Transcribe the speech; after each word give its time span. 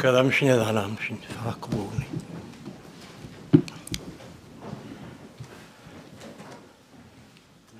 ቀዳም 0.00 0.32
śniadana 0.32 0.88
fakułni. 1.44 2.06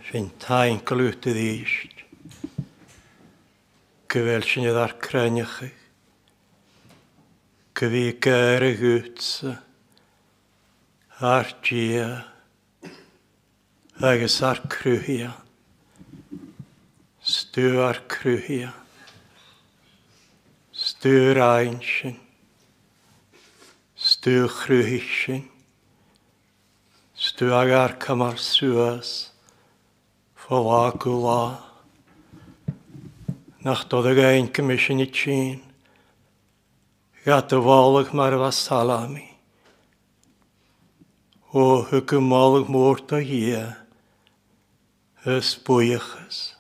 Sin 0.04 0.26
tain 0.38 0.80
glwytydd 0.84 1.38
eist, 1.40 2.02
gyfel 4.12 4.44
sy'n 4.44 4.66
ei 4.68 4.74
ddar 4.76 4.92
creniach 5.00 5.54
chi, 5.62 5.70
gyfi 7.78 8.04
gair 8.26 8.66
y 8.68 8.72
gwtsa, 8.82 9.54
ar 11.24 11.54
gia, 11.64 12.10
agos 14.12 14.36
ar 14.50 14.60
crwyhia, 14.68 15.32
stw 17.24 17.80
ar 17.86 18.04
crwyhia, 18.12 18.74
Störeinchen, 21.00 22.16
Störkrüchen, 23.96 25.48
Stöagarkamarsuas, 27.16 29.32
Falakula, 30.34 31.64
nach 33.60 33.84
Todagainka 33.84 34.62
Mishinichin, 34.62 35.62
Gatavalak 37.24 38.12
Marvasalami, 38.12 39.28
O 41.54 41.82
Hukumalak 41.82 42.68
Mortahia, 42.68 43.76
Hus 45.24 45.58
Bujachas, 45.64 46.56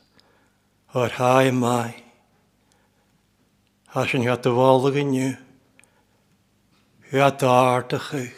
Arhaimai, 0.94 1.99
Hasin 3.90 4.22
hiat 4.22 4.46
y 4.46 4.50
fawlwg 4.54 4.96
yn 5.00 5.08
yw. 5.18 5.30
Hiat 7.10 7.42
ardach 7.42 8.12
eich. 8.14 8.36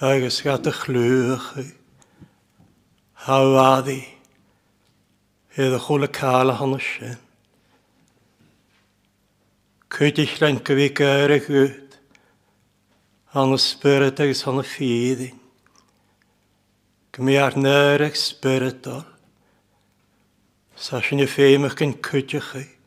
Agus 0.00 0.38
hiat 0.40 0.64
y 0.64 0.72
chlwch 0.72 1.48
eich. 1.60 1.74
Hawaddi. 3.26 3.98
Hedd 5.52 5.76
y 5.76 5.80
chwl 5.84 6.06
y 6.06 6.08
cael 6.16 6.54
a 6.54 6.54
hon 6.56 6.72
ysyn. 6.78 7.18
Cwyd 9.92 10.22
eich 10.24 10.38
rhaen 10.40 10.62
gyfi 10.64 10.88
gair 11.02 11.36
eich 11.36 11.50
gwyd. 11.52 12.00
Hon 13.36 13.52
y 13.58 13.60
spirit 13.60 14.24
agos 14.24 14.46
hon 14.48 14.62
y 14.64 14.66
ffyddin. 14.70 15.36
Gymru 17.12 17.36
ar 17.44 17.60
nyr 17.60 18.08
eich 18.08 18.16
spyrd 18.24 18.88
ol. 18.88 19.04
Sa'n 20.80 21.20
y 21.20 21.28
ffeim 21.28 21.68
eich 21.68 21.76
gyn 21.76 21.96
cwyd 22.08 22.38
eich 22.40 22.77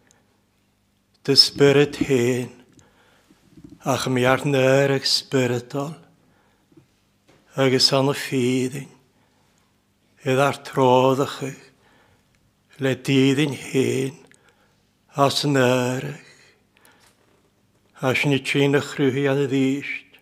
dy 1.24 1.36
spirit 1.38 1.96
hen, 2.08 2.50
Ach 3.86 4.08
mi 4.10 4.26
ar 4.26 4.42
nyr 4.46 4.92
ag 4.94 5.06
spiritol, 5.10 5.94
agus 7.58 7.92
an 7.98 8.12
y 8.14 8.16
ffyddin, 8.18 8.90
idd 10.22 10.42
ar 10.42 10.60
troddach 10.66 11.40
ych, 11.46 11.64
le 12.82 12.94
dyddyn 12.94 13.54
hen, 13.58 14.18
as 15.18 15.42
nyr 15.46 15.58
nereg. 15.58 16.28
As 18.02 18.26
ni 18.26 18.38
tîn 18.42 18.78
y 18.78 18.82
chrwyhi 18.82 19.28
a 19.30 19.36
ddysd, 19.38 20.22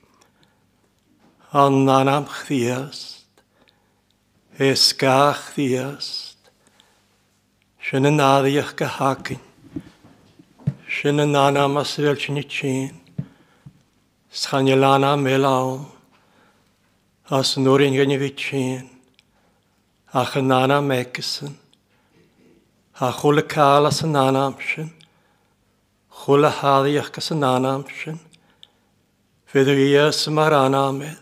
an 1.56 1.86
nan 1.88 2.12
am 2.12 2.28
chdiast, 2.28 3.44
esgach 4.60 5.54
ddiast, 5.56 6.52
sy'n 7.88 8.12
yn 8.12 8.20
addiach 8.24 8.76
gyhagyn. 8.80 9.49
Sinna 10.90 11.26
nana 11.26 11.68
mas 11.68 11.96
fel 11.96 12.16
sinna 12.16 12.42
tîn. 12.42 12.94
i 14.74 14.76
lana 14.76 15.16
me 15.16 15.38
lawn. 15.38 15.86
As 17.30 17.58
nŵr 17.58 17.82
yn 17.86 17.94
gynnu 17.94 18.18
fi 18.18 18.30
tîn. 18.34 18.90
Ach 20.14 20.36
y 20.36 20.42
nana 20.42 20.82
megesyn. 20.82 21.54
E 21.54 23.06
e 23.06 23.06
a 23.06 23.12
chwle 23.14 23.44
cael 23.48 23.86
as 23.86 24.02
y 24.02 24.08
nana 24.08 24.48
amsyn. 24.48 24.90
Chwle 26.10 26.50
haddi 26.50 26.98
ach 26.98 27.18
as 27.18 27.30
y 27.32 27.36
nana. 27.36 27.84
Fydd 29.46 29.70
y 29.70 29.94
ies 29.94 30.26
yma'r 30.26 30.58
anamedd. 30.66 31.22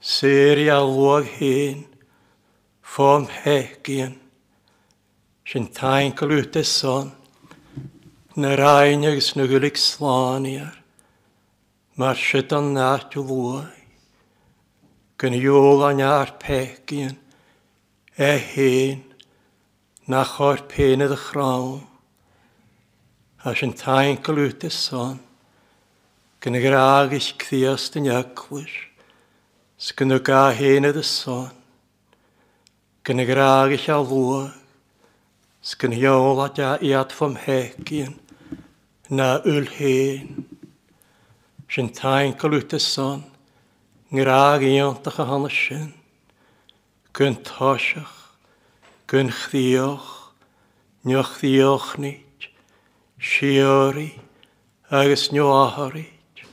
Seri 0.00 0.70
a 0.70 0.78
lwag 0.78 1.26
hyn. 1.40 1.82
Ffom 2.86 3.26
hegin. 3.42 4.14
Sy'n 5.42 5.72
taen 5.74 6.14
glwyt 6.14 6.54
e 6.54 6.62
son 6.62 7.17
na 8.38 8.54
rhain 8.54 9.02
agus 9.04 9.34
na 9.34 9.48
gwylig 9.50 9.74
slániar, 9.74 10.76
mar 11.98 12.14
sydd 12.14 12.52
o'n 12.54 12.68
nát 12.76 13.16
o 13.18 13.22
lwy, 13.26 13.64
gan 15.18 15.34
iol 15.34 15.82
an 15.82 15.98
ar 16.06 16.30
pegin, 16.38 17.16
e 18.14 18.28
hyn, 18.38 19.00
na 20.06 20.20
chor 20.22 20.62
pen 20.70 21.02
y 21.02 21.08
chrawn, 21.18 21.80
a 23.42 23.56
sy'n 23.58 23.74
tain 23.74 24.20
glwyd 24.22 24.68
y 24.68 24.70
son, 24.70 25.18
gan 26.38 26.60
y 26.60 26.62
graag 26.62 27.18
eich 27.18 27.32
cthiast 27.42 27.98
yn 27.98 28.06
agwyr, 28.20 28.70
sgan 29.82 30.14
y 30.14 30.20
ga 30.30 30.44
hen 30.54 30.86
y 30.86 30.94
son, 31.02 31.50
gan 33.02 33.18
y 33.18 33.26
graag 33.26 33.74
eich 33.74 33.90
alwag, 33.98 34.54
sgan 35.58 35.98
iol 35.98 36.46
a 36.46 36.48
da 36.54 36.72
i 36.78 36.94
fam 37.18 37.34
hegin, 37.34 38.14
na 39.08 39.40
ul 39.44 39.64
hen. 39.78 40.44
Sy'n 41.68 41.88
tain 41.96 42.34
colwyd 42.36 42.72
y 42.76 42.80
son, 42.80 43.22
ngrag 44.12 44.64
i 44.68 44.76
ontach 44.84 45.20
a 45.20 45.24
hana 45.28 45.48
sy'n. 45.52 45.90
Gyn 47.16 47.38
tosiach, 47.44 48.36
gyn 49.08 49.32
chdioch, 49.32 50.32
nioch 51.08 51.38
ddioch 51.40 51.96
nid, 52.00 52.48
siori, 53.20 54.12
agos 54.92 55.28
nio 55.32 55.48
ahorid. 55.56 56.44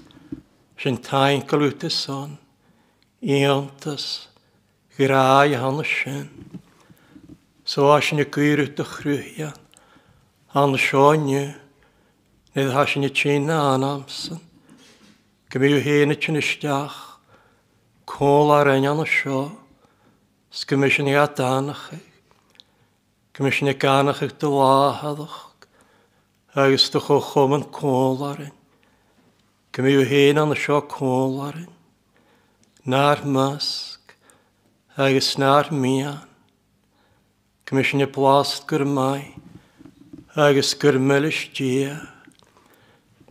Sy'n 0.79 1.01
tain 1.03 1.43
colwyd 1.47 1.83
y 1.83 1.91
son, 1.91 2.37
i 3.19 3.43
ontas, 3.51 4.29
grau 4.95 5.51
y 5.51 5.87
sy'n. 5.91 6.31
So 7.65 7.91
as 7.91 8.13
yn 8.13 8.23
y 8.23 8.29
gwir 8.31 8.63
ydych 8.63 8.99
rwy'n, 9.03 9.55
hana 10.55 10.79
sy'n 10.79 11.63
Nid 12.55 12.69
hais 12.71 12.93
yn 12.95 13.03
y 13.03 13.09
tîn 13.11 13.49
na 13.49 13.57
an 13.73 13.83
amsyn. 13.83 14.39
yw 15.75 15.81
i'w 15.81 16.13
y 16.13 16.15
tîn 16.15 16.39
ysdiach. 16.39 16.95
Cwl 18.07 18.53
ar 18.55 18.69
ein 18.71 18.87
an 18.87 19.01
o 19.03 19.05
sio. 19.05 19.41
Sgymys 20.55 20.95
yn 21.01 21.09
sy'n 21.09 21.09
i 21.11 21.17
adanach 21.19 21.89
eich. 21.91 22.05
Gymys 23.35 23.59
yn 23.59 23.67
sy'n 23.67 23.71
i 23.73 23.75
ganach 23.75 24.23
eich 24.23 24.37
dy 24.37 24.45
dywahaddwch. 24.45 25.35
Agus 26.55 26.87
dy 26.95 27.03
chwchwm 27.03 27.57
yn 27.59 27.67
cwl 27.75 28.23
ar 28.23 28.39
ein. 28.45 28.55
Gym 29.75 29.91
yw 29.91 30.07
hen 30.07 30.39
an 30.39 30.55
o 30.55 30.59
sio 30.63 30.79
cwl 30.95 31.41
ar 31.49 31.59
ein. 31.59 31.69
Na'r 32.87 33.27
masg. 33.27 34.15
Agus 34.95 35.33
na'r 35.35 35.75
mian. 35.75 36.23
Gym 37.67 37.83
i 37.83 37.87
y 38.07 38.11
blast 38.15 38.63
gyr 38.71 38.87
mai. 38.87 39.35
Agus 40.39 40.71
gyr 40.79 41.03
melis 41.03 41.49
dia. 41.51 42.14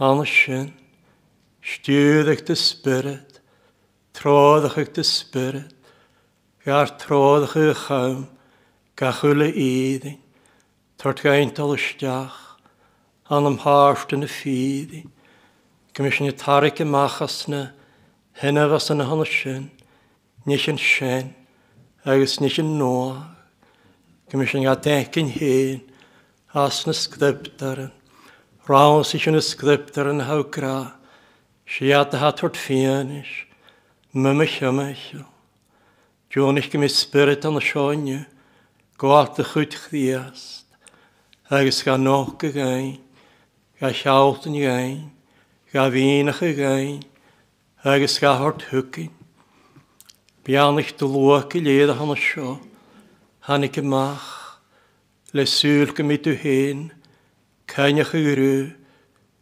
Anshin, 0.00 0.70
stiwddach 1.60 2.46
dy 2.48 2.54
spirit, 2.56 3.40
troddach 4.16 4.78
ag 4.80 4.94
dy 4.96 5.04
spirit, 5.04 5.74
gar 6.64 6.88
troddach 6.96 7.52
y 7.60 7.74
chawm, 7.76 8.22
gachwyl 8.96 9.44
y 9.44 9.50
iddyn, 9.66 10.16
tort 10.96 11.20
gaint 11.20 11.60
al 11.60 11.74
ystiach, 11.76 12.40
an 13.28 13.50
am 13.50 13.60
haarst 13.66 14.16
yn 14.16 14.24
y 14.24 14.30
ffydd, 14.32 14.96
gymys 15.92 16.24
ni 16.24 16.32
tarig 16.32 16.80
y 16.80 16.88
machas 16.88 17.42
na, 17.52 17.66
hynna 18.40 18.70
fas 18.72 18.88
yn 18.96 19.04
y 19.04 19.10
hon 19.12 19.28
sin, 19.28 19.68
nes 20.48 20.68
yn 20.72 20.80
sy'n, 20.80 21.34
agos 22.08 22.40
nes 22.40 22.56
yn 22.64 22.78
noa, 22.80 23.20
gymysyn 24.32 24.64
a 24.64 24.80
yn 24.80 25.34
hyn, 25.36 25.88
as 26.56 26.86
na 26.88 26.96
sgdybdaran, 26.96 27.99
Rán 28.70 29.02
sich 29.02 29.24
yn 29.26 29.34
y 29.34 29.40
sgriptar 29.42 30.06
yn 30.06 30.20
hawgra, 30.28 30.92
siad 31.66 32.12
hat 32.14 32.36
tord 32.38 32.54
fianish, 32.54 33.48
mymach 34.14 34.60
ymach. 34.62 35.24
Dwn 36.30 36.60
ich 36.60 36.68
gym 36.70 36.84
i 36.86 36.90
spirit 36.94 37.42
an 37.48 37.58
y 37.58 37.62
sionia, 37.66 38.20
gwalt 38.94 39.40
y 39.42 39.46
chwyd 39.48 39.74
chdiast, 39.74 40.68
agos 41.50 41.80
ga 41.82 41.96
noch 41.98 42.44
y 42.46 42.52
gain, 42.54 42.92
ga 43.82 43.90
siawt 43.90 44.46
yn 44.46 44.60
gain, 44.62 45.02
ga 45.74 45.88
fianach 45.90 46.44
y 46.46 46.52
gain, 46.54 47.02
agos 47.82 48.20
ga 48.22 48.36
hort 48.38 48.68
hwgyn. 48.70 49.10
Bianach 50.46 50.94
dy 50.94 51.10
lwag 51.10 51.58
i 51.58 51.64
leid 51.66 51.96
han 51.98 52.14
y 52.14 52.20
sio, 52.22 52.54
hanig 53.50 53.82
y 53.82 53.86
mach, 53.96 54.30
le 55.34 55.42
sŵl 55.58 55.90
gym 55.90 56.14
i 56.14 56.22
dy 56.22 56.38
hen, 56.46 56.88
Kan 57.74 57.96
je 57.96 58.04
geuren, 58.04 58.76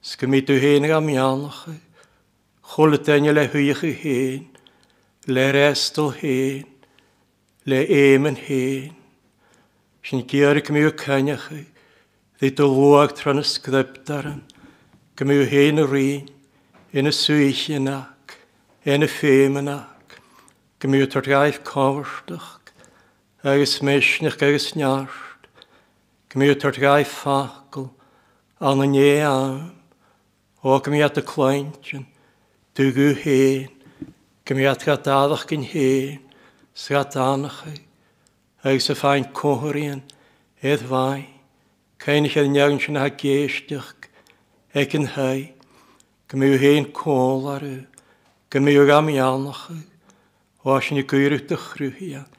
skemiet 0.01 0.49
u 0.49 0.59
heen 0.59 0.85
en 3.09 3.25
je 3.25 3.33
le 3.33 3.49
huije 3.49 3.87
heen, 3.87 4.57
le 5.25 5.51
restel 5.51 6.13
heen, 6.13 6.67
le 7.63 7.87
emen 7.87 8.35
heen. 8.35 8.93
Sjen 10.01 10.25
keer 10.27 10.57
ik 10.57 10.69
me 10.69 10.79
u 10.81 10.95
dit 12.39 12.57
de 12.57 12.63
heen 15.45 15.79
in 16.91 17.05
een 17.05 17.13
suïche 17.13 17.73
in 18.83 19.03
een 19.03 19.09
femen 19.09 19.65
kemu 19.65 19.85
kem 20.79 20.95
u 20.95 21.07
ter 21.07 21.23
rijf 21.23 21.63
kamerstig, 21.63 22.61
ergens 23.43 23.81
kemu 26.27 26.57
ergens 26.57 27.58
an 28.61 28.83
yn 28.83 28.95
e 28.99 29.21
am. 29.23 29.59
O 30.63 30.79
gym 30.83 30.97
i 30.99 31.03
at 31.07 31.19
y 31.19 31.23
cloent 31.23 31.93
dygw 32.79 33.13
hen, 33.23 33.69
gym 34.47 34.59
i 34.59 34.67
at 34.67 34.83
gadaddach 34.87 35.47
gyn 35.51 35.63
hen, 35.67 36.19
sgadanach 36.75 37.61
ei, 37.71 37.79
ag 38.67 38.83
sy'n 38.83 38.99
ffain 38.99 39.29
cohrion, 39.35 40.03
edd 40.63 40.83
fai, 40.91 41.29
cain 42.03 42.27
eich 42.27 42.39
edd 42.39 42.51
niawn 42.51 42.83
sy'n 42.83 42.99
ha 42.99 43.07
geisdych, 43.11 44.11
ag 44.75 44.95
yn 44.99 45.09
hei, 45.15 45.55
gym 46.31 46.47
i'w 46.47 46.59
hen 46.59 46.91
col 46.95 47.47
ar 47.55 47.67
yw, 47.67 47.83
gym 48.51 48.71
i'w 48.75 48.87
gam 48.91 49.11
ianach 49.15 49.69
yw, 49.75 49.83
o 50.67 50.75
asyn 50.75 50.99
i 50.99 51.07
gwyr 51.07 51.39
yw 51.39 51.47
dychrw 51.51 51.93
hian, 51.99 52.31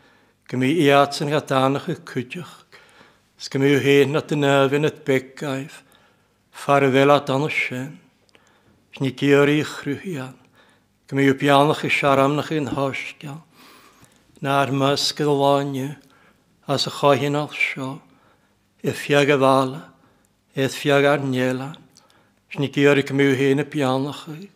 gym 0.51 0.67
i 0.67 0.75
iat 0.87 1.15
sy'n 1.15 1.31
gadanach 1.31 1.87
yw 1.91 2.03
cwydych, 2.07 2.55
sgym 3.39 3.63
i'w 3.67 3.79
hen 3.83 4.19
at 4.19 4.35
y 4.35 4.39
nefyn 4.39 4.87
at 4.87 5.05
begaif, 5.07 5.85
farvela 6.59 7.25
tanushen, 7.25 7.97
snikiori 8.93 9.63
chruhian, 9.63 10.33
gmi 11.07 11.31
upianach 11.31 11.85
i 11.85 11.89
sharamnach 11.89 12.51
in 12.51 12.67
hoshka, 12.67 13.41
nar 14.41 14.67
maskelanje, 14.67 15.95
as 16.67 16.87
a 16.87 16.89
chohin 16.89 17.35
al 17.35 17.49
sho, 17.49 18.01
e 18.83 18.91
Y 18.91 19.35
vala, 19.37 19.93
e 20.53 20.67
fiaga 20.67 21.17
arniela, 21.17 21.77
snikiori 22.51 23.03
gmi 23.03 23.55
y 23.55 23.63
pianach 23.63 24.27
i, 24.27 24.49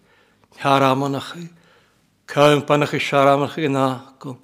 haramanach 0.60 1.38
i, 1.38 1.48
kaun 2.28 2.64
panach 2.64 2.94
i 2.94 3.00
sharamnach 3.00 3.58
in 3.58 3.76
akum, 3.76 4.38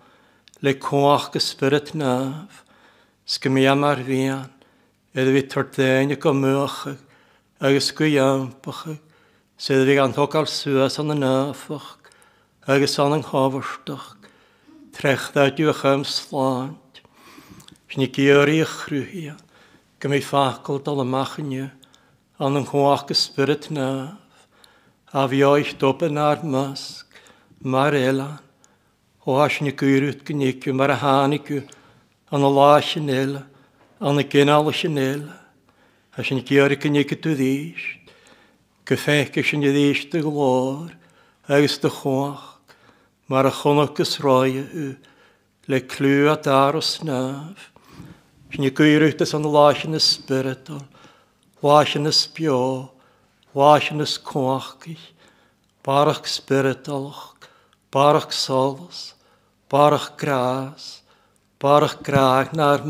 le 0.62 0.74
cwach 0.76 1.32
gespyrt 1.34 1.94
naf, 1.94 2.64
sgmi 3.28 3.70
amar 3.70 3.98
fian. 3.98 4.50
edrych 5.16 5.42
fi 5.42 5.48
tordain 5.50 6.12
y 6.14 6.16
gomwchag, 6.16 7.09
agus 7.62 7.92
go 7.92 8.06
dhéampacha 8.06 8.96
séad 9.60 9.84
bhíh 9.84 10.00
an 10.00 10.14
thoáil 10.16 10.48
suas 10.48 10.96
an 11.00 11.12
na 11.12 11.16
náfach 11.20 12.00
agus 12.66 12.96
an 13.00 13.18
an 13.18 13.24
hábharteach 13.24 14.16
trechtaidú 14.96 15.68
a 15.68 15.74
chum 15.76 16.06
sláint. 16.08 17.04
Sna 17.92 18.08
géirí 18.08 18.62
a 18.64 18.66
chhrúthia 18.66 19.36
go 20.00 20.08
mé 20.08 20.22
ffacol 20.24 20.80
dal 20.80 21.04
ymach 21.04 21.36
yn 21.44 21.52
yw, 21.52 21.68
an 22.40 22.56
yng 22.62 22.70
go 22.72 22.96
spirit 23.12 23.68
naf, 23.68 24.16
a 25.12 25.28
fi 25.28 25.44
bhíáich 25.44 25.76
dopa 25.78 26.08
náir 26.08 26.40
masc 26.44 27.12
mar 27.60 27.92
éile 27.92 28.40
óhais 29.28 29.60
na 29.60 29.76
gúút 29.76 30.24
gníiciú 30.24 30.72
mar 30.72 30.92
a 30.92 30.96
hánigiú 30.96 31.68
an 32.32 32.40
a 32.40 32.48
lá 32.48 32.80
sin 32.80 33.12
éile 33.12 33.44
an 34.00 34.16
y 34.16 34.24
gynal 34.24 34.72
sy'n 34.72 34.96
éile 34.96 35.39
as 36.19 36.31
an 36.31 36.44
ceir 36.44 36.75
cinnic 36.75 37.16
tú 37.24 37.31
ríist, 37.31 38.12
go 38.83 38.95
féice 39.00 39.39
sin 39.39 39.63
i 39.63 39.71
is 39.71 40.04
de 40.12 40.19
láir 40.19 40.92
agus 41.48 41.77
de 41.80 41.88
chuach 41.88 42.60
mar 43.30 43.48
a 43.48 43.51
chonach 43.51 43.95
gus 43.95 44.19
ráide 44.19 44.98
le 45.69 45.80
clú 45.80 46.27
a 46.27 46.36
dar 46.36 46.75
o 46.75 46.81
snáf, 46.81 47.71
sin 48.51 48.68
i 48.68 48.69
gúireachtas 48.69 49.33
an 49.33 49.48
láin 49.48 49.95
na 49.95 50.00
spiritol, 50.00 50.83
láin 51.63 52.04
na 52.04 52.12
spió, 52.12 52.92
láin 53.56 53.95
na 53.95 54.04
cóachich, 54.04 55.16
barach 55.86 56.27
spiritolach, 56.27 57.48
barach 57.94 58.33
solas, 58.33 59.13
barach 59.71 60.18
grás, 60.19 61.00
barach 61.62 62.04
na'r 62.51 62.83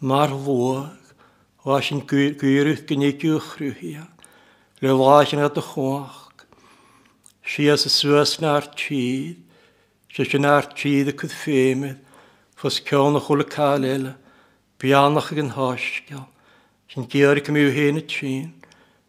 mar 0.00 0.30
lwag, 0.32 1.05
Wasin 1.66 2.04
gyrwch 2.06 2.84
gynigiwch 2.86 3.56
rwyhia. 3.58 4.04
Le 4.78 4.92
wasin 4.94 5.42
at 5.42 5.56
y 5.58 5.62
chwach. 5.66 6.30
Si 7.42 7.66
as 7.66 7.82
y 7.82 7.90
swas 7.90 8.36
na'r 8.38 8.68
tîd. 8.78 9.40
Si 10.14 10.22
si 10.22 10.38
na'r 10.38 10.68
tîd 10.78 11.10
y 11.10 11.14
cwth 11.18 11.34
ffemydd. 11.34 11.98
Fos 12.54 12.78
cion 12.78 13.18
o'ch 13.18 13.32
o'r 13.34 13.42
cael 13.50 13.82
eil. 13.82 14.06
Bianach 14.78 15.32
ag 15.34 15.42
yn 15.42 15.50
hosgiol. 15.56 16.28
Sin 16.86 17.10
gyrwch 17.10 17.50
mi 17.50 17.66
yw 17.66 17.74
hyn 17.74 17.98
y 17.98 18.04
tîn. 18.14 18.54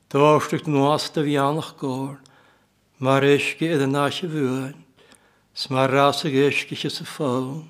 Dwrstwch 0.09 0.65
nwas 0.65 1.11
da 1.13 1.21
bianach 1.21 1.75
gorn. 1.77 2.17
Mar 2.97 3.21
eisgi 3.21 3.69
iddo 3.69 3.85
nas 3.85 4.23
y 4.25 4.31
fwy'n. 4.33 4.73
Smar 5.53 5.93
ras 5.93 6.25
ag 6.25 6.33
eisgi 6.33 6.73
si 6.73 6.89
sy 6.89 7.05
ffwn. 7.05 7.67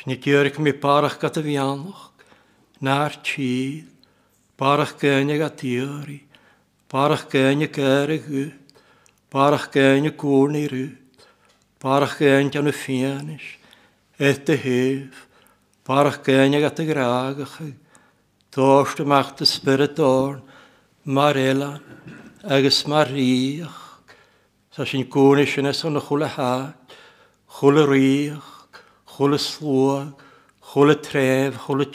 Sin 0.00 0.16
gyrwch 0.16 0.56
mi 0.56 0.72
barach 0.72 1.20
gada 1.20 1.44
bianach. 1.44 2.08
Na'r 2.80 3.20
tîd. 3.20 3.89
Parach 4.60 4.98
kenne 4.98 5.38
gatiori, 5.38 6.20
parach 6.86 7.30
kenne 7.30 7.66
kere 7.72 8.18
gu, 8.18 8.52
parach 9.30 9.70
kenne 9.72 10.10
parach 11.80 12.18
de 12.18 12.26
parach 15.88 16.22
de 18.96 19.04
macht 19.06 19.38
de 19.38 19.46
spiritorn, 19.46 20.42
marella, 21.06 21.80
ages 22.44 22.84
mariach, 22.84 24.02
sasin 24.76 25.08
sin 25.46 25.64
en 25.64 25.70
is 25.70 25.84
aan 25.86 25.94
de 25.94 26.00
hule 26.00 26.26
haat, 26.26 26.76
hule 27.46 27.86
riach, 27.86 28.68
hule 29.16 29.38
hule 30.74 31.00
trev, 31.00 31.56
hule 31.64 31.86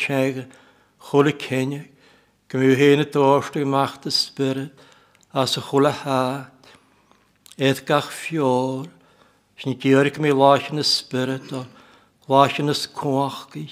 hule 1.11 1.31
Gymru 2.51 2.75
hyn 2.77 3.01
y 3.01 3.07
dorst 3.09 3.55
ag 3.57 3.65
macht 3.65 4.05
y 4.05 4.11
spirit 4.13 4.83
as 5.33 5.55
y 5.57 5.63
chwle 5.65 5.89
hat. 6.03 6.69
Edd 7.57 7.81
gach 7.87 8.11
fiol, 8.13 8.85
sy'n 9.57 9.77
gyrg 9.81 10.19
mi 10.21 10.29
lach 10.35 10.69
yn 10.69 10.83
y 10.83 10.85
spirit 10.85 11.49
o, 11.55 11.63
lach 12.29 12.59
yn 12.61 12.69
y 12.69 12.75
sgwachgi, 12.77 13.65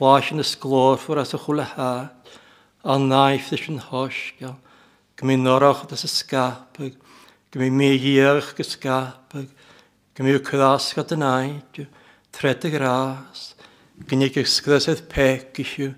lach 0.00 0.32
yn 0.32 0.40
y 0.40 0.46
sglorfwr 0.46 1.20
as 1.20 1.36
y 1.36 1.42
chwle 1.44 1.68
hat. 1.74 2.32
A 2.88 2.96
naif 2.96 3.50
ddys 3.50 3.68
yn 3.68 3.82
hosgol, 3.90 4.56
gymru 5.18 5.36
norach 5.42 5.84
ddys 5.90 6.06
y 6.08 6.12
sgapag, 6.14 6.96
gymru 7.52 7.72
mi 7.74 7.92
gyrch 8.00 8.54
gysgapag, 8.56 9.50
gymru 10.16 10.40
cyrasg 10.48 11.02
at 11.02 11.12
y 11.12 11.18
naid, 11.20 11.82
tredeg 12.32 12.78
ras, 12.80 13.50
gynnig 14.08 14.38
ysglas 14.40 14.88
edd 14.88 15.04
pec 15.12 15.58
eisiau, 15.60 15.92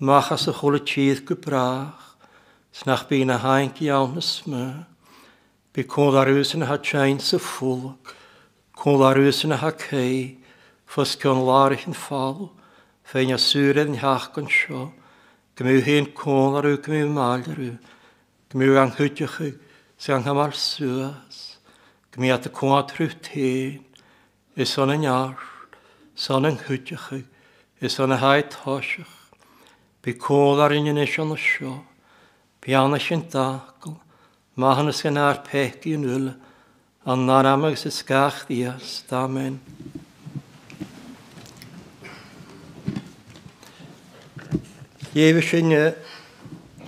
Machas 0.00 0.46
y 0.46 0.52
chola 0.52 0.78
tíad 0.78 1.24
go 1.26 1.34
brach, 1.34 2.14
snach 2.70 3.08
bí 3.08 3.24
na 3.26 3.36
hain 3.36 3.72
iawn 3.82 4.14
na 4.14 4.20
smö. 4.22 4.86
Bí 5.74 5.82
cóil 5.82 6.14
arús 6.14 6.54
yn 6.54 6.62
ha 6.62 6.76
tsein 6.78 7.18
sa 7.18 7.34
fúlach, 7.42 8.14
cóil 8.78 9.02
arús 9.02 9.42
yn 9.42 9.58
ha 9.58 9.72
cei, 9.74 10.38
fos 10.86 11.16
cion 11.18 11.42
lárich 11.42 11.88
yn 11.90 11.98
fal, 11.98 12.52
fein 13.02 13.34
a 13.34 13.40
sŵredd 13.42 13.90
yn 13.90 13.98
hach 13.98 14.30
gan 14.38 14.46
sio, 14.46 14.92
gymw 15.58 15.82
hyn 15.82 16.12
cóil 16.14 16.62
arw 16.62 16.78
gymw 16.78 17.10
mael 17.18 17.42
arw, 17.50 17.74
gymw 18.54 18.78
ang 18.78 18.94
hwydych 18.94 19.58
sy'n 19.98 20.20
anghamar 20.20 20.54
sŵas, 20.54 21.58
gymw 22.14 22.30
at 22.38 22.46
y 22.46 22.54
cóil 22.54 22.86
trwy 22.86 23.10
tîn, 23.18 23.82
is 24.54 24.78
o'n 24.78 24.94
yn 24.94 25.10
iar, 25.10 25.34
son 26.14 26.46
yn 26.46 26.62
hwydych 26.68 27.16
is 27.82 27.98
o'n 27.98 28.14
y 28.14 28.22
haid 28.22 28.62
hosych, 28.62 29.17
Bi 30.02 30.14
cwl 30.14 30.60
ar 30.62 30.74
un 30.76 31.00
eisiau 31.02 31.26
na 31.26 31.36
sio. 31.36 31.74
Bi 32.62 32.74
anna 32.74 32.98
sy'n 33.02 33.24
dacl. 33.32 33.96
Mahan 34.54 34.90
ys 34.90 35.02
gan 35.02 35.18
ar 35.18 35.42
pegi 35.46 35.96
yn 35.98 36.06
ŵl. 36.06 36.28
An 37.08 37.26
nar 37.26 37.46
amag 37.46 37.78
sy'n 37.78 37.94
sgach 37.94 38.44
dias. 38.46 39.02
Amen. 39.10 39.58
Iefi 45.18 45.42
sy'n 45.42 45.74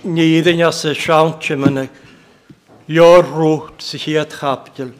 ni 0.07 0.27
iddyn 0.37 0.63
as 0.63 0.85
y 0.87 0.95
siawnt 0.95 1.43
sy'n 1.43 1.59
mynig. 1.65 1.91
Io'r 2.91 3.27
rwt 3.27 3.83
sy'n 3.83 4.05
hiad 4.05 4.39
chapdil. 4.39 4.95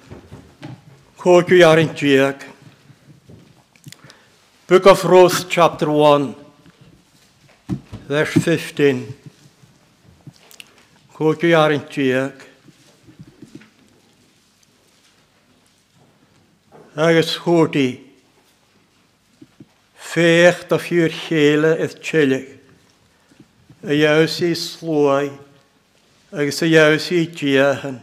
Codiw 1.21 1.63
ar 1.63 1.79
un 1.79 1.95
diag. 1.95 2.47
Book 4.67 4.87
of 4.87 5.03
Ruth, 5.05 5.47
chapter 5.49 5.87
1. 5.91 6.40
Verse 8.07 8.39
15. 8.39 9.05
Cwyd 11.15 11.43
i 11.47 11.51
ar 11.55 11.71
yn 11.75 11.83
tiag. 11.87 12.41
Agus 16.99 17.37
hwdi. 17.45 17.89
Fech 20.11 20.65
da 20.67 20.79
fi'r 20.81 21.13
chele 21.15 21.75
eith 21.77 21.99
tilig. 22.03 22.49
A 23.87 23.95
iaws 23.95 24.39
i 24.43 24.51
slwy. 24.59 25.31
Agus 26.35 26.61
a 26.65 26.67
iaws 26.67 27.07
i 27.15 27.25
diahan. 27.31 28.01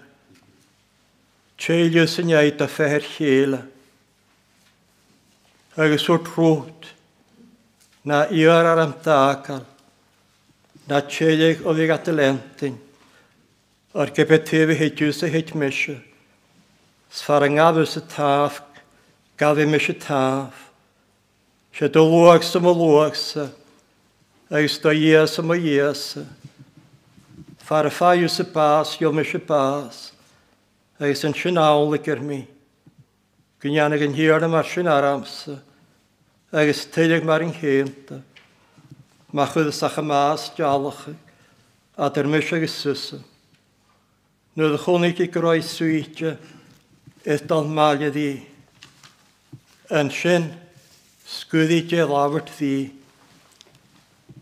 Tilig 1.61 2.09
sy'n 2.09 2.33
iaith 2.33 2.57
da 2.63 2.71
fe'r 2.71 3.05
chele. 3.05 3.65
Agus 5.77 6.09
o'r 6.09 6.25
trwyd 6.25 6.95
na 8.09 8.25
iar 8.33 8.79
am 8.79 8.93
takar, 9.05 9.61
na 10.89 11.01
tjejeg 11.01 11.61
og 11.67 11.77
vi 11.77 11.87
gatelentin, 11.87 12.79
ar 13.93 14.09
kepetevi 14.17 14.77
hitjuse 14.79 15.29
hitmeshe, 15.29 15.99
svarangavuse 17.13 18.01
tafk, 18.09 18.65
gavi 19.37 19.69
meshe 19.69 19.93
taf, 20.01 20.57
še 21.77 21.93
do 21.93 22.07
luokse 22.09 22.57
mo 22.65 22.73
luokse, 22.73 23.51
eisto 24.57 24.89
jese 24.97 25.45
mo 25.45 25.53
jese, 25.53 26.25
farfajuse 27.69 28.49
pas, 28.55 28.97
jo 28.97 29.13
meshe 29.13 29.39
pas, 29.39 30.13
eisen 30.97 31.37
shenaulikir 31.37 32.25
mi, 32.25 32.47
gynjanig 33.61 34.09
yn 34.09 34.17
hir 34.17 34.49
am 34.49 34.57
ar 34.57 34.65
shenarams, 34.65 35.43
agus 36.51 36.87
tuideag 36.87 37.25
mar 37.25 37.43
an 37.43 37.53
chéanta, 37.53 38.23
má 39.35 39.47
chud 39.47 39.71
sacha 39.71 40.01
más 40.01 40.49
dealacha 40.57 41.15
a 41.97 42.05
ar 42.05 42.25
mis 42.25 42.53
agus 42.53 42.73
susa. 42.73 43.19
Nuair 44.57 44.75
a 44.75 44.79
chonig 44.79 45.21
i 45.21 45.27
groid 45.29 45.63
suíte 45.63 46.39
is 47.25 47.43
don 47.43 47.69
máile 47.69 48.11
dí. 48.11 48.47
An 49.91 50.11
sin 50.11 50.55
scuúdíte 51.27 52.01
láhart 52.09 52.49
dí, 52.59 52.93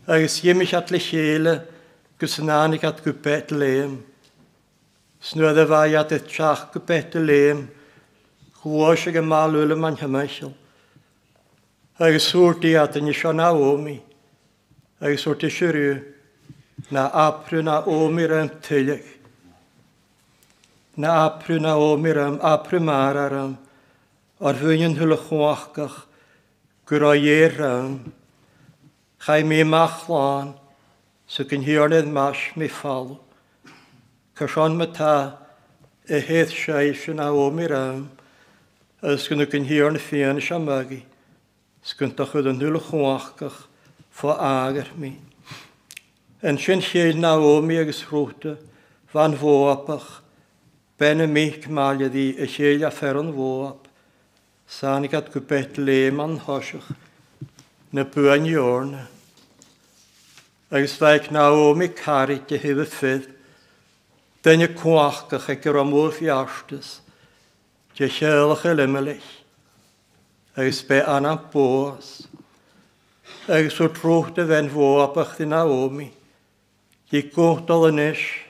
agus 0.07 0.39
dhéimiis 0.39 0.73
at 0.73 0.91
le 0.91 0.99
chéle 0.99 1.67
gus 2.17 2.39
an 2.39 2.47
ánig 2.47 2.85
at 2.85 3.03
go 3.03 3.11
bet 3.11 3.49
léim. 3.49 4.01
Snuad 5.19 5.57
a 5.57 5.65
bhaid 5.65 5.99
at 5.99 6.07
teach 6.07 6.37
go 6.71 6.79
bet 6.79 7.11
léim, 7.15 7.67
chuá 8.63 8.95
se 8.95 9.11
go 9.11 9.21
máúla 9.21 9.77
man 9.77 9.97
hemeisiil 9.97 10.55
agus 11.99 12.31
súirtaí 12.31 12.75
at 12.77 12.93
ní 12.93 13.13
seo 13.13 13.33
na 13.33 13.49
ómi, 13.51 14.01
agus 15.01 15.23
súirta 15.23 15.49
siú 15.49 16.05
na 16.91 17.09
aprú 17.09 17.63
na 17.63 17.81
ómir 17.81 18.31
am 18.31 18.49
tuileach. 18.61 19.17
Na 20.95 21.25
aprú 21.25 21.59
na 21.59 21.73
ómir 21.73 22.17
am 22.17 22.37
aprú 22.37 22.79
mar 22.79 23.17
aram, 23.17 23.57
ar 24.39 24.53
bhuiin 24.53 24.93
thula 24.95 25.17
chuachcach 25.17 26.05
gur 26.85 27.03
a 27.03 27.17
dhéram, 27.17 28.13
chai 29.17 29.41
mí 29.41 29.63
machláán 29.65 30.53
sa 31.27 31.43
gin 31.43 31.65
hiornad 31.65 32.05
mas 32.05 32.37
mi 32.55 32.67
fallú. 32.67 33.17
Cosán 34.37 34.77
matá 34.77 35.33
a 36.07 36.21
héad 36.21 36.53
séis 36.53 37.09
na 37.09 37.33
ómir 37.33 37.73
am, 37.73 38.11
as 39.01 39.27
gynnu 39.27 39.49
gyn 39.49 39.65
hiorn 39.65 39.97
fian 39.97 40.37
siamagi. 40.37 41.06
skunt 41.87 42.19
a 42.19 42.25
chud 42.25 42.49
an 42.49 42.59
nula 42.59 42.81
chuachcach 42.83 43.63
fá 44.11 44.35
ágar 44.35 44.89
mí. 44.99 45.15
An 46.43 46.57
sin 46.57 46.81
chéad 46.81 47.15
náóí 47.15 47.79
agus 47.79 48.03
van 49.13 49.37
mhóapach 49.37 50.19
benna 50.99 51.27
mal 51.27 51.55
máileí 51.71 52.35
a 52.43 52.45
chéad 52.45 52.83
a 52.83 52.91
fer 52.91 53.15
an 53.15 53.31
mhóap, 53.31 53.87
Sánigad 54.67 55.31
go 55.31 55.39
En 55.39 55.79
léman 55.79 56.41
thoiseach 56.43 56.91
na 57.93 58.03
buanheorna. 58.03 59.07
Agus 60.69 60.99
bheith 60.99 61.31
náóí 61.31 61.87
carí 61.95 62.43
de 62.47 62.57
hih 62.57 62.85
fid, 62.85 63.31
Denne 64.43 64.67
cuaachcach 64.67 65.49
ag. 69.07 69.36
Er 70.57 70.71
pe 70.87 71.03
annan 71.05 71.37
pås. 71.51 72.27
Er 73.47 73.69
så 73.69 73.87
tråkte 73.87 74.43
vän 74.43 74.69
våpar 74.69 75.41
in 75.41 75.49
Naomi. 75.49 76.11
Gick 77.09 77.37
åt 77.37 77.69
alla 77.69 77.91
nisch. 77.91 78.45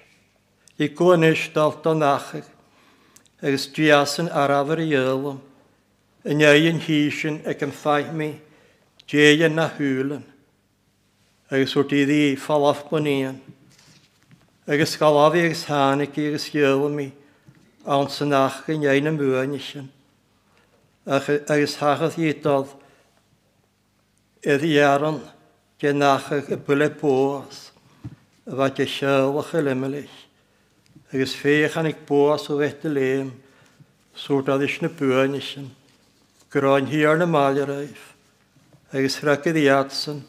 Ik 0.78 1.02
åt 1.02 1.20
nisch 1.20 1.52
dalt 1.54 1.86
och 1.86 1.98
nacher. 1.98 2.44
Er 3.42 3.58
stjasen 3.58 4.30
araver 4.30 4.78
jölum. 4.78 5.40
En 6.24 6.40
jägen 6.40 6.80
hischen 6.80 7.42
ekem 7.46 7.72
fajmi. 7.72 8.40
Na 9.50 9.70
hulen. 9.78 10.24
Er 11.50 11.58
is 11.58 11.74
tidi 11.74 12.36
falaf 12.36 12.90
på 12.90 13.00
nien. 13.00 13.42
Er 14.66 14.86
skalav 14.86 15.36
er 15.36 15.54
hanik 15.68 16.18
er 16.18 16.38
jölumi. 16.38 17.12
Ansen 17.86 18.32
in 18.68 19.08
en 19.08 19.20
een. 19.20 19.97
agus 21.08 21.78
hachas 21.80 22.18
ídod 22.20 22.74
i'r 24.44 24.64
iaron 24.68 25.22
genachach 25.80 26.52
y 26.52 26.58
bwle 26.68 26.90
bwrs 27.00 27.62
y 28.48 28.56
fa 28.60 28.68
ge 28.76 28.88
siarlach 28.92 29.54
y 29.56 29.64
lymelich 29.64 30.18
agus 31.14 31.36
fech 31.40 31.78
anig 31.80 32.02
bwrs 32.10 32.50
o 32.52 32.60
feth 32.60 32.84
y 32.90 32.94
lem 32.94 33.32
sŵrt 34.20 34.52
adys 34.52 34.80
na 34.84 34.92
bwyn 35.00 35.38
isyn 35.40 35.70
groen 36.52 36.88
hiar 36.92 37.20
na 37.20 37.28
malir 37.30 37.70
eif. 37.72 38.14
Agus 38.92 39.20
rhagydd 39.24 39.60
i 39.62 39.68
atsyn 39.72 40.24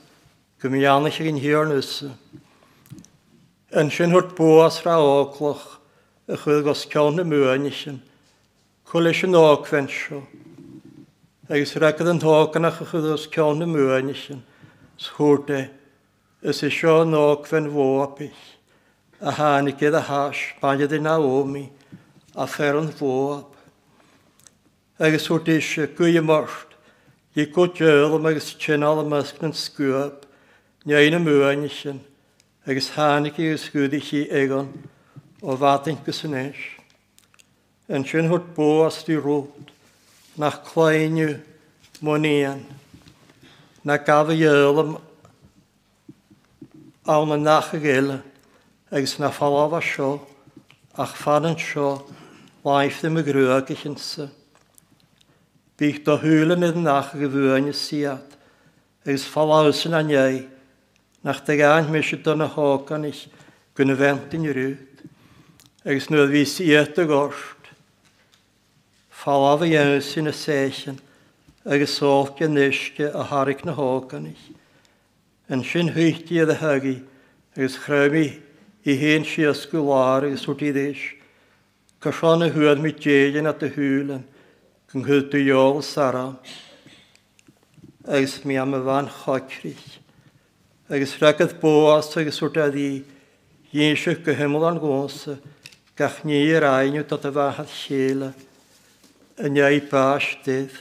gymianach 0.63 1.19
ag 1.23 1.31
yn 1.31 1.41
hiar 1.43 1.67
nysyn 1.71 2.15
yn 3.79 3.91
sy'n 3.95 4.15
hwrt 4.15 4.37
bwrs 4.39 4.83
rha 4.85 4.99
oglwch 5.03 5.67
ychwydd 6.31 6.67
gos 6.67 6.85
cawn 6.93 7.23
y 7.23 7.27
mwyn 7.27 7.67
isyn 7.71 8.05
Cwlis 8.89 9.19
yn 9.27 9.37
ogfen 9.37 9.85
sio 9.93 10.23
agus 11.51 11.73
ragad 11.77 12.07
an 12.07 12.21
tóganach 12.21 12.83
a 12.83 12.85
chud 12.85 13.11
os 13.11 13.27
ceanna 13.27 13.65
muainesin 13.65 14.43
schuúrta 14.99 15.71
is 16.43 16.63
i 16.63 16.69
seo 16.69 17.05
nógfan 17.09 17.71
bhópich 17.73 18.43
a 19.19 19.33
hánig 19.33 19.81
a 19.81 20.03
háis 20.03 20.53
bainad 20.61 20.93
i 20.93 20.99
naómi 21.01 21.71
a 22.37 22.47
fer 22.47 22.77
an 22.77 22.93
bhóp. 22.93 23.57
Agus 25.01 25.29
úrta 25.29 25.57
is 25.57 25.65
gwyja 25.97 26.23
mort 26.23 26.77
i 27.35 27.47
gwdjölam 27.47 28.29
agus 28.29 28.53
tjinal 28.53 29.01
ymysg 29.07 29.41
yn 29.41 29.57
sgwyb 29.57 30.29
nyain 30.85 31.17
y 31.17 31.23
muainesin 31.25 32.05
agus 32.67 32.91
hánig 32.93 33.41
i 33.41 33.57
sgwydi 33.57 34.03
chi 34.05 34.27
egon 34.29 34.69
o 35.41 35.57
fatin 35.57 35.97
gysynnes. 36.05 36.61
Yn 37.89 38.05
tjin 38.05 38.29
hwt 38.29 38.53
bo 38.53 38.85
as 38.85 39.01
di 39.09 39.17
rwt 39.17 39.78
na 40.39 40.51
chláinniu 40.51 41.43
muíon 42.01 42.63
na 43.85 43.99
gaf 43.99 44.29
dhélam 44.31 45.01
an 47.07 47.29
na 47.29 47.37
nach 47.37 47.73
géile 47.73 48.23
agus 48.91 49.19
na 49.19 49.31
faláha 49.31 49.83
seo 49.83 50.23
ach 50.97 51.17
fanan 51.17 51.59
seo 51.59 52.07
láimhta 52.65 53.09
a 53.09 53.23
grúach 53.23 53.67
chinsa. 53.67 54.31
Bích 55.77 56.05
do 56.05 56.17
thuúla 56.17 56.57
mid 56.57 56.77
nach 56.77 57.13
go 57.13 57.29
bhúine 57.29 57.75
siad 57.75 58.23
agus 59.05 59.25
falásan 59.27 59.99
anéi 59.99 60.47
nach 61.25 61.45
de 61.45 61.57
gáin 61.57 61.91
me 61.91 62.01
se 62.03 62.17
donna 62.17 62.47
hágan 62.47 63.05
is 63.05 63.27
gona 63.75 63.95
ventin 63.95 64.47
i 64.47 64.53
rút 64.53 65.03
agus 65.85 66.11
nu 66.11 66.23
a 66.23 66.45
siad 66.45 66.99
a 66.99 67.05
gorsk 67.05 67.58
Chalaf 69.29 69.61
y 69.61 69.75
ewsyn 69.77 70.31
y 70.31 70.33
seichin, 70.33 70.97
agus 71.67 71.99
sôlge 71.99 72.49
nisge 72.49 73.11
a 73.13 73.27
harig 73.29 73.61
na 73.63 73.75
hóganich. 73.77 74.41
Yn 75.53 75.61
sin 75.69 75.91
hwyti 75.93 76.39
ydd 76.41 76.55
y 76.55 76.57
hygi, 76.57 76.95
agus 77.53 77.77
chrymi 77.77 78.23
i 78.89 78.97
hen 78.97 79.27
si 79.29 79.45
ysgwlar 79.45 80.25
ag 80.25 80.39
wrth 80.39 80.65
i 80.65 80.73
ddys. 80.73 81.05
Cysian 82.01 82.47
y 82.47 82.49
hwyd 82.57 82.81
mi 82.81 82.95
djelyn 82.97 83.53
at 83.53 83.67
y 83.69 83.73
hwlen, 83.77 84.25
gynghyd 84.95 85.29
dy 85.37 85.45
iol 85.51 85.85
saram. 85.85 86.41
Agus 88.09 88.41
mi 88.49 88.57
am 88.57 88.81
y 88.81 88.83
fan 88.89 89.13
chocrich. 89.13 90.01
Agus 90.89 91.19
rhagydd 91.21 91.59
boas 91.61 92.15
agus 92.17 92.41
wrth 92.41 92.65
a 92.65 92.73
ddi, 92.73 92.91
hyn 93.77 93.93
sy'ch 93.93 94.25
gyhymol 94.25 94.71
o'n 94.73 94.81
gwns, 94.81 95.27
gach 96.01 96.23
ni 96.25 96.47
i'r 96.49 96.73
ainw 96.73 97.05
dod 97.05 97.29
y 97.29 97.39
fahad 97.43 97.81
llela 97.85 98.33
yn 99.39 99.59
iau 99.59 99.81
bas 99.91 100.25
dydd, 100.43 100.73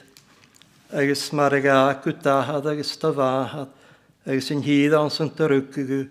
agus 0.89 1.27
mar 1.33 1.53
ag 1.53 1.67
acw 1.69 2.13
dahad 2.23 2.65
agus 2.71 2.95
dafahad, 2.97 3.69
agus 4.25 4.49
yn 4.53 4.63
hyd 4.65 4.95
ans 4.97 5.19
sy'n 5.19 5.29
dyrwgw, 5.37 6.07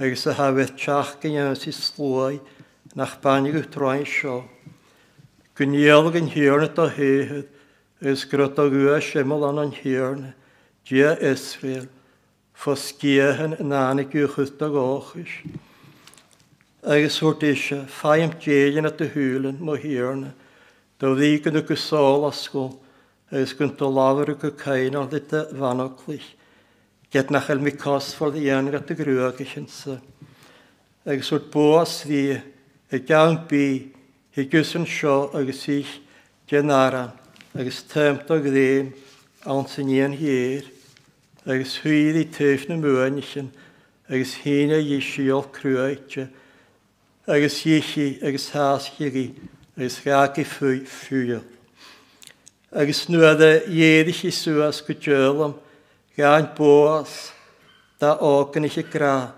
agus 0.00 0.24
y 0.24 0.36
hafedd 0.38 0.72
tiach 0.80 1.16
gynnyn 1.20 1.58
sy'n 1.58 1.76
slwy, 1.76 2.38
nach 2.96 3.18
banig 3.20 3.58
yw 3.60 3.66
troi'n 3.74 4.06
sio. 4.08 4.38
Gwyniolg 5.56 6.16
yn 6.22 6.32
hirna 6.32 6.70
do 6.72 6.88
hehyd, 6.96 7.52
agus 8.00 8.24
grydo 8.30 8.70
gwa 8.72 8.96
syml 9.04 9.44
an 9.50 9.60
yn 9.66 9.76
hirna, 9.76 10.32
dia 10.88 11.12
Israel, 11.20 11.90
fos 12.56 12.88
giehen 12.96 13.58
yn 13.60 13.76
anig 13.76 14.16
yw 14.16 14.30
chwyd 14.32 14.54
chwtog 14.54 14.80
ochys. 14.80 15.36
Agus 16.86 17.20
hwrt 17.20 17.44
eisiau, 17.44 17.84
ffaim 17.90 18.32
djelyn 18.40 18.88
at 18.88 19.04
y 19.04 19.12
hwlen 19.12 19.60
mo 19.60 19.76
hirna, 19.76 20.32
Do 20.96 21.10
ddigon 21.12 21.58
y 21.58 21.60
gwsol 21.68 22.22
asgol, 22.24 22.70
ys 23.28 23.50
gynto 23.58 23.90
lawr 23.92 24.30
y 24.32 24.34
gycain 24.40 24.94
ar 24.96 25.10
ddita 25.12 25.42
fanoglich. 25.52 26.30
Ged 27.12 27.28
nach 27.34 27.50
el 27.52 27.60
mi 27.60 27.74
cos 27.76 28.14
ffordd 28.16 28.38
i 28.40 28.46
yn 28.54 28.70
gat 28.72 28.88
y 28.94 28.96
grwag 28.96 29.42
eich 29.44 29.58
ynsa. 29.60 29.98
Agos 31.04 31.28
wrth 31.34 31.50
bwas 31.52 31.98
ddi, 32.08 32.38
y 32.88 33.00
gawn 33.04 33.42
bi, 33.50 33.66
hi 34.32 34.46
gwsyn 34.48 34.86
sio 34.88 35.26
agos 35.36 35.66
i'ch 35.68 35.98
genara, 36.48 37.10
agos 37.52 37.82
temt 37.90 38.32
o 38.32 38.38
gddim, 38.40 38.88
awn 39.44 39.68
sy'n 39.68 39.92
i'n 39.92 40.16
hir, 40.16 40.64
agos 41.44 41.76
hwydd 41.82 42.22
i 42.22 42.24
tyff 42.38 42.64
na 42.70 42.78
mwyn 42.80 43.20
eich 43.20 43.34
yn, 43.42 43.50
agos 44.08 44.32
hyn 44.46 44.72
a 44.72 44.80
eisiol 44.80 45.44
crwag 45.52 45.92
eich, 46.08 46.32
agos 47.28 47.60
iechi, 47.68 48.14
agos 48.24 48.48
has 48.56 48.88
eich 48.96 49.36
agus 49.76 50.06
raki 50.06 50.44
fyr. 50.44 51.42
Agus 52.72 53.08
nu 53.08 53.24
a 53.24 53.34
de 53.34 53.60
jedich 53.68 54.24
i 54.24 54.30
suas 54.30 54.80
gudjölam, 54.80 55.54
gan 56.16 56.48
boas, 56.56 57.32
da 58.00 58.16
åken 58.16 58.64
ich 58.64 58.78
i 58.78 58.82
gra, 58.82 59.32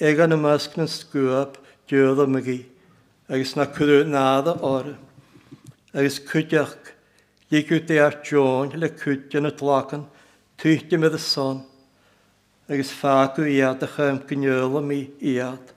egan 0.00 0.32
y 0.32 0.36
na 0.36 0.86
skuap, 0.86 1.58
djöla 1.88 2.26
mygi, 2.26 2.64
agus 3.28 3.56
na 3.56 3.66
kudu 3.66 4.04
nada 4.04 4.52
ore. 4.62 4.96
Agus 5.92 6.18
kudjak, 6.18 6.94
gik 7.50 7.70
ut 7.70 7.90
i 7.90 7.98
ar 7.98 8.22
tjón, 8.24 8.72
le 8.74 8.88
kudjan 8.88 9.46
ut 9.46 9.60
lakan, 9.60 10.06
tyti 10.56 10.96
me 10.96 11.08
y 11.08 11.18
son, 11.18 11.62
agus 12.68 12.90
fagw 12.90 13.44
iad 13.44 13.82
a 13.82 13.86
chymgynjölam 13.86 14.92
i 14.92 15.10
iad, 15.20 15.72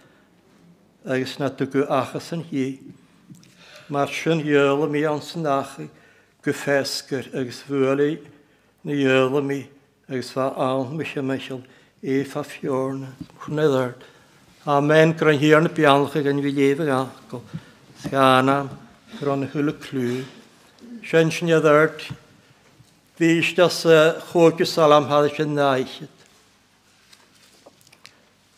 agus 1.06 1.40
na 1.40 1.50
tugu 1.50 1.84
achas 1.90 2.32
yn 2.32 2.44
hii. 2.44 2.97
Mar 3.90 4.08
sin 4.08 4.44
dhéla 4.44 4.90
mí 4.90 5.06
an 5.06 5.22
san 5.22 5.44
nacha 5.44 5.88
go 6.42 6.52
fescar 6.52 7.24
agus 7.34 7.64
bhualaí 7.70 8.20
na 8.84 8.92
dhéla 8.92 9.42
mí 9.42 9.66
agus 10.10 10.34
bá 10.34 10.52
an 10.58 10.98
me 10.98 11.06
se 11.06 11.22
meisiil 11.22 11.64
é 12.04 12.26
fa 12.26 12.44
fiorna 12.44 13.16
chunéidir. 13.40 13.96
A 14.66 14.82
men 14.82 15.14
gur 15.14 15.30
an 15.30 15.40
híarna 15.40 15.70
beancha 15.70 16.22
gan 16.22 16.42
bhí 16.42 16.52
léh 16.52 16.84
a 16.84 17.10
go 17.30 17.42
sganam 18.04 18.70
gur 19.20 19.32
an 19.32 19.48
thula 19.48 19.72
clú. 19.72 20.26
Sin 21.04 21.32
sin 21.32 21.48
Vís 23.18 23.56
chógu 23.56 24.66
salam 24.66 25.06
hada 25.06 25.30
sin 25.30 25.56
náisiid. 25.56 26.10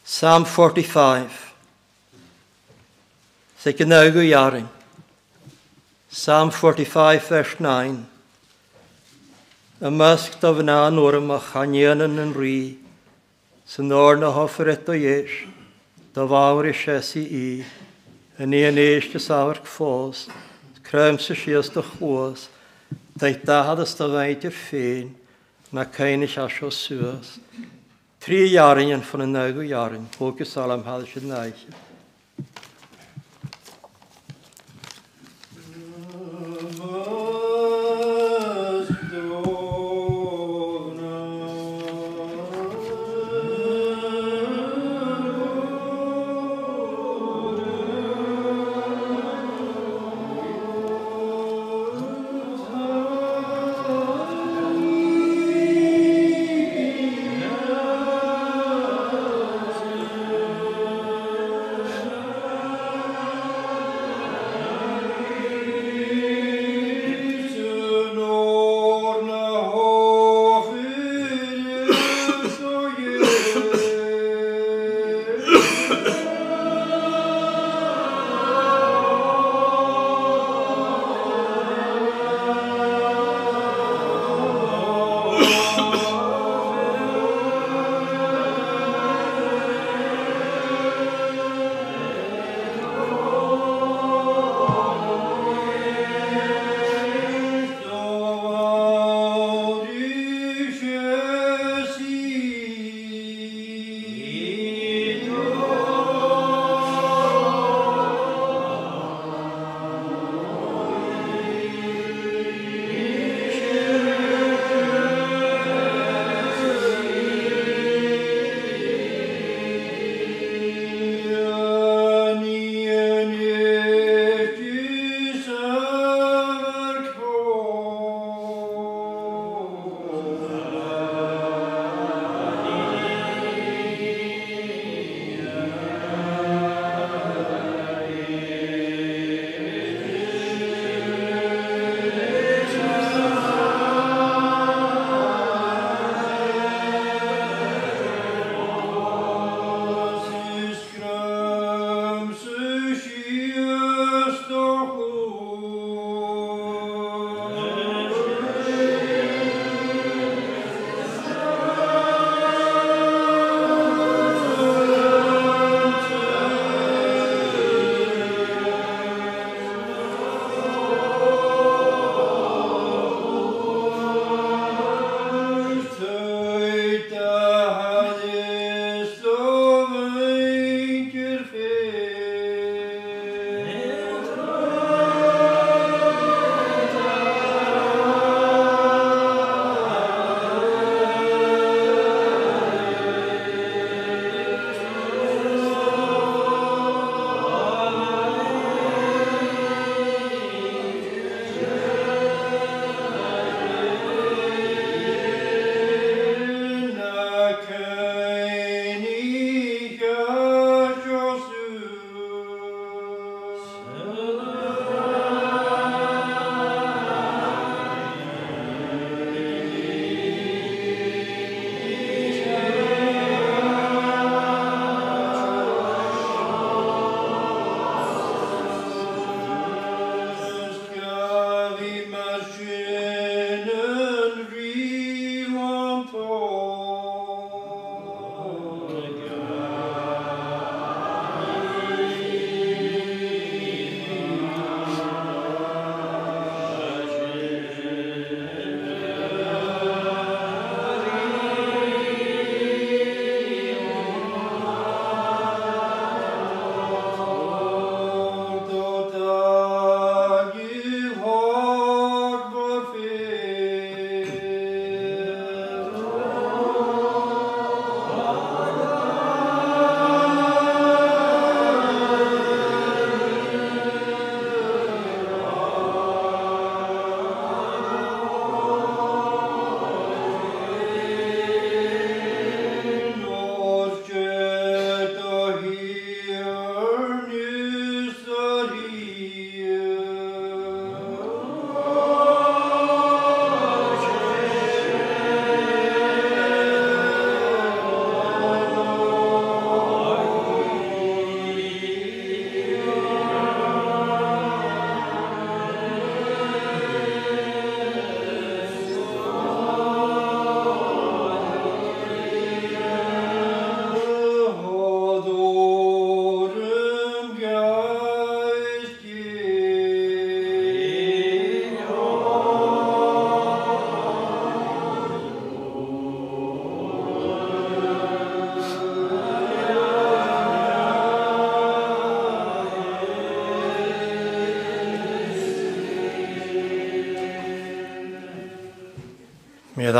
Psalm 0.03 0.43
45 0.43 1.53
Sa 3.59 3.71
gynnagu 3.71 4.25
iaring. 4.25 4.78
Psalm 6.11 6.49
45, 6.49 7.21
verse 7.29 7.59
9. 7.59 7.99
Ymysg 9.85 10.39
dyfnan 10.41 10.95
o'r 10.97 11.19
ymachanean 11.19 12.01
yn 12.01 12.15
yn 12.23 12.31
rhi, 12.33 12.61
sy'n 13.69 13.93
o'r 13.93 14.17
na 14.17 14.31
hoffret 14.33 14.89
o 14.89 14.95
ieis, 14.97 15.35
dyfawr 16.15 16.65
i 16.65 16.73
siesi 16.73 17.21
i, 17.29 17.49
yn 18.41 18.55
i 18.57 18.63
yn 18.71 18.81
eis 18.81 19.05
gysawr 19.11 19.61
gfos, 19.67 20.23
crym 20.87 21.19
sy'n 21.21 21.37
dy 21.75 21.83
chwos, 21.91 22.47
i'r 24.49 24.57
ffein, 24.63 25.11
na 25.69 25.85
cain 25.85 26.25
eich 26.25 26.39
asio 26.41 26.71
sŵas. 26.73 27.35
Tri 28.17 28.47
iarin 28.55 28.95
yn 28.97 29.05
ffyn 29.05 29.27
yn 29.27 29.37
iarin, 29.61 30.09
hwg 30.17 30.41
i 30.41 30.49
salam 30.55 30.87
hadd 30.89 31.05
eisiau 31.05 31.29
naich. 31.29 31.67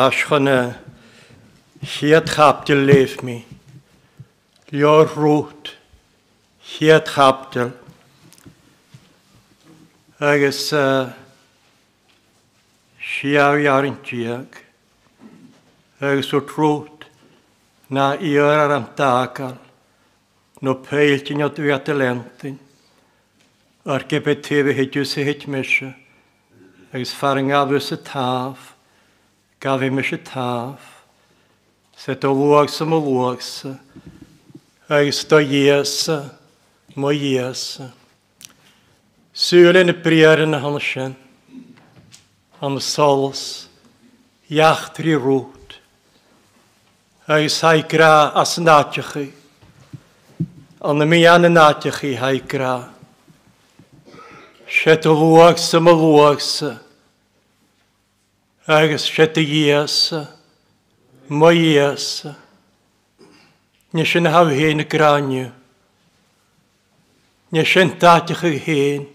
ashchana 0.07 0.77
hiad 1.83 2.27
chapdil 2.35 2.85
leif 2.85 3.21
mi. 3.23 3.45
Lior 4.71 5.07
rwt 5.11 5.73
hiad 6.71 7.05
chapdil. 7.07 7.71
Agus 10.19 10.61
siaw 13.09 13.59
iarin 13.65 13.97
diag. 14.05 14.47
Agus 15.99 16.31
wrth 16.33 16.55
rwt 16.55 17.07
na 17.89 18.13
iar 18.15 18.65
ar 18.65 18.75
am 18.79 18.87
dagal. 18.95 19.57
No 20.61 20.75
peiltin 20.75 21.43
o 21.43 21.49
dwi 21.49 21.75
at 21.75 21.91
y 21.91 21.95
lentin. 21.99 22.57
Ar 23.85 24.03
gebet 24.07 24.43
tefi 24.47 24.75
hedw 24.79 25.03
sy'n 25.03 25.27
hedmysio. 25.27 25.93
Agus 26.93 27.15
faringaf 27.15 27.71
ys 27.75 27.91
y 27.95 28.03
taf. 28.03 28.68
kavim 29.59 29.99
shetav, 30.03 30.77
svetoluoksa 31.97 32.85
muluoksa, 32.85 33.75
aistojiesa, 34.89 36.29
mojiesa. 36.95 37.91
de 39.33 39.93
prieren 39.93 40.53
hanschen, 40.53 41.15
am 42.61 42.79
sols, 42.79 43.67
jachtri 44.49 45.15
roet, 45.15 45.79
Eis 47.27 47.61
haikra 47.61 48.31
as 48.33 48.57
natjechi, 48.57 49.31
an 50.81 50.99
de 50.99 51.05
miane 51.05 51.49
natjechi 51.49 52.15
haikra, 52.15 52.89
shetoluoksa 54.67 55.79
agus 58.69 59.09
sete 59.09 59.41
dhéasa, 59.41 60.29
má 61.27 61.49
dhéasa, 61.51 62.37
Ní 63.93 64.05
sin 64.05 64.21
na 64.23 64.29
hah 64.29 64.45
héana 64.45 64.77
na 64.77 64.83
grániu, 64.83 65.51
Ní 67.51 67.65
sin 67.65 67.89
táteach 67.97 68.43
a 68.43 68.47
héin, 68.47 69.07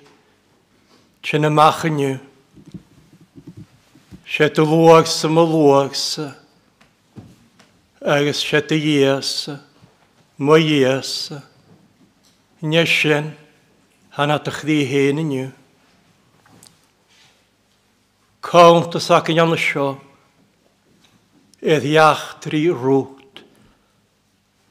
sin 1.22 1.42
na 1.42 1.50
machaniu, 1.50 2.18
sé 4.26 4.50
do 4.50 4.64
luagsa 4.64 5.28
má 5.28 5.42
luagsa, 5.42 6.34
agus 8.02 8.42
sé 8.42 8.56
a 8.56 8.60
dhéasa, 8.60 9.60
mo 10.36 10.58
dhéasa, 10.58 11.44
Ní 12.60 12.84
sin 12.86 13.36
hana 14.10 14.34
a 14.34 14.50
chdí. 14.50 15.54
Count 18.44 18.92
as 18.98 19.08
ac 19.08 19.30
yn 19.32 19.38
iawn 19.40 19.56
sio. 19.56 19.94
Edd 21.64 21.86
iach 21.88 22.24
tri 22.44 22.66
rwt. 22.68 23.40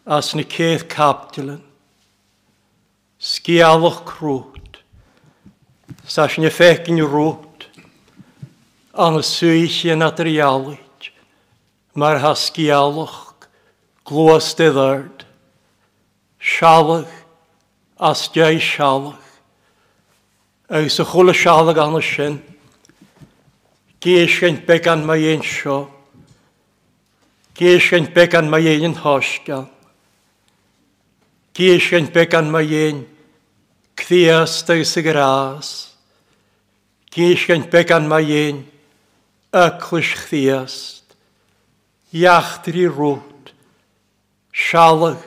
As 0.05 0.35
ni 0.37 0.45
cedd 0.45 0.85
capdylan. 0.91 1.63
Sgialwch 3.17 4.03
crwt. 4.05 4.77
Sas 6.05 6.37
ni 6.37 6.53
ffegin 6.53 7.01
rwt. 7.01 7.65
An 8.93 9.17
y 9.17 9.25
swych 9.25 9.81
yn 9.89 10.05
adrialwyd. 10.05 11.09
Mae'r 11.97 12.21
ha 12.21 12.35
hasgialwch. 12.35 13.49
Glwas 14.05 14.53
dyddard. 14.59 15.25
Sialwch. 16.37 17.19
As 17.97 18.27
diau 18.29 18.61
sialwch. 18.61 19.29
Eus 20.69 21.01
y 21.01 21.09
chwle 21.09 21.33
sialwch 21.33 21.81
an 21.81 21.97
y 21.97 22.07
sy'n. 22.13 22.41
Geisgen 24.03 24.65
began 24.67 25.05
mae 25.05 25.31
ein 25.31 25.41
sio. 25.41 25.87
Geisgen 27.55 28.09
began 28.13 28.49
mae 28.51 28.67
ein 28.67 28.83
yn 28.89 28.97
hosga. 28.99 29.61
Geisgen 31.55 32.09
began 32.11 32.51
mae 32.51 32.67
ein 32.67 33.05
cthias 33.95 34.57
dais 34.67 34.91
y 34.99 35.05
gras. 35.07 35.69
Geisgen 37.15 37.63
began 37.71 38.11
mae 38.11 38.27
ein 38.27 38.59
yclwys 39.55 40.11
chdiast. 40.25 41.15
Iachtr 42.11 42.75
i 42.75 42.89
rwt. 42.91 43.55
Sialach. 44.51 45.23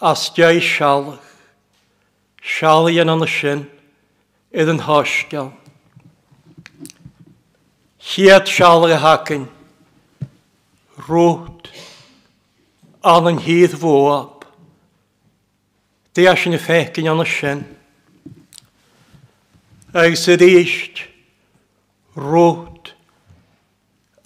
Astiau 0.00 0.56
sialag. 0.56 1.20
Sialag 2.40 3.04
yn 3.04 3.12
ond 3.12 3.28
y 3.28 3.32
sy'n. 3.36 3.66
Idd 4.56 4.78
hosgal. 4.88 5.52
Hiad 8.10 8.48
sialag 8.50 8.90
a 8.90 8.98
hacyn. 8.98 9.44
Rwt. 11.06 11.68
An 13.06 13.28
yn 13.30 13.36
hydd 13.44 13.76
fwab. 13.78 14.42
Di 16.18 16.24
as 16.26 16.42
yn 16.48 16.56
y 16.56 16.58
ffecyn 16.58 17.06
yn 17.06 17.22
ysyn. 17.22 17.60
Ag 19.94 20.16
sydd 20.18 20.42
eisht. 20.42 21.04
Rwt. 22.18 22.90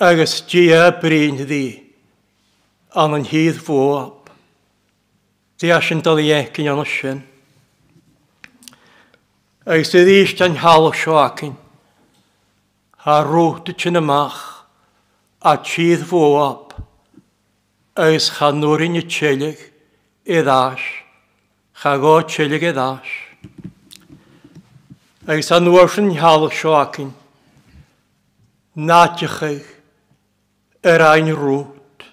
Agus 0.01 0.39
dia 0.49 0.87
brin 1.03 1.37
ddi. 1.43 1.67
An 2.97 3.19
yn 3.19 3.29
hydd 3.29 3.61
fwab. 3.67 4.31
Di 5.61 5.75
as 5.77 5.91
yn 5.93 6.01
dal 6.01 6.23
i 6.25 6.31
ecyn 6.39 6.73
yn 6.73 6.81
ysyn. 6.87 7.21
Ag 9.69 9.85
sydd 9.85 10.09
eisht 10.15 10.41
yn 10.49 10.57
sio 10.57 10.95
siwacyn 11.03 11.61
ha 13.05 13.21
y 13.69 13.75
sin 13.77 14.01
ymach 14.01 14.65
a 15.45 15.59
tíad 15.61 16.05
fóap 16.09 16.71
agus 17.95 18.31
cha 18.33 18.49
nóí 18.49 18.87
y 18.97 19.03
tiileach 19.05 19.61
i 20.25 20.39
ddás 20.41 20.81
cha 21.77 21.99
gá 22.01 22.13
tiileach 22.25 22.65
i 22.65 22.73
ddás. 22.73 23.11
Agus 25.29 25.53
an 25.53 25.67
nuair 25.69 25.91
sin 25.93 26.09
healach 26.17 26.57
seo 26.57 26.73
acin 26.79 27.11
eich 29.51 29.69
yr 30.81 31.05
ein 31.05 31.29
rwt 31.37 32.07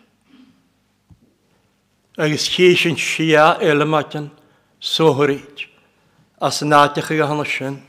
agus 2.17 2.49
chi 2.51 2.73
sy'n 2.75 2.99
sia 2.99 3.45
eile 3.63 3.87
maitan 3.87 4.27
as 6.41 6.59
náteachaigh 6.67 7.23
a 7.23 7.27
hana 7.31 7.47
sin. 7.47 7.79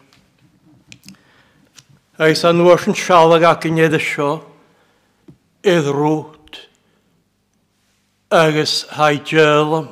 Eis 2.22 2.44
an 2.46 2.61
nuas 2.61 2.85
yn 2.87 2.94
sialag 2.94 3.42
ac 3.48 3.64
yn 3.66 3.80
edrych 3.82 4.04
sio, 4.12 4.28
idd 5.66 5.88
rwt, 5.90 6.61
agos 8.30 8.74
hai 8.94 9.16
djelm, 9.26 9.88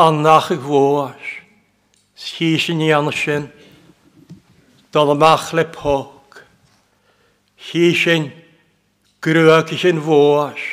annach 0.00 0.48
y 0.54 0.56
fwas, 0.64 1.26
sys 2.16 2.70
yn 2.72 2.80
i 2.86 2.88
anasyn, 2.96 3.50
dal 4.96 5.12
y 5.12 5.18
mach 5.20 5.50
le 5.52 5.66
pog, 5.76 6.40
sys 7.68 8.08
yn 8.16 8.30
grwag 9.20 9.76
yn 9.76 10.00
fwas, 10.08 10.66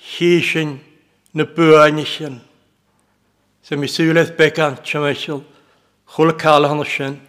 sys 0.00 0.56
yn 0.64 0.76
na 1.36 1.44
bwain 1.44 2.00
yn, 2.00 2.40
sy'n 3.68 3.84
mi 3.84 3.92
sylwedd 3.92 4.32
began, 4.40 4.80
chymysl, 4.80 5.44
chwl 6.08 6.32
y 6.32 6.40
cael 6.40 6.72
hwnnw 6.72 6.88
sy'n, 6.88 7.24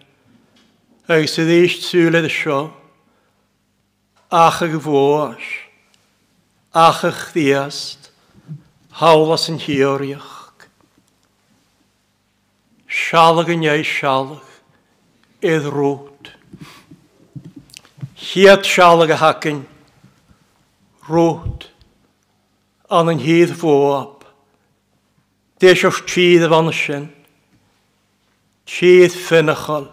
ag 1.09 1.25
sydd 1.25 1.49
eich 1.49 1.79
sŵled 1.81 2.27
sio, 2.29 2.59
ach 4.29 4.59
ag 4.61 4.75
fwys, 4.85 5.47
ach 6.77 7.01
ag 7.07 7.17
ddiast, 7.31 8.11
hawlas 8.99 9.47
yn 9.49 9.57
hioriach. 9.63 10.35
Sialag 12.85 13.49
yn 13.55 13.65
iau 13.65 13.81
sialag, 13.85 14.45
edd 15.41 15.65
rwt. 15.73 16.29
Hiad 18.29 18.69
sialag 18.69 19.15
a 19.15 19.17
hacyn, 19.23 19.63
rwt, 21.09 21.71
an 22.93 23.13
yn 23.15 23.25
hydd 23.25 23.57
fwab, 23.57 24.19
Deis 25.59 25.81
o'r 25.83 25.97
tîdd 26.07 26.45
y 26.45 26.47
fan 26.47 26.69
sy'n, 26.71 27.09
tîdd 28.63 29.17
ffynachol, 29.25 29.89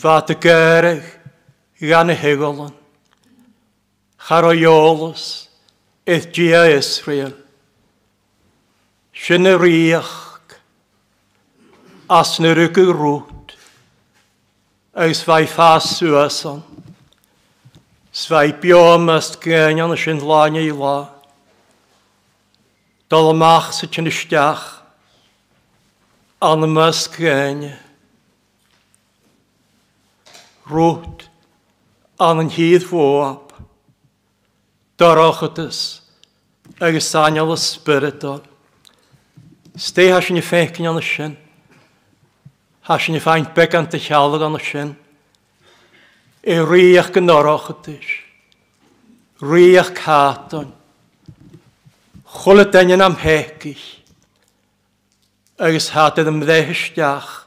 Fat 0.00 0.30
y 0.32 0.36
gerech 0.40 1.04
gan 1.80 2.08
y 2.08 2.14
hygolon. 2.16 2.72
Char 4.16 4.46
o 4.48 4.52
iolus, 4.56 5.50
eith 6.06 6.30
gia 6.32 6.62
Israel. 6.72 7.34
Sy'n 9.12 9.44
y 9.50 9.52
riach, 9.60 10.54
as 12.08 12.38
na 12.40 12.54
rwg 12.56 12.80
y 12.80 12.86
rwt, 12.94 13.52
eis 15.04 15.20
fai 15.26 15.44
ffas 15.44 15.90
ywason. 16.06 16.64
Sfai 18.16 18.54
biom 18.62 19.12
ast 19.12 19.36
genion 19.44 19.92
sy'n 20.00 20.24
lan 20.24 20.56
i 20.56 20.70
la. 20.72 20.96
Dol 23.12 23.34
amach 23.34 23.74
sy'n 23.76 24.08
ystiach, 24.08 24.66
an 26.40 26.64
ymysg 26.70 27.20
genion 27.20 27.89
rwt 30.70 31.28
an 32.20 32.40
an 32.40 32.50
híad 32.50 32.84
fóab, 32.86 33.50
Dorochatas 35.00 36.00
agus 36.80 37.08
saineala 37.08 37.56
spiritol. 37.56 38.42
Stay 39.76 40.08
has 40.08 40.26
sin 40.26 40.36
fécin 40.36 40.88
an 40.88 41.00
sin, 41.02 41.36
has 42.82 43.02
sin 43.02 43.20
feinint 43.20 43.54
began 43.54 43.84
an 43.84 44.00
cheala 44.00 44.40
an 44.46 44.60
sin, 44.60 44.96
i 46.44 46.52
e 46.52 46.58
riach 46.58 47.12
gan 47.12 47.26
dorochatas, 47.26 48.04
riach 49.40 49.94
cátan, 49.94 50.72
chola 52.24 52.64
daine 52.64 53.00
am 53.00 53.16
héiciich, 53.16 54.00
agus 55.58 55.90
háad 55.90 56.18
am 56.18 56.40
dhéisteach 56.40 57.46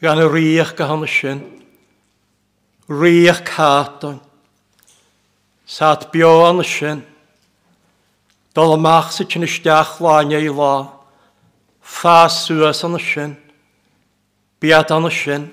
gan 0.00 0.18
y 0.18 0.26
riach 0.26 0.74
gohanna 0.74 1.06
sin 1.06 1.63
riach 2.88 3.44
cátain, 3.44 4.20
Saat 5.66 6.12
bioan 6.12 6.62
sin, 6.62 7.02
Dol 8.54 8.76
amach 8.76 9.10
sy'n 9.10 9.26
chyn 9.26 9.46
ysteach 9.48 9.96
láine 10.04 10.38
i 10.38 10.50
lá, 10.52 10.92
Fás 11.80 12.44
suas 12.44 12.84
an 12.84 12.98
sin, 13.00 13.36
Biad 14.60 14.92
an 14.92 15.10
sin, 15.10 15.50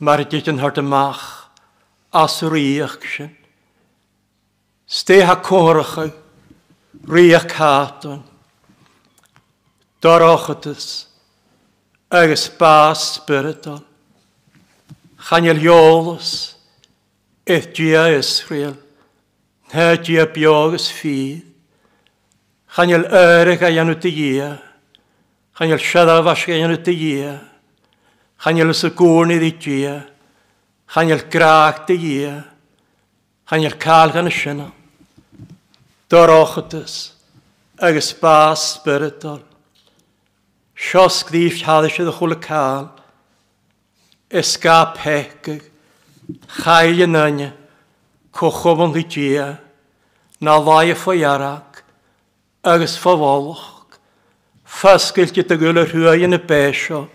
Mar 0.00 0.24
dit 0.24 0.48
yn 0.48 0.58
hart 0.58 0.78
amach, 0.78 1.50
As 2.12 2.40
riach 2.42 3.04
sin. 3.04 3.36
Ste 4.88 5.20
ha 5.22 5.36
cwrach 5.36 6.10
riach 7.04 7.46
cátain, 7.46 8.24
Dorochatus, 10.00 11.06
Agus 12.10 12.48
bás 12.48 13.20
spiritol, 13.20 13.84
chanel 15.28 15.60
jólas, 15.60 16.56
eith 17.44 17.74
dia 17.76 18.08
Israel, 18.16 18.76
na 19.74 19.94
dia 19.96 20.24
biogus 20.24 20.88
fydd, 20.88 21.44
chanel 22.72 23.04
yrg 23.04 23.60
a 23.60 23.68
ianw 23.68 23.92
dy 24.00 24.12
ia, 24.24 24.48
chanel 25.58 25.82
siadaf 25.84 26.30
asg 26.32 26.48
a 26.48 26.56
ianw 26.56 26.78
dy 26.80 26.94
ia, 27.10 27.34
chanel 28.40 28.72
ys 28.72 28.86
y 28.88 28.92
gŵrn 28.96 29.34
iddi 29.36 29.52
dia, 29.66 29.96
chanel 30.96 31.26
graag 31.28 31.84
dy 31.90 32.00
ia, 32.14 32.34
chanel 33.52 33.76
cael 33.76 34.16
gan 34.16 34.32
y 34.32 34.32
sianaf. 34.32 34.72
Dorochadus, 36.08 37.12
agus 37.76 38.14
bas 38.16 38.62
spiritual. 38.78 39.42
Siosg 40.72 41.34
ddif 41.34 41.60
chadis 41.60 42.00
ydy 42.00 42.16
chwle 42.16 42.40
cael, 42.40 42.88
Esga 44.28 44.92
pehg, 44.92 45.62
chai 46.60 47.00
yn 47.00 47.16
yna, 47.16 47.48
cochob 48.36 48.82
yn 48.84 48.92
gydia, 48.92 49.46
na 50.44 50.58
lai 50.60 50.92
ffa 50.92 51.14
iarag, 51.16 51.80
agos 52.60 52.98
ffa 53.00 53.14
folch, 53.16 53.64
ffasgyll 54.68 55.32
gyda 55.32 55.56
gwyl 55.56 55.80
y 55.80 55.86
rhywai 55.88 56.26
yn 56.28 56.36
y 56.36 56.42
besio, 56.44 57.06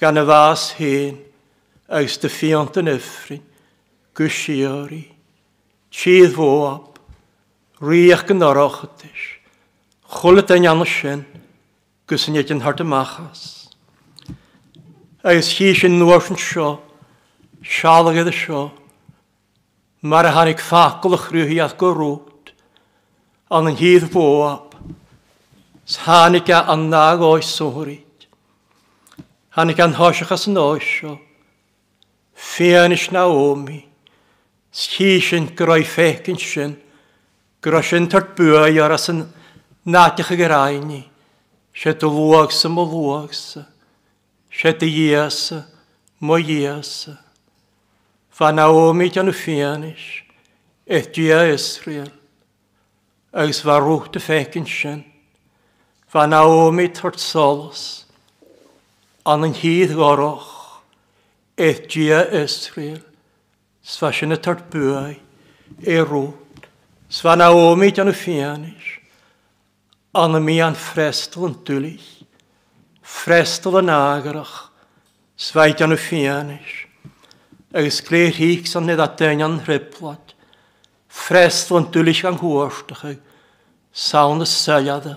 gan 0.00 0.16
y 0.16 0.24
fas 0.32 0.70
hyn, 0.80 1.20
agos 1.92 2.16
dy 2.24 2.32
ffiant 2.32 2.80
yn 2.80 2.94
yffrin, 2.96 3.44
gwsiori, 4.16 5.04
tîdd 5.92 6.32
fwab, 6.40 6.96
rhiach 7.84 8.30
yn 8.32 8.48
orochadys, 8.48 9.26
chwlyd 10.16 10.56
yn 10.56 10.72
anna 10.72 10.88
sy'n, 10.88 11.26
gwsyn 12.08 12.40
yn 12.40 12.64
hart 12.64 12.80
y 12.80 12.88
machas 12.88 13.61
agus 15.24 15.54
hí 15.54 15.72
sin 15.74 16.00
nuairsin 16.00 16.36
seo, 16.36 16.80
seálagad 17.62 18.26
a 18.26 18.32
seo, 18.32 18.72
mar 20.02 20.26
a 20.26 20.32
hanig 20.34 20.58
ffaclach 20.58 21.30
rhywhi 21.30 21.60
ach 21.62 21.76
go 21.78 21.92
rwt, 21.94 22.50
an 23.54 23.70
yn 23.70 23.78
hydd 23.78 24.08
boab, 24.10 24.74
hanig 26.02 26.50
a 26.50 26.64
annag 26.74 27.22
oes 27.22 27.54
sŵryd. 27.54 28.26
Hanig 29.54 29.78
an 29.78 29.94
hosiach 29.94 30.34
as 30.34 30.48
yn 30.50 30.58
oes 30.58 30.82
seo, 30.82 31.14
ffeanis 32.34 33.12
na 33.14 33.28
omi, 33.30 33.84
sgisyn 34.74 35.52
groi 35.54 35.84
ffecyn 35.86 36.40
sy'n, 36.40 36.74
grosyn 37.62 38.10
tart 38.10 38.34
bwyar 38.34 38.90
as 38.90 39.06
yn 39.12 39.28
nadych 39.86 40.34
ag 40.34 40.48
yr 40.48 40.56
aini, 40.58 41.04
sy'n 41.78 42.00
dylwag 42.02 42.50
mo 42.74 42.82
mylwag 42.82 43.36
sy'n. 43.38 43.71
Shet 44.52 44.82
Iesa, 44.82 45.64
mo 46.20 46.36
Iesa. 46.36 47.18
Fa 48.28 48.52
Naomi 48.52 49.08
gan 49.08 49.32
fianish, 49.32 50.24
et 50.86 51.14
dia 51.14 51.46
Israel. 51.48 52.12
Agus 53.32 53.62
fa 53.64 53.78
rwch 53.80 54.10
dy 54.12 54.20
ffegin 54.20 54.68
sin. 54.68 55.04
Fa 56.06 56.26
Naomi 56.26 56.90
tort 56.92 57.18
solos. 57.18 58.04
An 59.24 59.48
yn 59.48 59.56
hydd 59.56 59.96
goroch, 59.96 60.82
et 61.56 61.88
dia 61.88 62.20
Israel. 62.44 63.00
Sfa 63.82 64.12
sinna 64.12 64.36
tort 64.36 64.68
e 64.76 65.96
rwch. 66.04 66.68
Sfa 67.08 67.36
Naomi 67.36 67.90
gan 67.90 68.12
fianish. 68.12 69.00
An 70.14 70.36
mi 70.44 70.60
an 70.60 70.76
frestl 70.76 71.48
yn 71.48 71.56
dwlich 71.64 72.21
freistal 73.12 73.78
yn 73.82 73.90
agarach, 73.92 74.70
sveit 75.36 75.82
an 75.84 75.94
y 75.94 75.98
fianis, 76.00 76.72
agus 77.74 78.00
gleir 78.04 78.32
híg 78.36 78.66
san 78.68 78.86
nid 78.88 79.00
a 79.00 79.08
dynion 79.18 79.60
rhyblad, 79.66 80.34
freistal 81.12 81.82
yn 81.82 81.90
dwyllis 81.92 82.22
gan 82.24 82.40
hwyrstach, 82.40 83.04
sawn 83.92 84.42
y 84.42 84.48
syliad, 84.48 85.08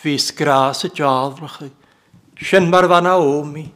fys 0.00 0.30
gras 0.36 0.84
y 0.86 0.92
jadrach, 0.96 1.60
sy'n 2.40 2.70
marfa 2.70 3.02
Naomi, 3.04 3.66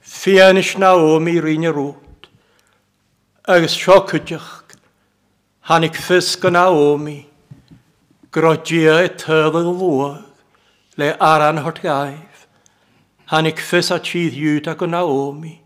fianis 0.00 0.74
Naomi 0.80 1.36
rin 1.44 1.68
y 1.68 1.72
rwt, 1.74 2.30
agus 3.48 3.76
sio 3.76 4.00
cydych, 4.08 4.48
hanig 5.68 6.00
ffys 6.00 6.32
gan 6.40 6.56
Naomi, 6.56 7.20
grodia 8.34 9.02
y 9.04 9.12
tyddau 9.20 9.68
lwag, 9.68 10.27
le 10.98 11.16
aran 11.20 11.58
hort 11.58 11.80
gaif. 11.80 12.46
Han 13.26 13.46
ik 13.46 13.58
a 13.58 13.98
chydd 13.98 14.34
yw 14.34 14.70
ag 14.70 14.82
o 14.82 14.86
Naomi. 14.86 15.60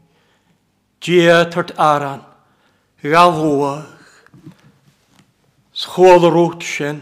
Gia 1.01 1.45
tort 1.51 1.73
aran, 1.79 2.23
galwach. 3.03 3.87
Schol 5.73 6.29
rwt 6.29 6.63
sy'n. 6.63 7.01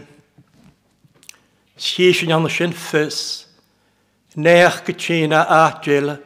Sysyn 1.75 2.31
an 2.31 2.47
sy'n 2.47 2.71
fys. 2.71 3.47
Neach 4.35 4.79
gytina 4.85 5.43
a 5.43 5.81
djela. 5.83 6.19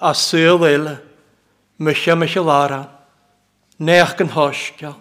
A 0.00 0.14
syl 0.14 0.64
ila. 0.64 0.96
Mysha 1.78 2.16
mysha 2.16 2.40
laran. 2.40 2.88
Neach 3.78 4.16
gan 4.16 4.32
hosgal. 4.32 4.96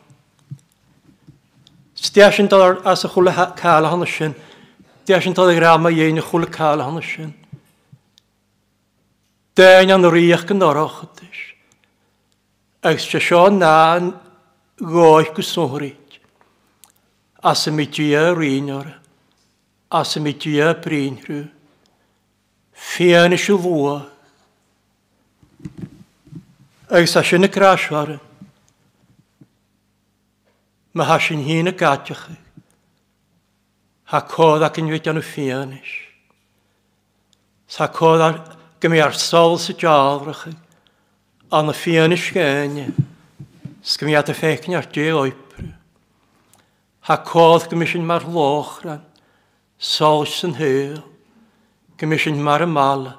Stiasyn 1.95 2.49
dalar 2.49 2.81
as 2.85 3.05
a 3.05 3.07
chwle 3.07 3.31
cael 3.55 3.87
hann 3.87 4.05
sy'n. 4.05 4.35
Deis 5.07 5.23
yn 5.23 5.31
tal 5.31 5.53
grama 5.55 5.87
dhéine 5.87 6.19
chula 6.19 6.49
cála 6.51 6.83
hanna 6.83 7.01
sin. 7.01 7.31
Déin 9.55 9.91
an 9.91 10.03
riach 10.03 10.43
gan 10.45 10.59
áráchatis. 10.59 11.55
Agus 12.83 13.07
te 13.07 13.19
seo 13.19 13.47
ná 13.47 14.11
gáith 14.75 15.31
go 15.33 15.41
sóhríit. 15.41 16.19
As 17.41 17.63
sem 17.63 17.75
mití 17.75 18.11
a 18.19 18.35
riinara, 18.35 18.99
as 19.89 20.11
sem 20.11 20.23
mití 20.23 20.59
a 20.59 20.75
prínhrú, 20.75 21.47
féanna 22.75 23.37
se 23.37 23.53
lua. 23.53 24.11
Agus 26.89 27.15
a 27.15 27.23
sinna 27.23 27.47
crásvara, 27.47 28.19
ma 30.93 31.03
ha 31.05 31.17
sin 31.17 31.39
hína 31.39 31.71
gáteachich. 31.71 32.46
Ha 34.07 34.21
codd 34.23 34.63
ac 34.63 34.77
yn 34.79 34.87
wyt 34.87 35.09
yn 35.11 35.19
y 35.19 35.23
ffionis. 35.25 35.89
Sa 37.67 37.89
codd 37.91 38.23
ar 38.23 38.37
gymi 38.79 39.01
ar 39.03 39.17
sol 39.19 39.57
sy'n 39.59 39.75
jalrach 39.81 40.45
i. 40.47 40.53
An 41.51 41.71
y 41.71 41.75
ffionis 41.75 42.29
gynnu. 42.31 42.87
Sgymi 43.83 44.15
at 44.15 44.31
y 44.31 44.35
ffecni 44.37 44.77
ar 44.79 44.87
di 44.95 45.09
oipr. 45.11 45.67
Ha 47.07 47.19
codd 47.27 47.67
gymi 47.67 47.87
sy'n 47.87 48.07
mar 48.07 48.23
loch 48.31 48.79
ran. 48.85 49.03
Sol 49.75 50.23
sy'n 50.23 50.55
hyl. 50.55 51.01
Gymi 51.99 52.19
sy'n 52.23 52.39
mar 52.43 52.63
y 52.63 52.69
mal. 52.71 53.09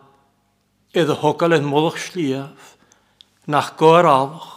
Iddo 0.97 1.19
hogal 1.21 1.59
yn 1.59 1.69
mwlwch 1.69 2.01
sliaf. 2.07 2.79
Nach 3.45 3.75
gor 3.77 4.09
alwch. 4.09 4.55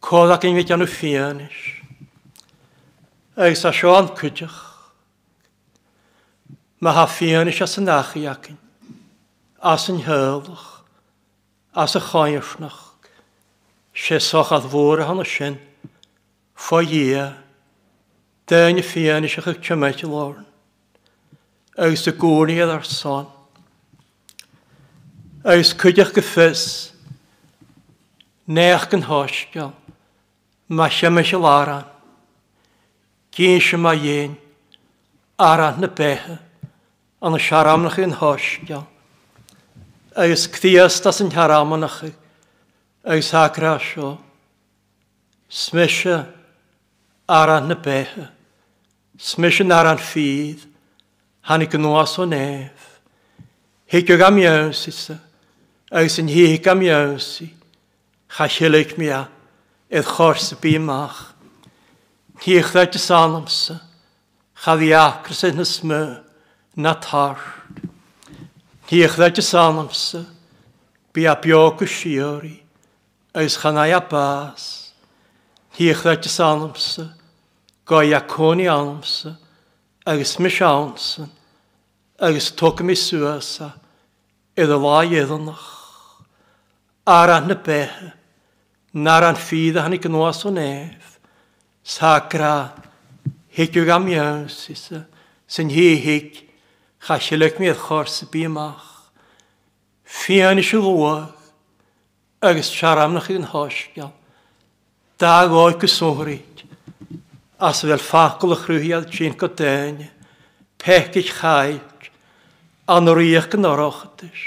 Codd 0.00 0.32
ac 0.32 0.48
yn 0.48 0.56
wyt 0.56 0.72
yn 0.72 0.88
y 0.88 0.88
ffionis 0.88 1.62
agus 3.36 3.64
a 3.64 3.72
seo 3.72 3.94
an 3.98 4.08
cuideach. 4.08 4.72
Ma 6.80 6.92
ha 6.92 7.06
fianis 7.06 7.60
as 7.62 7.78
an 7.78 7.86
achaachin, 7.86 8.56
as 9.62 9.88
an 9.88 9.98
healach, 10.00 10.82
as 11.74 11.96
a 11.96 12.00
chaisnach, 12.00 12.92
sé 13.94 14.20
soch 14.20 14.52
ad 14.52 14.64
fór 14.64 15.00
a 15.00 15.06
hanna 15.06 15.24
sin, 15.24 15.58
fo 16.54 16.80
ia, 16.80 17.36
dain 18.46 18.78
a 18.78 18.82
fianis 18.82 19.38
ach 19.38 19.48
ag 19.48 19.62
tymeti 19.62 20.08
lorn, 20.08 20.44
agus 21.78 22.06
a 22.06 22.12
gúni 22.12 22.60
ad 22.62 22.68
ar 22.68 22.84
son. 22.84 23.26
Agus 25.44 25.72
cuideach 25.72 26.12
go 26.12 26.20
fys, 26.20 26.92
neach 28.46 28.90
gan 28.90 29.02
hoisgial, 29.02 29.72
ma 30.68 30.88
se 30.88 31.08
me 31.08 31.22
se 31.22 31.36
láran, 31.36 31.91
Géise 33.32 33.76
má 33.76 33.94
dhéin 33.96 34.36
ara 35.38 35.74
na 35.78 35.88
béthe 35.88 36.38
an 37.22 37.32
na 37.32 37.38
searamnach 37.38 37.98
in 37.98 38.12
háiste. 38.12 38.86
Agus 40.14 40.46
ctíastas 40.48 41.20
an 41.20 41.30
tearamannach 41.30 42.12
agus 43.04 43.32
hárá 43.32 43.80
seo. 43.80 44.18
Smise 45.48 46.26
ara 47.28 47.60
na 47.60 47.74
béthe, 47.74 48.28
Smise 49.18 49.64
ar 49.70 49.86
an 49.86 49.98
fíd, 49.98 50.60
hanig 51.42 51.70
go 51.70 51.78
nuas 51.78 52.18
ó 52.18 52.24
néf. 52.28 53.00
Hicio 53.90 54.18
gam 54.18 54.36
iawnsa, 54.36 55.18
agus 55.90 56.18
yn 56.18 56.28
hi 56.28 56.58
gam 56.58 56.80
iawnsa, 56.80 57.48
chachillig 58.28 58.96
mia, 58.98 59.28
edd 59.90 60.04
chors 60.04 60.52
y 60.52 60.56
bîmach. 60.56 61.31
Cíochtaid 62.42 62.96
is 62.96 63.08
államsa, 63.08 63.80
chadhiachras 64.56 65.54
na 65.54 65.62
smú 65.62 66.24
na 66.74 66.94
tar. 66.94 67.38
Cíochtaid 68.88 69.38
is 69.38 69.54
államsa, 69.54 70.26
bí 71.14 71.24
a 71.24 71.36
beogu 71.36 71.86
siori, 71.86 72.64
agus 73.32 73.56
chanai 73.56 73.94
a 73.94 74.00
bás. 74.00 74.90
Cíochtaid 75.76 76.26
is 76.26 76.38
államsa, 76.40 77.14
gai 77.86 78.12
a 78.12 78.20
cóni 78.20 78.66
államsa, 78.66 79.38
agus 80.04 80.40
mis 80.40 80.58
államsa, 80.58 81.28
agus 82.18 82.50
tóca 82.50 82.82
mi 82.82 82.94
suasa, 82.94 83.74
iddo 84.56 84.80
lá 84.80 85.06
iddonach. 85.06 86.26
Ar 87.06 87.30
an 87.30 87.46
na 87.46 87.54
bethe, 87.54 88.14
nar 88.94 89.22
an 89.22 89.36
ffydd 89.36 89.78
a 89.78 89.86
hannig 89.86 90.10
yn 90.10 90.18
oas 90.18 90.44
o 90.44 90.50
nef. 90.50 91.11
Sakra 91.84 92.72
hekugam 93.56 94.08
yaus 94.08 94.70
isa 94.70 95.06
sin 95.46 95.68
hihik 95.68 96.48
chasilek 97.00 97.58
mi 97.58 97.72
chors 97.72 98.24
bimach. 98.30 99.10
Fian 100.04 100.58
is 100.58 100.72
lua 100.72 101.34
agus 102.40 102.70
charam 102.70 103.14
nach 103.14 103.26
hosh 103.26 103.88
hosgial. 103.94 104.12
Dag 105.18 105.50
o'i 105.50 105.74
gyswrit. 105.74 106.64
As 107.60 107.82
fel 107.82 107.98
ffacol 107.98 108.54
y 108.54 108.58
chrwyhiad 108.58 109.10
chi'n 109.10 109.36
godain. 109.38 110.08
Pecig 110.78 111.30
chaig. 111.38 112.10
Anoriach 112.88 113.54
yn 113.54 113.66
orochtys. 113.66 114.42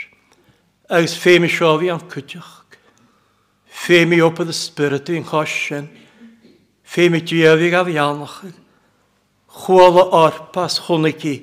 Agus 0.89 1.16
femi 1.16 1.47
siofi. 1.47 1.91
Femi 3.68 4.22
op 4.22 4.39
of 4.39 4.47
the 4.47 4.53
spirit 4.53 5.09
in 5.09 5.24
Hoshen. 5.24 6.05
Femi 6.86 7.21
diafig 7.21 7.73
a 7.73 7.83
fianach. 7.83 8.53
Chwol 9.49 9.97
o 9.97 10.05
orpas 10.21 10.77
chwnigi. 10.86 11.41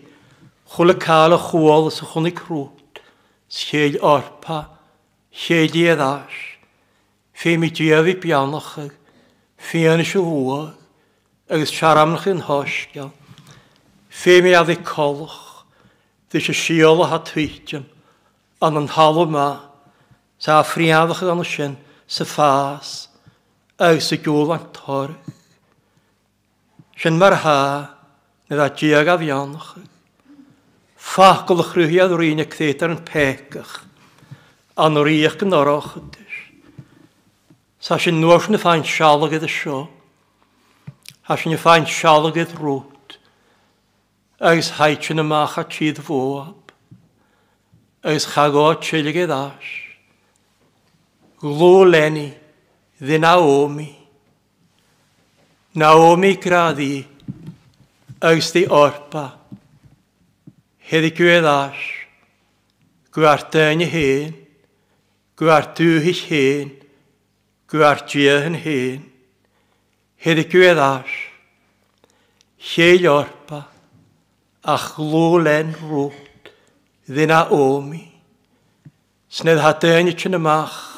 Chwl 0.71 0.95
y 0.95 0.97
cael 1.03 1.35
o 1.35 1.39
chwol 1.43 1.91
os 1.91 1.99
y 2.01 2.07
chwnig 2.07 2.39
rwt. 2.47 3.03
Orpa. 4.01 4.61
Sieil 5.35 5.75
i 5.77 5.89
eddas. 5.91 6.31
Femi 7.35 7.73
diafig 7.75 8.23
bianach. 8.23 8.79
Fian 9.59 10.01
eisiau 10.01 10.25
hwa. 10.31 10.61
Agus 11.51 11.75
siaramnach 11.75 12.31
yn 12.31 12.47
hosgia. 12.47 13.11
Femi 14.09 14.55
a 14.55 14.63
ddi 14.63 14.79
colch. 14.87 15.67
Dwi 16.31 16.39
eisiau 16.39 16.57
siol 16.63 17.03
o 17.03 17.11
hatwytiam. 17.11 17.89
An 18.63 18.79
yn 18.79 18.93
halw 18.95 19.27
ma. 19.27 19.49
Sa 20.39 20.63
ffriadach 20.63 21.27
yn 21.27 21.43
sy'n. 21.43 21.81
Sa 22.07 22.23
ffas. 22.23 22.31
Ffas 22.31 23.12
agus 23.83 24.13
y 24.15 24.19
gŵl 24.23 24.53
an 24.55 24.67
torch. 24.77 25.31
Sy'n 27.03 27.17
mar 27.19 27.35
ha, 27.43 27.59
nid 28.47 28.61
a 28.63 28.69
diag 28.71 29.09
a 29.11 29.17
fianach. 29.19 29.73
Ffacol 31.03 31.65
y 31.65 31.67
chrwyhiad 31.67 32.15
rwy'n 32.15 32.45
y 32.45 32.47
cthetar 32.47 32.93
yn 32.95 33.01
pecach, 33.03 33.81
a'n 34.79 35.01
rwych 35.03 35.43
yn 35.43 35.57
oroch 35.59 35.97
ydych. 35.99 36.37
Sa 37.83 37.99
sy'n 37.99 38.21
nôs 38.23 38.47
yn 38.47 38.55
y 38.55 38.61
ffain 38.63 38.87
sialag 38.87 39.35
ydych 39.41 39.57
sio, 39.57 39.81
a 41.27 41.35
sy'n 41.35 41.57
y 41.57 41.59
ffain 41.59 41.89
sialag 41.91 42.39
ydych 42.39 42.61
rwt, 42.63 43.17
agus 44.39 44.77
hait 44.79 45.03
sy'n 45.03 45.25
ymach 45.25 45.59
a 45.59 45.67
tîdd 45.67 45.99
fwab, 46.07 46.71
agus 48.07 48.31
chago 48.31 48.69
a 48.71 48.79
tîlig 48.79 49.19
ydych. 49.25 49.75
Glw 51.43 51.83
lenni, 51.91 52.29
de 53.03 53.19
Naomi. 53.19 53.97
Naomi 55.75 56.37
gradi 56.37 57.05
agus 58.21 58.53
di 58.53 58.65
orpa. 58.67 59.25
Hedi 60.79 61.11
gweddas, 61.11 61.81
gwa'r 63.11 63.43
dyni 63.51 63.89
hen, 63.91 64.37
gwa'r 65.35 65.67
dwhys 65.75 66.21
hen, 66.29 66.71
gwa'r 67.67 68.05
diehyn 68.07 68.61
hen. 68.63 69.03
Hedi 70.23 70.47
gweddas, 70.53 71.11
lleil 72.71 73.11
orpa, 73.11 73.65
a 74.63 74.79
chlwlen 74.79 75.75
rwt, 75.81 76.55
ddyn 77.11 77.35
a 77.35 77.43
omi. 77.51 78.05
Snedd 79.27 79.65
ha 79.65 79.75
dyni 79.75 80.15
chyn 80.15 80.39
ymach 80.39 80.92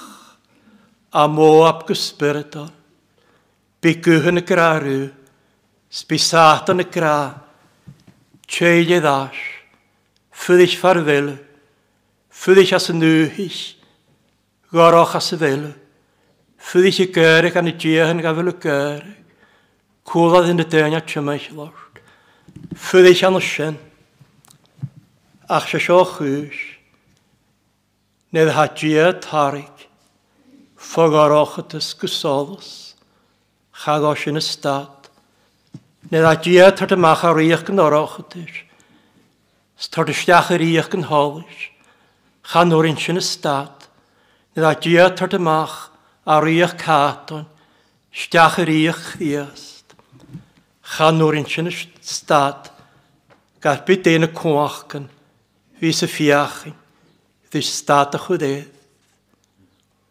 a 1.14 1.28
mô 1.30 1.62
ap 1.62 1.84
gysbyrydol. 1.86 2.70
Bygwch 3.84 4.26
yn 4.32 4.40
y 4.40 4.42
gra 4.46 4.72
rhyw, 4.80 5.06
sbisat 5.94 6.72
yn 6.72 6.82
y 6.82 6.86
gra, 6.90 7.18
tseil 8.50 8.90
i 8.96 8.98
ddas, 9.04 9.38
ffyddich 10.34 10.74
farddil, 10.80 11.34
ffyddich 12.34 12.74
as 12.74 12.90
y 12.90 12.96
nŵhys, 12.98 13.60
goroch 14.74 15.14
as 15.20 15.30
y 15.36 15.38
fel, 15.38 15.66
ffyddich 16.58 17.04
y 17.04 17.08
gyrrych 17.14 17.60
an 17.60 17.70
y 17.70 17.76
diach 17.78 18.10
yn 18.16 18.24
gafel 18.24 18.50
y 18.50 18.56
gyrrych, 18.64 19.20
cwlad 20.04 20.50
yn 20.50 20.64
y 20.64 20.66
dyna 20.68 21.04
tymach 21.06 21.46
lord, 21.54 22.00
ffyddich 22.74 23.22
an 23.28 23.38
y 23.38 23.44
ysyn, 23.44 23.78
ach 25.46 25.70
sy'n 25.70 25.84
sio 25.86 26.00
chwys, 26.16 26.58
nedd 28.34 28.50
hadiau 28.56 29.14
tarig, 29.22 29.73
fogaróchatas 30.84 31.94
go 31.98 32.06
sólas, 32.06 32.94
chagá 33.72 34.14
sin 34.16 34.34
na 34.34 34.40
stad, 34.40 35.08
nid 36.10 36.24
a 36.24 36.36
díad 36.36 36.76
tar 36.76 36.92
amach 36.92 37.24
a 37.24 37.32
rioch 37.32 37.68
an 37.68 37.80
áráchatis, 37.80 38.68
tar 39.90 40.06
isteach 40.06 40.50
a 40.50 40.58
rioch 40.58 40.94
an 40.94 41.08
hális, 41.08 41.72
chanúrin 42.44 43.00
sin 43.00 43.16
na 43.16 43.20
stad, 43.20 43.88
nid 44.54 44.64
a 44.64 44.74
díad 44.76 45.16
tar 45.16 45.34
amach 45.34 45.90
a 46.26 46.40
rioch 46.40 46.76
cáton, 46.76 47.46
steach 48.12 48.58
a 48.58 48.64
rioch 48.68 49.00
chríast, 49.16 49.88
yn 51.00 51.48
sin 51.48 51.64
na 51.64 51.72
stad, 52.02 52.70
gath 53.60 53.86
bit 53.86 54.04
déna 54.04 54.28
cóachgan, 54.28 55.08
fys 55.80 56.04
y 56.04 56.06
fiachin, 56.06 56.76
dhís 57.50 57.72
stad 57.72 58.14
a 58.14 58.18
chudéad. 58.18 58.73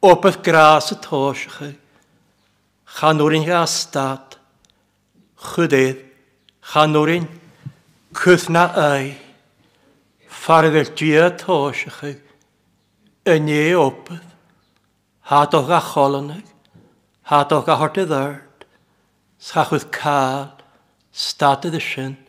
Opeth 0.04 0.44
gras 0.44 0.92
y 0.92 0.96
tosiachu. 0.96 1.78
Chanwrin 2.86 3.46
ga 3.46 3.62
astad. 3.64 4.36
Chydedd. 5.40 6.02
Chanwrin. 6.62 7.28
Cythna 8.12 8.66
ei. 8.76 9.16
Farddell 10.28 10.92
dwi 10.92 11.14
y 11.16 11.30
tosiachu. 11.40 12.18
Yn 13.24 13.48
ei 13.48 13.72
opeth. 13.80 14.28
Hadoch 15.32 15.72
a 15.72 15.80
cholonig. 15.80 16.52
Hadoch 17.32 17.72
a 17.72 17.80
hort 17.80 17.96
y 17.96 18.04
ddyrd. 18.04 18.68
Sachwyd 19.40 19.88
cael. 19.96 20.52
Stad 21.16 21.70
y 21.72 21.80
sy'n. 21.80 22.20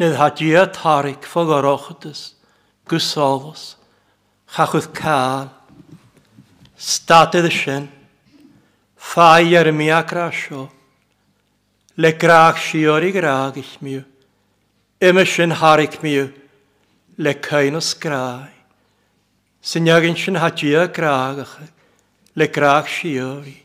Nid 0.00 0.16
hadi 0.16 0.54
y 0.56 0.64
tarig 0.72 1.20
ffog 1.28 1.52
o'r 1.52 1.68
ochydys. 1.68 2.32
Gwsolfos. 2.88 3.74
Chachwyd 4.56 4.88
cael 4.96 5.52
statedd 6.78 7.50
sin, 7.50 7.88
ffair 8.96 9.72
mi 9.74 9.90
ac 9.90 10.12
rasio, 10.14 10.68
le 11.96 12.12
graag 12.12 12.58
si 12.62 12.84
o'r 12.86 13.02
i 13.02 13.10
graag 13.12 13.58
ich 13.58 13.78
miw, 13.82 14.04
yma 15.02 15.24
sin 15.26 15.50
harig 15.50 15.98
miw, 16.02 16.28
le 17.18 17.34
cain 17.34 17.74
o 17.74 17.82
graag. 18.00 18.54
Sy'n 19.60 19.90
agyn 19.90 20.16
sin 20.16 20.38
hati 20.38 20.76
o 20.76 20.86
graag 20.86 21.42
ach, 21.42 21.56
le 22.36 22.46
graag 22.46 22.86
si 22.86 23.18
o'r 23.18 23.46
i, 23.50 23.56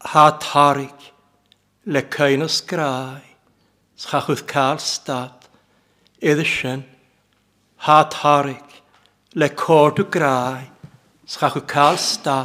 hat 0.00 0.42
harig, 0.54 1.12
le 1.84 2.02
cain 2.02 2.42
os 2.42 2.62
graag. 2.62 3.26
Schachwyd 4.00 4.46
cael 4.48 4.78
stad, 4.78 5.48
iddy 6.22 6.44
sin, 6.48 6.84
hat 7.84 8.14
harig, 8.24 8.64
le 9.34 9.50
cordw 9.50 10.08
graag. 10.08 10.79
schaku 11.30 11.60
kalsta 11.60 12.36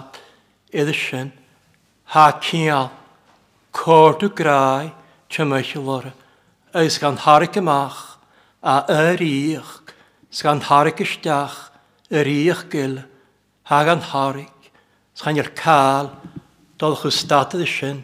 edishin 0.72 1.32
ha 2.14 2.26
kial 2.40 2.92
kortu 3.74 4.30
grai 4.30 4.94
chamachilora 5.28 6.14
is 6.76 7.00
kan 7.00 7.18
harke 7.18 7.62
mach 7.70 8.18
a 8.62 8.76
erich 8.88 9.74
skan 10.32 10.62
harke 10.62 11.06
stach 11.14 11.56
harik 14.12 14.56
skan 15.16 15.36
yer 15.36 15.50
kaal, 15.64 16.06
dol 16.78 16.96
de 17.62 17.66
schen 17.66 18.04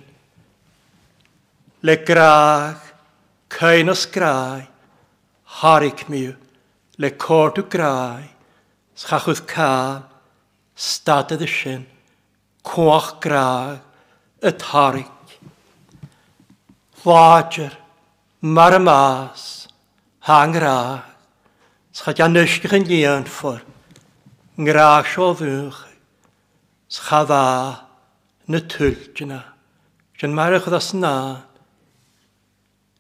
le 1.84 1.96
krag 1.98 2.78
keinos 3.50 4.04
grai 4.16 4.68
harik 5.62 6.00
le 6.98 7.10
kortu 7.12 7.62
grai 7.70 8.24
schachut 8.96 9.46
kaal. 9.46 10.11
stad 10.82 11.32
y 11.38 11.48
sin, 11.48 11.86
cwach 12.64 13.20
graag, 13.22 13.82
y 14.42 14.52
tarig. 14.58 15.12
Lodger, 17.06 17.78
mar 18.42 18.74
y 18.74 18.80
mas, 18.80 19.68
hang 20.26 20.58
raag, 20.58 21.06
schad 21.94 22.24
an 22.26 22.34
nysgych 22.34 22.74
yn 22.74 22.88
lian 22.90 23.30
ffwr, 23.30 23.62
ngraag 24.58 25.06
sio 25.14 25.30
fwch, 25.38 25.86
schad 26.90 27.30
dda, 27.30 27.46
na 28.50 28.66
tŵlt 28.74 29.22
yna, 29.22 29.42
sy'n 30.18 30.34
mar 30.34 30.58
ych 30.58 30.66
ddas 30.66 30.92
na, 30.98 31.16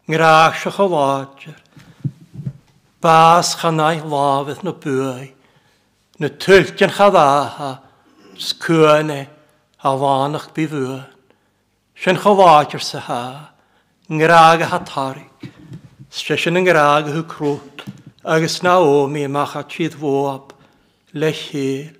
ngraag 0.05 0.61
sio 0.61 0.77
cho 0.77 0.89
lodger, 0.93 1.57
bas 3.01 3.55
chanau 3.57 4.05
lafydd 4.05 4.65
na 4.69 4.77
bwyd, 4.85 5.37
na 6.21 6.29
tuiltin 6.29 6.91
chadátha 6.97 7.81
scuane 8.37 9.27
a 9.83 9.89
bhánach 9.97 10.53
bí 10.53 10.67
bhuaan. 10.69 11.09
Sin 11.95 12.15
chováitir 12.15 12.79
sa 12.79 12.99
há, 12.99 13.49
ngrága 14.07 14.67
határic, 14.69 15.49
sé 16.11 16.37
sin 16.37 16.57
an 16.57 16.65
grága 16.65 17.09
thu 17.11 17.23
crút, 17.23 17.81
agus 18.23 18.61
na 18.61 18.77
naómí 18.77 19.25
macha 19.27 19.63
tíad 19.63 19.97
bhóab 19.97 20.53
le 21.13 21.31
chéal, 21.33 21.97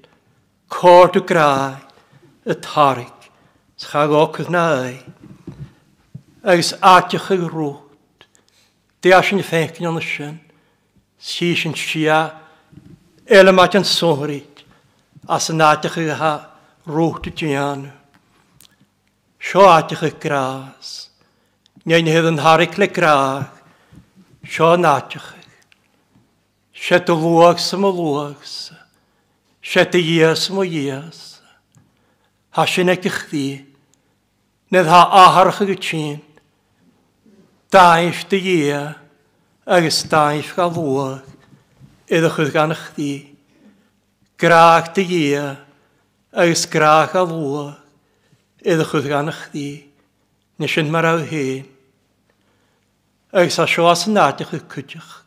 cóirtú 0.69 1.25
gráid 1.25 1.81
a 2.45 2.53
táric, 2.53 3.19
schagóchas 3.75 4.49
na 4.49 4.85
é, 4.85 5.01
agus 6.43 6.73
áteach 6.77 7.31
a 7.31 7.37
grút, 7.37 7.89
Dé 9.01 9.09
sin 9.23 9.41
fécin 9.41 9.89
an 9.89 9.99
sin, 9.99 10.39
sí 11.17 11.55
sin 11.55 11.73
siach, 11.73 12.40
Ele 13.31 13.51
mat 13.53 13.75
an 13.75 13.85
sóí 13.87 14.43
as 15.29 15.49
an 15.49 15.63
áiticha 15.63 16.17
ha 16.19 16.31
rwt 16.83 17.29
y 17.31 17.55
róta 17.55 17.93
Sio 19.39 19.61
Seo 19.61 19.69
áiticha 19.71 20.09
gras, 20.19 21.09
Né 21.85 21.95
hedd 22.11 22.27
yn 22.27 22.41
harig 22.43 22.75
le 22.77 22.89
graag, 22.91 23.47
grách, 23.47 24.51
seo 24.51 24.75
náiticha. 24.75 25.39
Se 26.75 26.99
lwag 27.07 27.55
sy'n 27.55 27.69
sam 27.69 27.87
lwag 27.87 28.43
sy, 28.43 28.75
se 29.63 29.85
do 29.85 30.03
días 30.03 30.49
mo 30.51 30.67
ies. 30.67 31.39
Ha 32.51 32.67
sy'n 32.67 32.91
ag 32.91 32.99
chdi, 32.99 33.63
nid 34.75 34.91
ha 34.91 35.07
áharcha 35.07 35.71
go 35.71 35.79
tín, 35.79 36.19
daif 37.71 38.27
dy 38.27 38.43
ie, 38.59 38.87
agus 39.65 40.03
daif 40.03 40.51
ga 40.59 40.67
lwag 40.67 41.30
iddo 42.11 42.31
chwyd 42.33 42.51
gan 42.51 42.73
eich 42.75 42.83
chdi. 42.89 43.11
Graag 44.41 44.91
dy 44.95 45.05
gia, 45.07 45.45
agos 46.35 46.65
graag 46.67 47.15
a 47.15 47.23
lwa, 47.23 47.69
iddo 48.59 48.87
chwyd 48.89 49.07
gan 49.07 49.31
eich 49.31 49.45
chdi. 49.47 49.69
Nes 50.59 50.75
yn 50.77 50.91
mar 50.91 51.07
aw 51.07 51.23
hyn. 51.23 51.65
Agos 53.31 53.61
a 53.63 53.67
sio 53.69 53.87
as 53.87 54.05
yn 54.11 54.19
adych 54.19 54.51
y 54.57 54.61
cwdych. 54.67 55.17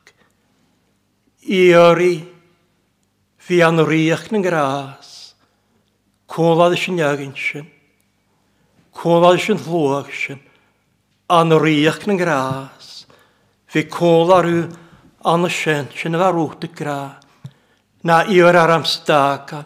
Iori, 1.44 2.14
fi 3.36 3.60
an 3.60 3.82
riach 3.84 4.30
yn 4.32 4.44
gras, 4.44 5.34
cwlad 6.32 6.72
ysyn 6.72 6.96
iagyn 7.02 7.34
sy'n, 7.36 7.66
cwlad 8.96 9.36
ysyn 9.36 9.60
hlwag 9.66 10.08
sy'n, 10.08 10.40
an 11.28 11.52
riach 11.60 12.06
yn 12.08 12.16
gras, 12.16 13.04
fi 13.68 13.84
cwlad 13.92 14.48
rhyw 14.48 14.64
anna 15.24 15.48
sy'n 15.48 15.88
efo 16.14 16.30
rwt 16.32 16.66
y 16.68 16.70
gra. 16.76 17.16
Na 18.04 18.24
iör 18.28 18.56
ar 18.56 18.74
amstagan, 18.76 19.64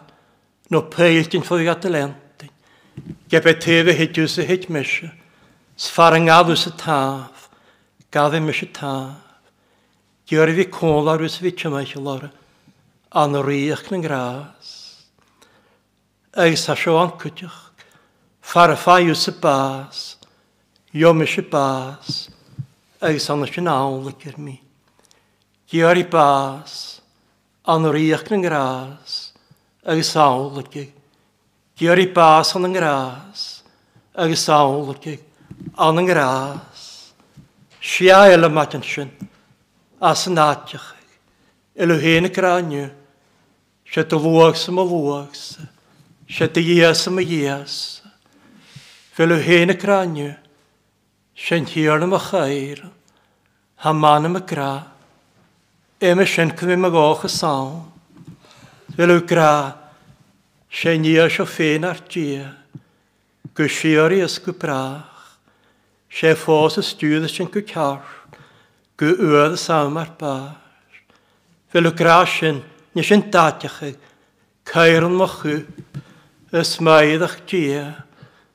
no 0.69 0.81
pöjtin 0.81 1.43
för 1.43 1.63
gatelenten. 1.63 2.49
Gepe 3.29 3.53
teve 3.53 3.93
hit 3.93 4.17
ljuse 4.17 4.43
hit 4.43 4.69
meshe, 4.69 5.11
svarangavuse 5.75 6.71
tav, 6.77 7.47
gave 8.11 8.39
meshe 8.39 8.65
tav. 8.73 9.13
Gör 10.27 10.47
vi 10.47 10.63
kolarus 10.63 11.41
vitchamaichelare, 11.41 12.29
riach 13.11 13.45
riechnen 13.45 14.01
gras. 14.01 15.05
Eg 16.37 16.53
Eis 16.53 16.67
ha 16.67 16.75
sjoan 16.75 17.11
kutjach, 17.17 17.73
farfa 18.41 18.99
juse 18.99 19.31
bas, 19.41 20.17
jomische 20.93 21.41
bas, 21.41 22.29
eis 23.01 23.29
anna 23.29 23.47
sjen 23.47 23.67
aulikir 23.67 24.37
mi. 24.37 24.68
Chiari 25.69 26.03
pás, 26.03 26.99
anríoch 27.63 28.31
na 28.31 28.37
gras, 28.41 29.33
agus 29.85 30.09
sálacha. 30.09 30.89
Chiari 31.77 32.07
pás 32.11 32.55
an 32.55 32.73
pas 32.73 33.61
aan 34.15 34.29
de 34.29 34.35
sálacha 34.35 35.19
an 35.77 35.99
an 35.99 36.07
grás. 36.07 37.13
Sia 37.79 38.25
eile 38.25 38.49
maitan 38.49 38.83
sin 38.83 39.11
as 40.01 40.25
an 40.25 40.37
áteach. 40.37 40.95
Ilu 41.75 41.99
héna 42.01 42.29
rániu, 42.29 42.89
se 43.85 44.03
do 44.05 44.17
bhuaach 44.17 44.57
sa 44.57 44.71
a 44.71 44.73
bhuaachsa, 44.73 45.69
se 46.27 46.47
do 46.47 46.61
dhé 46.61 46.95
sa 46.95 47.11
a 53.77 54.98
Ema 55.99 56.23
sy'n 56.23 56.53
cymru 56.55 56.77
mae 56.79 56.93
goch 56.95 57.25
y 57.27 57.29
sawn. 57.33 57.81
Fel 58.95 59.11
yw 59.11 59.23
gra, 59.27 59.75
se 60.71 60.93
ni 60.95 61.17
o 61.19 61.25
ffein 61.27 61.83
ar 61.83 61.97
dia. 62.07 62.45
Gwysio 63.51 64.05
ar 64.05 64.13
i 64.15 64.21
ysgw 64.23 64.53
brach. 64.55 65.33
Se 66.07 66.31
ffos 66.39 66.77
y 66.79 66.83
stiwyd 66.87 67.27
sy'n 67.27 67.51
gwy 67.51 67.65
car. 67.67 68.05
Gwy 68.95 69.11
ywedd 69.11 69.57
y 69.57 69.59
sam 69.59 69.99
ar 69.99 70.13
bar. 70.21 70.53
Fel 71.67 71.91
yw 71.91 71.97
gra 71.99 72.21
sin, 72.23 72.61
ni 72.95 73.03
sy'n 73.03 73.25
datiach 73.27 73.81
ag. 73.89 73.97
Cair 74.63 75.03
yn 75.03 75.19
ys 75.19 75.65
Ysmaidd 76.61 77.27
ach 77.27 77.41
dia. 77.43 78.05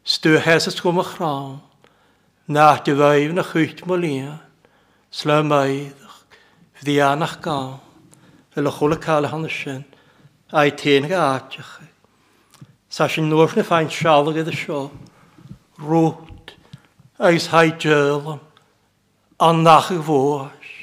Stw 0.01 0.40
hes 0.40 0.70
ysgwm 0.72 1.03
y 1.03 1.05
chrawn. 1.12 1.61
Na 2.49 2.72
dy 2.80 2.97
faif 2.97 3.36
na 3.36 3.45
chwyt 3.45 3.84
mo 3.84 4.01
lian. 4.01 4.40
Sla 5.12 5.42
maidd. 5.45 6.04
Fianach 6.75 7.39
gael, 7.41 7.79
fel 8.51 8.66
y 8.66 8.72
chwle 8.75 8.99
cael 8.99 9.29
hann 9.31 9.47
ysyn, 9.47 9.85
a'i 10.51 10.72
tîn 10.75 11.07
ag 11.07 11.14
aatioch. 11.14 11.79
Sa 12.91 13.07
sy'n 13.07 13.31
nŵr 13.31 13.55
na 13.55 13.62
ffain 13.66 13.91
sialag 13.91 14.41
iddo 14.43 14.55
sio, 14.55 14.81
rwt, 15.79 16.57
eis 17.31 17.49
hai 17.55 17.70
dylon, 17.79 18.43
annach 19.39 19.93
y 19.95 20.01
fwys. 20.03 20.75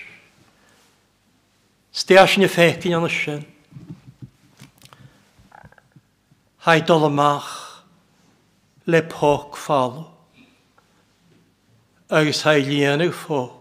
Stias 1.91 2.37
ni 2.39 2.47
ffecyn 2.47 2.95
yn 2.95 3.07
ysyn. 3.11 3.45
Hai 6.63 6.79
dol 6.87 7.09
ymach, 7.11 7.51
le 8.87 9.03
poc 9.11 9.59
ffalw, 9.59 10.05
eis 12.21 12.45
hai 12.47 12.61
lian 12.63 13.03
yw 13.03 13.11
ffwc. 13.15 13.60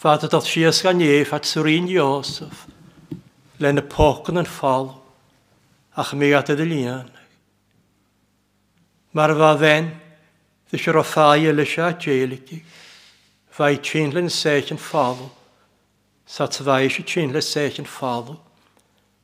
Vader, 0.00 0.30
dat 0.32 0.46
sias 0.48 0.80
gan 0.80 1.00
eif 1.04 1.34
at 1.36 1.44
syrin 1.44 1.88
Iosef, 1.88 2.66
Len 3.60 3.76
y 3.76 3.82
pocyn 3.84 4.40
yn 4.40 4.48
ffal. 4.48 4.94
Ach 6.00 6.14
mi 6.16 6.30
ated 6.32 6.62
y 6.64 6.66
lian. 6.70 7.10
Mae'r 9.12 9.34
fadden, 9.36 9.90
ddys 10.70 10.86
yr 10.88 11.00
othau 11.02 11.44
y 11.44 11.52
lysia 11.52 11.90
a 11.90 11.96
djeilig. 11.98 12.62
Fai 13.52 13.74
tînlen 13.76 14.32
sech 14.32 14.72
yn 14.72 14.80
ffal. 14.80 15.28
ty 16.24 16.64
fai 16.64 16.86
eisiau 16.86 17.04
tînlen 17.04 17.44
sech 17.44 17.76
yn 17.82 17.90
ffal. 17.90 18.38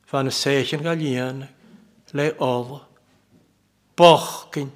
Fan 0.05 0.29
y 0.29 0.33
sech 0.35 0.75
yn 0.77 0.85
gael 0.85 1.01
lian. 1.01 1.47
Le 2.13 2.29
ol. 2.37 2.83
Boch 3.97 4.51
gyn. 4.53 4.69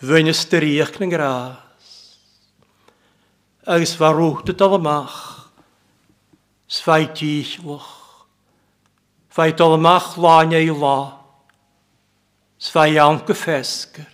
Fyny 0.00 0.32
ystyriach 0.32 0.96
yn 1.04 1.12
gra 1.12 1.65
agus 3.66 3.96
farúta 3.98 4.54
dal 4.54 4.78
amach, 4.78 5.50
sfaitíislach, 6.70 7.92
fai 9.28 9.52
dal 9.52 9.76
ymach 9.76 10.14
láine 10.16 10.62
i 10.62 10.70
la. 10.70 10.98
sfai 12.58 12.94
iawn 12.94 13.20
go 13.26 13.34
fesgur. 13.34 14.08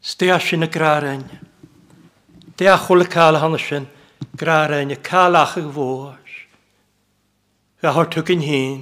Stea 0.00 0.38
sin 0.38 0.62
y 0.62 0.68
graren. 0.68 1.24
dea 2.58 2.74
chwl 2.82 3.04
y 3.04 3.06
cael 3.06 3.38
hann 3.38 3.54
sy'n 3.62 3.84
graren 4.40 4.90
y 4.90 4.96
cael 5.08 5.36
ach 5.38 5.54
y 5.60 5.62
fwrs, 5.62 6.32
a 7.86 7.92
hortwg 7.94 8.32
yn 8.34 8.42
hyn, 8.42 8.80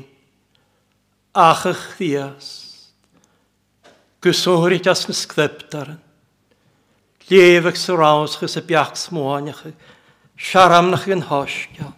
ach 1.37 1.67
ych 1.69 1.83
ddias, 1.99 2.49
gwswhwyd 4.25 4.89
as 4.89 5.05
na 5.11 5.17
sglyptar 5.19 5.93
yn, 5.93 6.01
Léfach 7.27 7.75
sy'n 7.75 7.99
rawns 7.99 8.37
chys 8.39 8.55
y 8.61 8.63
biach 8.69 8.95
smwaniach. 9.01 9.65
Siaramnach 10.39 11.09
yn 11.11 11.25
hosgia. 11.27 11.91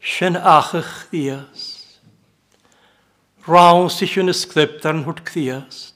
Sy'n 0.00 0.38
achach 0.40 1.10
ddias. 1.10 1.66
Raws 3.44 4.00
i 4.00 4.08
sy'n 4.08 4.32
ysgriptar 4.32 4.96
yn 4.96 5.04
hwrt 5.04 5.26
cdias. 5.28 5.92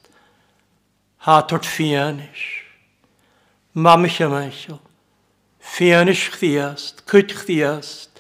Ha 1.25 1.41
tort 1.49 1.65
fianis. 1.65 2.45
Mamich 3.73 4.21
ymaisio. 4.21 4.77
Fianis 5.57 6.29
chdias. 6.37 6.93
Cwyd 7.09 7.33
chdias. 7.33 8.11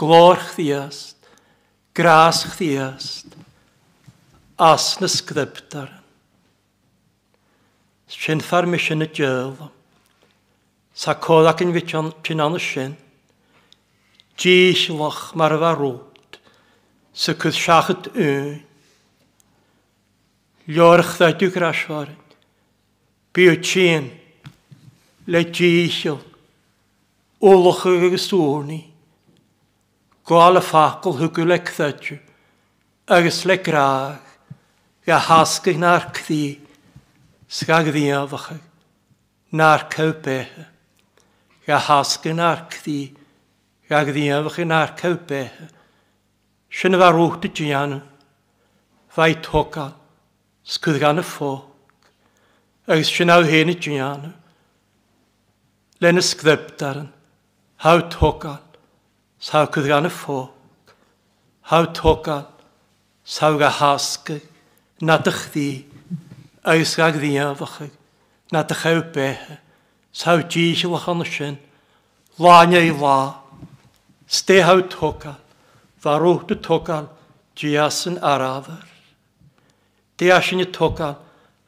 Glor 0.00 0.40
chdias. 0.40 1.14
Gras 1.92 2.46
chdias. 2.48 3.26
Asna 4.56 5.08
sgriptar 5.08 5.99
sy'n 8.10 8.40
Sin 8.40 8.40
farmi 8.42 8.78
sy'n 8.78 9.06
y 9.06 9.08
djöl. 9.14 9.54
Sa 10.94 11.14
kodak 11.14 11.62
yn 11.62 11.70
vitjan 11.72 12.10
tin 12.26 12.42
anna 12.42 12.58
sin. 12.58 12.96
Díslach 14.36 15.34
mar 15.38 15.54
varút. 15.62 16.40
Sa 17.14 17.34
kuð 17.34 17.54
sachet 17.54 18.10
ön. 18.16 18.62
Ljörg 20.66 21.06
það 21.18 21.36
Bi 23.32 23.48
o 23.50 23.54
tjín. 23.62 24.10
Le 25.26 25.44
dísl. 25.44 26.18
Úlach 27.40 27.86
agus 27.86 28.26
y 30.58 30.60
ffacl 30.60 30.60
fakul 30.70 31.18
hugu 31.20 31.44
lekþætju. 31.46 32.18
Agus 33.06 33.44
le 33.44 33.56
graag. 33.56 34.20
Ga 35.06 35.18
haskig 35.18 35.78
na'r 35.78 36.10
kþík 36.10 36.69
sgag 37.50 37.90
ddiafach 37.90 38.52
na'r 39.50 39.88
cywbeth. 39.90 40.68
Ga 41.66 41.78
hasgyn 41.82 42.38
ar 42.42 42.68
cdi, 42.70 43.10
gag 43.90 44.12
ddiafach 44.14 44.60
yn 44.62 44.74
ar 44.74 44.94
cywbeth. 45.00 45.58
Sy'n 46.70 46.94
efo'r 46.94 47.16
rwch 47.16 47.40
dy 47.42 47.50
dian, 47.58 47.96
fai 49.10 49.34
togal, 49.42 49.96
sgwyd 50.62 51.00
gan 51.02 51.18
y 51.18 51.26
ffog. 51.26 51.66
Agus 52.86 53.10
sy'n 53.10 53.34
awr 53.34 53.50
hen 53.50 53.74
y 53.74 53.76
dian, 53.82 54.30
len 56.00 56.22
y 56.22 56.22
sgdybdaran, 56.22 57.10
haw 57.82 58.06
togal, 58.14 58.62
saw 59.42 59.66
cwyd 59.66 59.90
gan 59.90 60.06
y 60.06 60.14
ffog. 60.14 60.54
Haw 61.74 61.90
togal, 61.98 62.46
saw 63.26 63.58
ga 63.58 63.74
hasgyn, 63.80 64.46
na 65.02 65.18
dychdi, 65.18 65.89
agus 66.64 66.96
gag 66.96 67.16
ddiafach 67.20 67.90
na 68.52 68.62
dy 68.62 68.74
chaw 68.74 69.00
bethe, 69.14 69.58
saw 70.12 70.42
dîs 70.42 70.84
yw'ch 70.84 71.08
yn 71.08 71.24
sy'n, 71.24 71.56
láine 72.38 72.80
i 72.82 72.90
lá, 72.90 73.40
stéhaw 74.26 74.82
tógal, 74.90 75.38
farúta 76.02 76.56
tógal, 76.58 77.08
díasan 77.54 78.18
aráfar. 78.18 78.86
Díasan 80.18 80.60
i 80.60 80.66
tógal, 80.66 81.16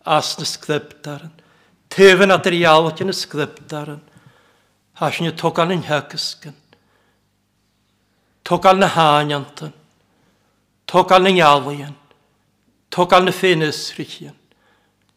asna 0.04 0.44
sgliptaran, 0.44 1.32
tyfan 1.88 2.34
adr 2.34 2.58
iawtin 2.58 3.12
y 3.12 3.16
sgliptaran, 3.16 4.02
hasan 4.98 5.30
i 5.30 5.32
tógal 5.38 5.72
yn 5.72 5.86
hygysgan, 5.86 6.58
tógal 8.44 8.76
na 8.82 8.90
haniantan, 8.90 9.72
tógal 10.90 11.22
na 11.22 11.30
iawlian, 11.30 11.94
tógal 12.90 13.24
na 13.24 13.32
ffynysrychian, 13.32 14.36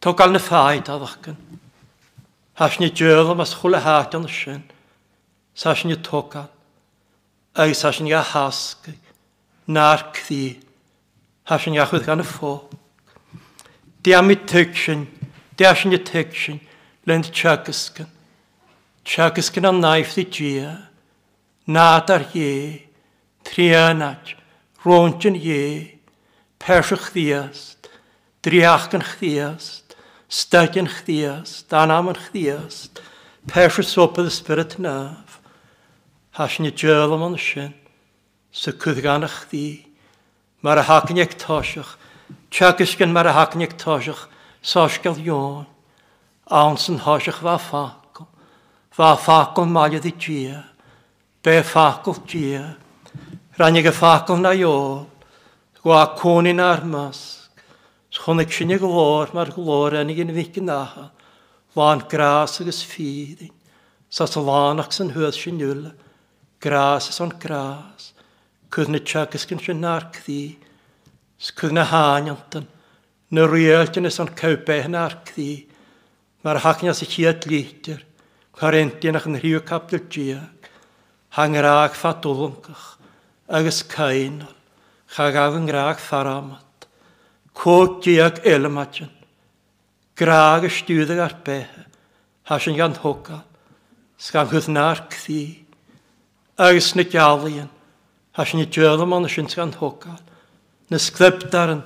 Tá 0.06 0.12
gal 0.14 0.30
na 0.30 0.38
ffaid 0.38 0.86
fáid 0.86 0.88
ahachan. 0.88 1.36
ni 2.78 2.90
ní 2.90 3.30
am 3.30 3.36
mas 3.36 3.52
chula 3.52 3.80
háte 3.80 4.16
na 4.20 4.28
sin, 4.28 4.62
Sás 5.52 5.84
ni 5.84 5.96
tócail, 5.96 6.48
agus 7.52 7.78
sás 7.78 7.98
ní 7.98 8.12
a 8.14 8.22
háasca, 8.22 8.92
náir 9.66 10.04
cthí, 10.12 10.60
Thas 11.44 11.66
ní 11.66 11.80
a 11.80 11.86
chud 11.86 12.06
gan 12.06 12.20
y 12.20 12.22
ffo. 12.22 12.70
Di 14.00 14.14
am 14.14 14.30
i 14.30 14.36
tygsyn. 14.36 15.08
Di 15.56 15.64
dí 15.64 15.66
as 15.66 15.84
ní 15.84 15.98
tuig 15.98 16.30
sin, 16.32 16.60
lent 17.04 17.32
teagascan. 17.34 18.06
Teagascan 19.02 19.80
naif 19.80 20.14
di 20.14 20.24
dia, 20.24 20.88
Nad 21.66 22.10
ar 22.10 22.22
hé, 22.30 22.86
trianat, 23.42 24.38
róntin 24.84 25.34
ie. 25.34 25.98
persach 26.60 27.10
chdiast. 27.10 27.76
driach 28.46 28.92
yn 28.94 29.02
chdiast, 29.02 29.85
Stagin 30.28 30.88
chdiast, 30.90 31.68
dan 31.70 31.92
am 31.94 32.08
yn 32.10 32.18
chdiast, 32.18 32.98
Pesir 33.46 33.86
sopa 33.86 34.24
y 34.26 34.30
spirit 34.30 34.74
naf, 34.82 35.38
Has 36.34 36.58
ni 36.58 36.72
djöl 36.74 37.14
am 37.14 37.22
ond 37.22 37.38
sin, 37.38 37.70
Sy 38.50 38.74
cwddgan 38.74 39.22
ych 39.22 39.44
di, 39.52 39.86
Mar 40.66 40.82
a 40.82 40.82
hacniag 40.82 41.38
tosiach, 41.38 41.94
Tiagisgan 42.50 43.14
mar 43.14 43.30
a 43.30 43.36
hacniag 43.38 43.78
tosiach, 43.78 44.26
Sosgal 44.66 45.22
ion, 45.22 45.62
Aans 46.50 46.88
yn 46.90 46.98
hosiach 47.06 47.38
fa 47.46 47.54
ffacol, 47.62 48.26
Fa 48.90 49.14
ffacol 49.14 49.70
maliad 49.70 50.10
i 50.10 50.14
gia, 50.18 50.64
Be 51.38 51.60
ffacol 51.62 52.18
gia, 52.26 52.74
Rannig 53.60 53.86
y 53.86 53.94
ffacol 53.94 54.42
na 54.42 54.56
iol, 54.58 55.04
Gwa 55.86 56.02
cwnin 56.18 56.58
armas, 56.58 57.35
Schonig 58.10 58.52
sin 58.52 58.72
ag 58.72 58.80
glór 58.80 59.32
mar 59.34 59.50
glór 59.50 59.96
anig 59.98 60.20
yn 60.22 60.34
fic 60.34 60.58
yn 60.60 60.70
aha. 60.70 61.10
Lán 61.76 62.04
grás 62.08 62.60
agus 62.60 62.84
fídin. 62.86 63.52
Sa 64.08 64.26
sa 64.26 64.40
lánach 64.40 64.92
san 64.92 65.12
hwys 65.12 65.36
sin 65.42 65.60
ywl. 65.60 65.90
Grás 66.60 67.10
is 67.10 67.20
on 67.20 67.32
grás. 67.32 68.12
Cwdna 68.70 69.02
tiagus 69.02 69.46
gyn 69.46 69.60
sin 69.60 69.80
nar 69.80 70.08
cdi. 70.14 70.56
Cwdna 71.38 71.84
haniantan. 71.90 72.66
Na 73.30 73.46
rwyeltin 73.46 74.06
is 74.06 74.20
on 74.20 74.28
cawbeth 74.28 74.88
nar 74.88 75.18
cdi. 75.26 75.66
Mae'r 76.44 76.62
hachnia 76.62 76.94
sy'n 76.94 77.10
chiad 77.10 77.48
lítr. 77.50 78.04
Corinthian 78.56 79.18
ac 79.18 79.26
yn 79.28 79.40
rhyw 79.42 79.64
capdyl 79.66 80.06
diag. 80.06 80.70
Hangraag 81.36 81.98
fadwlwngach. 81.98 82.86
Agus 83.50 83.82
cainol. 83.82 84.54
Chag 85.10 85.36
yn 85.36 85.66
graag 85.68 85.98
faramad. 86.00 86.65
Kókiak 87.56 88.42
elmatjan. 88.44 89.10
Grage 90.16 90.68
stúðagar 90.72 91.38
behe. 91.44 91.86
Hasin 92.48 92.76
jan 92.76 92.94
hoka. 93.00 93.42
Skan 94.20 94.48
húð 94.52 94.68
nark 94.72 95.16
því. 95.24 95.64
Æsni 96.60 97.04
gjálíjan. 97.08 97.72
Hasin 98.36 98.62
í 98.64 98.68
tjöðumann 98.68 99.28
sin 99.28 99.48
skan 99.48 99.72
hoka. 99.80 100.18
Na 100.88 101.00
yn 101.00 101.82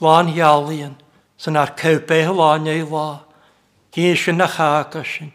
lan 0.00 0.32
hjálíjan. 0.32 0.96
San 1.36 1.56
ar 1.56 1.74
cewbehe 1.74 2.30
lan 2.30 2.68
ei 2.70 2.84
la, 2.86 3.24
gyn 3.90 4.14
sy'n 4.16 4.38
na 4.38 4.46
hákasin. 4.46 5.32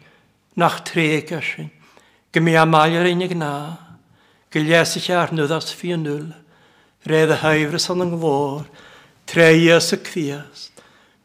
Nach 0.56 0.80
trékasin. 0.80 1.70
Gymi 2.32 2.56
a 2.56 2.64
mair 2.64 3.04
einig 3.04 3.36
na. 3.36 3.76
Gyljesich 4.50 5.10
ar 5.12 5.32
nuddas 5.32 5.68
fi 5.72 5.96
null. 5.96 6.32
Redd 7.04 7.34
y 7.36 7.40
haifrys 7.42 7.90
an 7.92 8.06
yng 8.06 8.14
nghlor 8.16 8.64
treias 9.28 9.92
y 9.92 9.98
crias, 10.00 10.70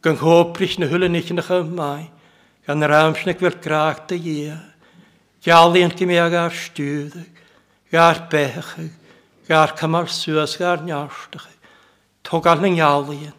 gan 0.04 0.20
hoprych 0.20 0.76
na 0.80 0.90
hwyl 0.92 1.08
yn 1.08 1.16
eich 1.20 1.32
yn 1.32 1.40
eich 1.40 1.52
ymai, 1.56 2.10
gan 2.68 2.84
yr 2.84 2.96
amsnig 2.98 3.40
fel 3.40 3.56
graag 3.64 4.04
dy 4.10 4.20
ia. 4.34 4.58
Giali 5.44 5.84
yn 5.84 5.96
gymi 5.96 6.20
ag 6.20 6.36
ar 6.40 6.56
stiwddig, 6.56 7.42
gair 7.92 8.20
bechig, 8.32 8.92
gair 9.48 9.76
cymar 9.80 10.12
sŵas, 10.12 10.58
gair 10.60 10.84
niarstig. 10.84 11.48
Togal 12.24 12.64
yn 12.64 12.78
giali 12.80 13.20
yn, 13.28 13.38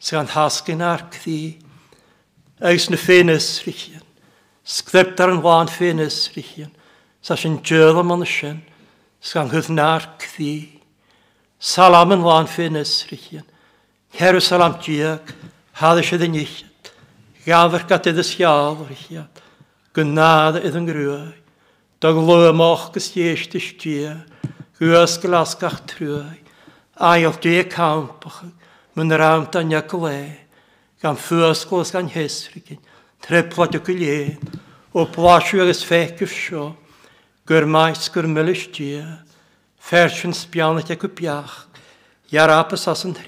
sy'n 0.00 0.32
hasgyn 0.32 0.84
ar 0.84 1.08
cthi, 1.12 1.60
Eis 2.64 2.86
na 2.88 2.96
ffynys 2.96 3.64
rychian, 3.66 4.04
sgrypt 4.62 5.18
ar 5.20 5.32
yn 5.34 5.40
lan 5.42 5.68
ffynys 5.68 6.30
rychian, 6.36 6.70
sa 7.20 7.34
sy'n 7.36 7.58
djöl 7.66 7.98
am 8.00 8.12
ond 8.14 8.28
sy'n, 8.30 8.60
sy'n 9.20 9.50
hydd 9.52 9.72
na'r 9.74 10.06
cthi, 10.22 10.54
Salam 11.58 12.14
yn 12.14 12.22
lan 12.24 12.48
ffynys 12.48 13.02
rychian, 13.10 13.44
Jerusalem 14.14 14.76
diag, 14.78 15.32
had 15.74 15.98
eisiau 15.98 16.20
dy 16.22 16.28
nicht, 16.30 16.90
gafr 17.42 17.82
gat 17.90 18.06
iddy 18.06 18.22
siafr 18.22 18.92
eisiad, 18.94 19.40
gynnad 19.90 20.60
idd 20.60 20.78
yn 20.78 20.86
grwy, 20.86 21.16
dag 21.98 22.20
glwm 22.20 22.62
o'ch 22.62 22.92
gysieist 22.94 23.58
ys 23.58 23.72
dia, 23.82 24.12
gwas 24.78 25.18
glasgach 25.18 25.80
trwy, 25.90 26.22
ail 26.94 27.34
dia 27.42 27.66
campach, 27.66 28.44
mynd 28.94 29.18
yr 29.18 29.26
am 29.26 29.48
dan 29.50 29.74
ia 29.74 29.82
gle, 29.82 30.14
gan 31.02 31.18
ffwys 31.18 31.66
glas 31.66 31.90
gan 31.90 32.06
hesrygin, 32.14 32.78
treplat 33.18 33.74
o 33.74 33.82
gylien, 33.82 34.38
o 34.94 35.08
blasio 35.10 35.66
agos 35.66 35.82
ffecif 35.82 36.30
sio, 36.30 36.70
gyr 37.50 37.66
maes 37.66 38.06
gyr 38.14 38.30
mylys 38.30 38.68
dia, 38.78 39.24
fersiwn 39.82 40.38
sbianach 40.38 40.94
ac 40.94 41.10
biach, 41.18 41.64
as 42.30 43.08
yn 43.10 43.18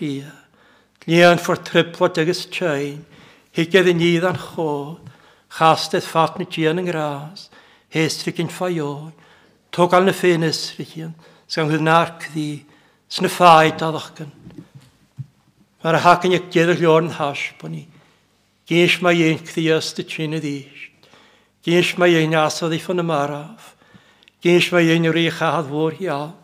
Nían 1.07 1.39
for 1.39 1.57
triplot 1.57 2.19
agus 2.19 2.47
tein, 2.51 3.05
hicedd 3.55 3.93
yn 3.93 4.01
nídd 4.03 4.25
an 4.27 4.39
chod, 4.41 5.05
chastedd 5.55 6.03
fat 6.03 6.41
na 6.41 6.47
gian 6.51 6.83
yn 6.83 6.89
gras, 6.89 7.47
hestrig 7.95 8.41
yn 8.43 8.51
ffaioi, 8.51 9.13
tog 9.71 9.95
al 9.95 10.09
na 10.09 10.15
ffein 10.17 10.47
ysrig 10.49 10.97
yn, 10.99 11.13
sy'n 11.47 11.71
hwyl 11.71 11.85
na'r 11.87 12.17
cyddi, 12.25 12.65
sy'n 13.07 13.29
y 13.29 13.31
ffaid 13.31 13.85
a 13.87 13.93
ddachgan. 13.95 14.33
Mae'r 15.85 16.01
hac 16.03 16.27
yn 16.27 16.35
ag 16.41 16.51
gedd 16.51 16.75
yn 16.75 17.13
hash 17.21 17.53
bwni, 17.61 17.85
gynsh 18.67 18.99
mae 19.07 19.23
ein 19.29 19.39
cyddi 19.47 19.69
ysdy 19.77 20.03
tîn 20.11 20.35
y 20.35 20.43
ddysg, 20.43 21.07
gynsh 21.63 21.95
mae 22.03 22.19
ein 22.19 22.35
asodd 22.35 22.75
i 22.75 22.83
ffyn 22.83 23.05
y 23.05 23.07
maraf, 23.07 23.77
gynsh 24.43 24.73
mae 24.75 24.91
ein 24.91 25.07
yw'r 25.07 25.23
eich 25.23 25.39
ahad 25.39 25.71
fwr 25.71 25.95
hial, 26.01 26.35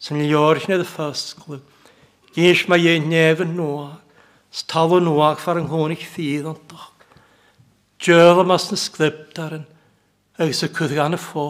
sy'n 0.00 0.24
lior 0.24 0.56
yn 0.64 0.80
y 0.80 0.88
ffysglwg, 0.88 1.60
gynsh 2.32 2.64
mae 2.72 2.88
ein 2.94 3.12
nef 3.12 3.44
yn 3.44 3.52
noa, 3.60 4.00
Stal 4.54 4.96
yn 4.98 5.10
wag 5.16 5.40
far 5.42 5.60
yng 5.60 5.68
nghonig 5.70 6.04
ffydd 6.06 6.46
ond 6.50 6.62
doch. 6.70 6.92
Diol 8.02 8.42
am 8.42 8.52
as 8.52 8.68
na 8.70 8.76
sglip 8.76 9.38
ar 9.40 9.56
yn, 9.56 9.66
agos 10.38 10.62
y 10.66 10.68
cwyd 10.72 10.92
gan 10.98 11.16
y 11.16 11.20
ffo, 11.20 11.46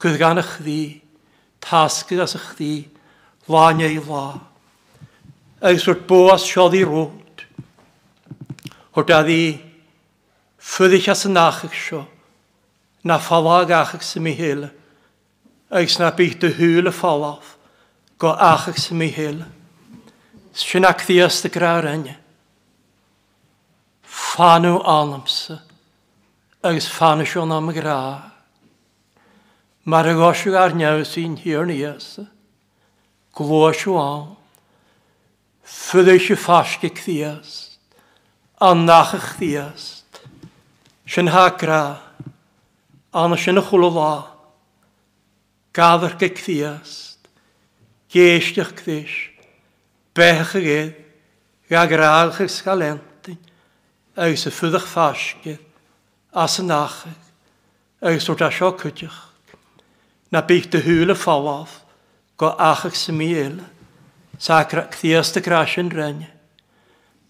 cwyd 0.00 0.16
gan 0.20 0.40
y 0.40 0.44
chdi, 0.46 0.82
tasgu 1.60 2.20
as 2.24 2.34
y 2.38 2.40
chdi, 2.40 2.74
lan 3.52 3.82
ei 3.84 4.00
la. 4.06 4.40
Agos 5.60 5.86
wrth 5.90 6.06
bo 6.08 6.22
as 6.32 6.46
siodd 6.48 6.78
i 6.78 6.80
rwyd, 6.86 7.44
wrth 8.96 9.14
a 9.14 9.20
ddi 9.26 9.44
ffyddich 10.60 11.10
as 11.12 11.26
y 11.28 11.34
achig 11.36 11.76
sio, 11.76 12.06
na 13.04 13.20
falag 13.20 13.70
achig 13.76 14.04
sy'n 14.04 14.24
mi 14.24 14.34
hil, 14.36 14.68
agos 15.68 15.98
na 16.00 16.10
bych 16.16 16.38
dy 16.40 16.54
hwyl 16.56 16.88
y 16.88 16.94
falaf, 16.94 17.56
go 18.18 18.32
achig 18.32 18.80
sy'n 18.80 19.00
mi 19.00 19.12
hil. 19.12 19.44
Sy'n 20.50 20.86
ac 20.88 21.04
ddias 21.06 21.44
dy 21.44 21.50
grawr 21.54 21.86
enni. 21.86 22.16
Fanw 24.02 24.80
anamsa. 24.82 25.60
Agus 26.62 26.88
fanw 26.90 27.24
sion 27.24 27.52
am 27.54 27.70
y 27.70 27.76
gra. 27.78 28.00
Mae'r 29.86 30.10
agosio 30.10 30.58
ar 30.58 30.74
new 30.74 31.04
sy'n 31.06 31.38
hir 31.38 31.64
ni 31.66 31.78
ysa. 31.86 32.26
Glwysio 33.34 33.94
am. 34.02 34.34
Fyddwysio 35.62 36.34
ffasgig 36.34 36.98
ddias. 36.98 37.78
Annachach 38.60 39.38
ddias. 39.38 40.02
Sin 41.06 41.30
ha 41.30 41.48
gra. 41.54 42.00
Anna 43.14 43.38
sin 43.38 43.62
y 43.62 43.62
chwlwla. 43.62 44.26
Gadr 45.72 46.18
gig 46.18 46.42
ddias. 46.42 47.16
Geisdiach 48.10 48.74
gdish. 48.82 49.29
Bechig 50.14 50.66
e, 50.66 50.82
gagraalch 51.70 52.40
ag 52.42 52.50
sgalentin, 52.50 53.38
agus 54.16 54.46
y 54.48 54.50
ffyddach 54.50 54.88
ffasge, 54.90 55.58
as 56.34 56.58
y 56.58 56.64
nachig, 56.66 57.20
agus 58.02 58.26
o'r 58.30 58.40
dasio 58.40 58.72
cwydych. 58.74 59.18
Na 60.34 60.42
bych 60.46 60.70
dy 60.72 60.82
hwyl 60.82 61.14
y 61.14 61.16
ffawaf, 61.18 61.80
go 62.38 62.50
achig 62.58 62.98
sy'n 62.98 63.18
mi 63.18 63.30
eil, 63.38 63.60
sa 64.38 64.64
cthias 64.64 65.30
dy 65.34 65.44
gras 65.46 65.76
yn 65.78 65.90
rhen, 65.94 66.24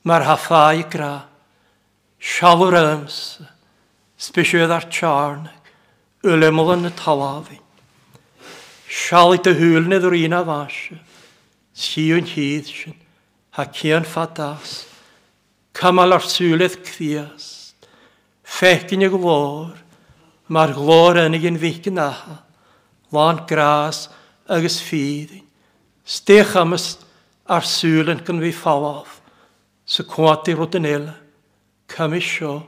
mae'r 0.09 0.25
haffau 0.29 0.85
gra, 0.89 1.13
sialwr 2.17 2.77
ams, 2.81 3.41
sbysiodd 4.21 4.73
ar 4.73 4.89
tiarnig, 4.89 5.73
ylymol 6.25 6.75
yn 6.77 6.89
y 6.89 6.95
talafin. 6.97 7.61
Sialit 8.91 9.49
y 9.49 9.55
hwyl 9.57 9.89
nid 9.89 10.05
o'r 10.05 10.17
un 10.17 10.37
a 10.37 10.43
fasio, 10.49 10.99
siwn 11.81 12.29
hyd 12.29 12.69
sy'n, 12.69 12.97
ha 13.57 13.67
cian 13.75 14.07
fadas, 14.07 14.85
cymal 15.77 16.17
ar 16.17 16.25
sŵlydd 16.27 16.81
crias, 16.85 17.47
ffecyn 18.45 19.07
y 19.07 19.11
glor, 19.13 19.79
mae'r 20.51 20.75
glor 20.77 21.21
yn 21.25 21.39
ygyn 21.39 21.59
ficyn 21.63 22.01
aha, 22.03 22.41
lan 23.15 23.45
gras 23.51 24.09
agos 24.51 24.81
ffyddin, 24.85 25.47
stech 26.05 26.57
amys 26.59 26.93
ar 27.51 27.67
sŵl 27.67 28.13
yn 28.15 28.23
gynfi 28.27 28.53
ffawaf, 28.55 29.19
sy'n 29.87 30.09
cwati 30.11 30.55
rodynela, 30.59 31.17
cymisio, 31.91 32.61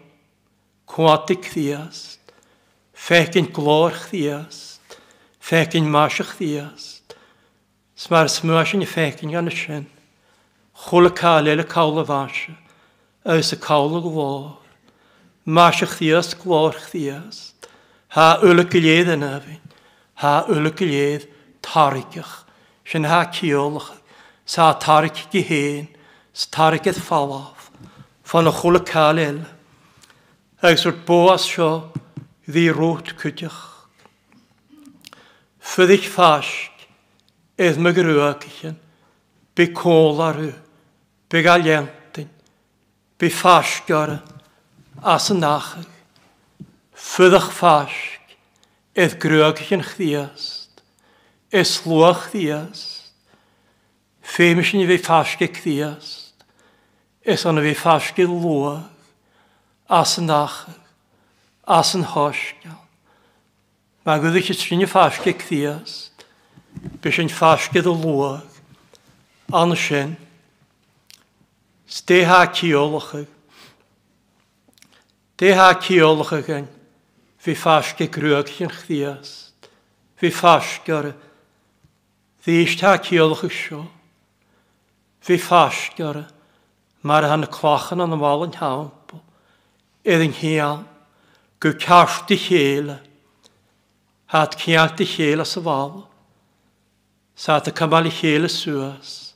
cwati 0.91 1.39
criast, 1.43 2.33
ffecyn 2.93 3.51
glor 3.55 3.95
criast, 4.09 4.99
ffecyn 5.43 5.87
masio 5.91 6.27
criast, 6.27 6.92
Smar 8.03 8.27
smwysyn 8.27 8.83
i 8.83 8.87
ffeicyn 8.89 9.31
gan 9.31 9.47
y 9.47 9.53
sin. 9.55 9.85
Chwl 10.75 11.07
y 11.07 11.11
cael 11.15 11.51
eil 11.53 11.61
y 11.63 11.67
cawl 11.71 12.01
y 12.01 12.05
fasio. 12.09 12.55
Ys 13.31 13.53
y 13.55 13.59
cawl 13.63 13.95
y 13.95 14.01
gwor. 14.03 14.57
Mas 15.45 15.79
y. 15.87 15.87
Ha 18.17 18.27
yl 18.43 18.59
y 18.59 18.65
gilydd 18.73 19.13
yn. 19.15 19.23
Ha 20.19 20.33
yl 20.51 20.67
y 20.67 20.73
gilydd 20.81 21.29
tarigach. 21.63 22.33
Sy'n 22.83 23.07
ha 23.07 23.21
ciolach. 23.31 23.93
Sa 24.47 24.73
tarig 24.83 25.23
gihén. 25.31 25.87
Starigedd 26.35 26.99
falaf. 26.99 27.71
Fan 28.25 28.51
y 28.51 28.57
chwl 28.59 28.81
y 28.81 28.85
cael 28.91 29.23
eil. 29.29 29.41
Ys 30.59 30.89
o'r 30.91 30.99
boas 31.07 31.47
sio. 31.47 31.71
Ddi 32.51 32.67
rwt 32.75 33.15
cydych. 33.23 33.63
Fyddich 35.63 36.11
fasio. 36.11 36.72
es 37.63 37.79
med 37.79 37.95
gröken, 37.95 38.77
bekålaru, 39.55 40.53
begaljenten, 41.31 42.31
befarskare, 43.19 44.19
asnacher, 45.03 45.87
fyddach 46.95 47.53
farsk, 47.53 48.21
es 48.95 49.15
gröken 49.15 49.83
chdiast, 49.83 50.83
es 51.51 51.85
luach 51.87 52.31
chdiast, 52.31 53.13
femischen 54.23 54.87
vi 54.89 54.99
farske 54.99 55.47
chdiast, 55.47 56.35
es 57.23 57.47
an 57.47 57.63
vi 57.63 57.75
farske 57.75 58.27
luach, 58.27 58.89
asnacher, 59.87 60.81
asnhorskan. 61.63 62.81
Mae 64.03 64.19
gwyddi 64.19 64.43
chi 64.49 64.59
trin 64.59 64.83
i 64.83 64.89
farske 64.91 65.37
chdiast, 65.39 66.12
bys 67.03 67.23
yn 67.23 67.33
ffasgydd 67.33 67.91
o 67.91 67.97
lwag, 67.97 68.61
an 69.53 69.77
sy'n, 69.77 70.17
Ste 71.93 72.25
ha 72.25 72.47
ciolach. 72.47 73.27
De 75.37 75.53
ha 75.53 75.75
ciolach 75.75 76.47
gan. 76.47 76.67
Fi 77.37 77.53
fasge 77.53 78.07
grwag 78.09 78.49
sy'n 78.49 78.73
chdiast. 78.73 79.69
Fi 80.17 80.31
fasgar. 80.33 81.11
Ddysht 82.41 82.81
ha 82.81 82.97
ciolach 82.97 83.45
sio. 83.53 83.83
Fi 85.21 85.37
fasgar. 85.37 86.23
Mae'r 87.05 87.29
hann 87.29 87.45
clachan 87.53 88.01
an 88.01 88.17
amal 88.17 88.47
yn 88.47 88.57
hamp. 88.57 89.13
edyn 90.03 90.33
hial. 90.33 90.87
Gw 91.61 91.77
cast 91.77 92.33
i 92.33 92.41
chela. 92.41 93.03
Hat 94.33 94.57
cialt 94.57 95.05
i 95.05 95.05
chela 95.05 95.45
sy'n 95.45 95.69
fawr. 95.69 96.09
Sa 97.43 97.59
ta 97.59 97.73
kamal 97.73 98.05
hele 98.09 98.49
suas. 98.49 99.35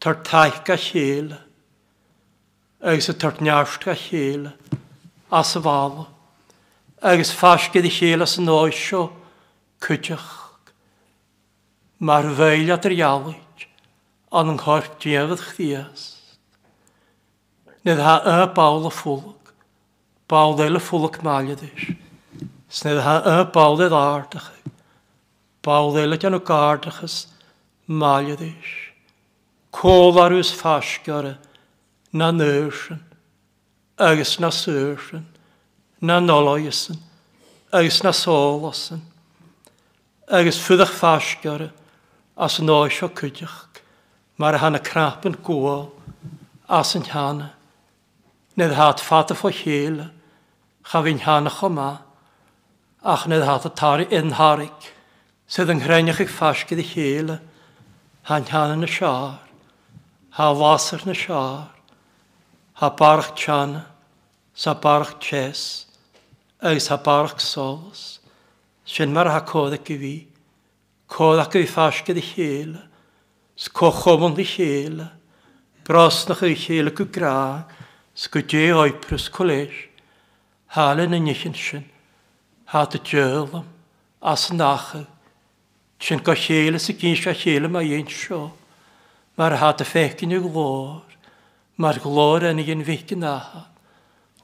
Tar 0.00 0.14
taika 0.14 0.76
hele. 0.78 1.36
Agus 2.80 3.10
a 3.10 3.12
tar 3.12 3.32
njarska 3.32 3.92
hele. 3.94 4.54
As 5.30 5.52
vav. 5.56 6.06
Agus 7.02 7.30
faske 7.30 7.82
di 7.82 7.90
hele 7.90 8.22
as 8.22 8.38
noisho. 8.38 9.12
Kutjach. 9.78 10.56
Mar 12.00 12.22
veil 12.22 12.72
at 12.72 12.88
yr. 12.88 12.96
An 14.32 14.54
yng 14.54 14.62
nghorp 14.64 14.96
diefyd 15.04 15.44
chdias. 15.50 16.08
Nid 17.84 18.00
ha 18.00 18.16
y 18.24 18.48
bawl 18.56 18.88
y 18.88 18.94
ffwlwg. 19.02 19.52
Bawl 20.32 20.56
ddeil 20.56 20.80
y 20.80 20.84
ffwlwg 20.88 21.20
sned. 21.20 21.68
Snedd 22.72 23.04
ha 23.04 23.20
y 23.20 23.38
bawl 23.52 23.76
ddeil 23.76 24.00
ardach. 24.00 24.48
Báðéileite 25.62 26.30
nó 26.30 26.40
gardachas 26.42 27.26
ar 30.18 30.32
ys 30.32 30.50
fásceara 30.52 31.38
na 32.12 32.30
nuirsin, 32.30 33.00
agus 33.98 34.38
na 34.40 34.50
suirsin, 34.50 35.24
na 36.00 36.20
nolaisin, 36.20 36.98
agus 37.72 38.02
na 38.02 38.10
sólasin, 38.10 39.00
agus 40.28 40.58
fudach 40.58 40.90
fásceara 40.90 41.70
as 42.36 42.58
an 42.58 42.66
áisio 42.66 43.08
cuideach, 43.08 43.68
mar 44.38 44.54
a 44.54 44.58
hana 44.58 44.78
crapan 44.78 45.36
gwael 45.36 45.92
as 46.68 46.96
yn 46.96 47.04
hana. 47.04 47.52
Nid 48.56 48.72
hat 48.72 49.00
fata 49.00 49.34
fo 49.34 49.48
chéle, 49.50 50.10
cha 50.84 51.02
fi'n 51.02 51.20
hana 51.20 51.50
choma, 51.50 52.02
ach 53.04 53.28
nid 53.28 53.42
hat 53.42 53.64
a 53.64 53.70
tari 53.70 54.06
yn 54.10 54.32
harig 54.32 54.92
sydd 55.52 55.68
yn 55.68 55.82
ghrenioch 55.82 56.22
i'ch 56.22 56.30
ffasgydd 56.32 56.80
i 56.80 56.84
hil, 56.94 57.30
ha'n 58.24 58.46
han 58.48 58.70
yn 58.78 58.86
y 58.86 58.88
siar, 58.88 59.34
ha 60.38 60.46
wasach 60.56 61.04
na 61.04 61.12
siar, 61.12 61.66
ha 62.80 62.88
barach 62.96 63.34
tiana, 63.36 63.82
sa 64.56 64.72
barach 64.72 65.18
ches, 65.20 65.84
eis 66.64 66.88
ha 66.88 66.96
barach 66.96 67.44
sos, 67.44 68.22
sy'n 68.88 69.12
mar 69.12 69.28
ha 69.28 69.44
codach 69.44 69.92
i 69.92 69.98
fi, 70.00 70.14
codach 71.12 71.60
i 71.60 71.66
ffasgydd 71.68 72.24
i 72.24 72.26
hil, 72.32 72.74
scochomond 73.52 74.40
i 74.40 74.48
hil, 74.56 75.04
brosnach 75.84 76.46
i 76.48 76.56
hil 76.56 76.88
y 76.88 76.96
gwgra, 76.96 77.68
sgwyddi 78.16 78.70
o'i 78.72 78.96
prys 79.04 79.28
colis, 79.28 79.88
halen 80.80 81.20
yn 81.20 81.34
ychyn 81.36 81.60
sy'n, 81.60 81.90
ha 82.72 82.88
dy 82.88 83.04
jylom, 83.04 83.66
as 84.24 84.48
nachel, 84.56 85.10
Sin 86.02 86.18
go 86.18 86.34
chéle 86.34 86.80
sa 86.80 86.92
gyn 86.92 87.14
se 87.14 87.32
chéle 87.32 87.66
a 87.66 87.68
dhéon 87.68 88.08
seo, 88.10 88.50
mar 89.38 89.54
hat 89.54 89.80
a 89.80 89.84
fecin 89.84 90.34
glór, 90.42 91.04
mar 91.76 91.94
glór 91.94 92.42
anig 92.42 92.70
an 92.70 92.82
vicin 92.82 93.22
aha, 93.22 93.68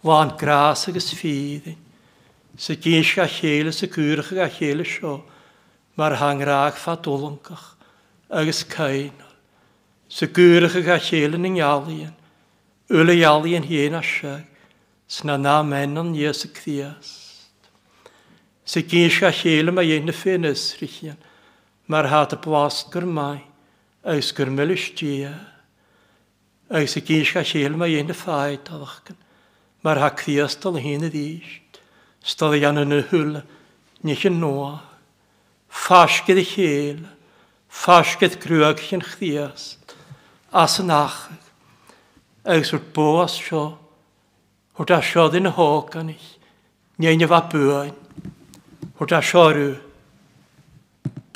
Lan 0.05 0.37
gras 0.39 0.87
agus 0.87 1.13
fídain, 1.13 1.77
sa 2.57 2.75
gyn 2.75 3.03
se 3.03 3.27
chéle 3.27 3.73
sa 3.73 3.87
ag 3.87 4.39
a 4.39 4.49
chéle 4.49 4.87
seo, 4.87 5.25
mar 5.97 6.13
rag 6.13 6.75
fa 6.75 6.97
dolancach 6.97 7.75
agus 8.31 8.63
cainal, 8.63 9.35
sa 10.09 10.27
ag 10.27 10.39
a 10.89 10.99
chéle 11.01 11.39
na 11.39 11.49
ngealaíon, 11.49 12.15
ula 12.89 13.13
ngealaíon 13.13 13.67
hén 13.67 13.99
a 13.99 14.01
seag, 14.01 14.47
sna 15.09 15.37
na 15.37 15.65
menon 15.65 16.15
Iesu 16.15 16.55
Christ. 16.55 17.51
Sa 18.65 18.81
gyn 18.81 19.11
se 19.11 19.27
chéle 19.33 19.75
a 19.77 19.83
ein 19.83 20.07
na 20.07 20.13
ffyn 20.13 20.47
ysrichian, 20.47 21.19
mar 21.89 22.09
hat 22.13 22.37
y 22.37 22.41
blast 22.45 22.93
gyr 22.93 23.07
mai 23.09 23.49
ausgur 24.09 24.51
melustia. 24.51 25.33
Eis 26.69 26.97
y 26.97 27.03
gys 27.05 27.33
ga 27.33 27.45
siel 27.45 27.77
mae 27.81 27.97
un 28.01 28.13
y 28.13 28.17
ffai 28.17 28.59
tafachgan, 28.65 29.17
mar 29.85 30.01
ha 30.01 30.11
cdiastol 30.13 30.79
hyn 30.81 31.07
y 31.09 31.11
ddysg, 31.13 31.81
stodd 32.21 32.59
i 32.59 32.65
an 32.69 32.83
yn 32.85 32.99
y 32.99 33.01
hwyl, 33.09 33.41
nich 34.05 34.27
yn 34.29 34.37
noa. 34.43 34.83
Fasgedd 35.69 36.41
y 36.43 36.47
siel, 36.49 37.03
fasgedd 37.69 38.39
grwag 38.43 38.81
chi'n 38.85 39.05
chdiast, 39.05 39.97
as 40.53 40.79
yn 40.83 40.93
achag, 40.93 41.41
eis 42.49 42.73
wrth 42.73 42.93
boas 42.97 43.37
sio, 43.41 43.65
wrth 44.77 44.97
asiodd 44.97 45.35
ddyn 45.35 45.51
y 45.51 45.57
hog 45.57 45.97
anych, 46.01 46.31
neu 47.01 47.17
yn 47.17 47.25
y 47.25 47.33
fabwain, 47.33 47.97
wrth 49.01 49.21
asiodd 49.21 49.88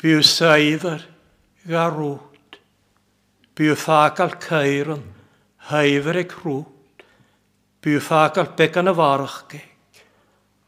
Byw 0.03 0.19
saifar 0.19 1.05
garwt. 1.63 2.57
Byw 3.55 3.75
ffagal 3.79 4.33
ceiron 4.43 5.05
haifar 5.69 6.17
ag 6.19 6.33
rwt. 6.41 7.05
Byw 7.79 8.01
ffagal 8.03 8.49
began 8.59 8.91
y 8.91 8.93
farach 8.97 9.37
geg. 9.47 9.69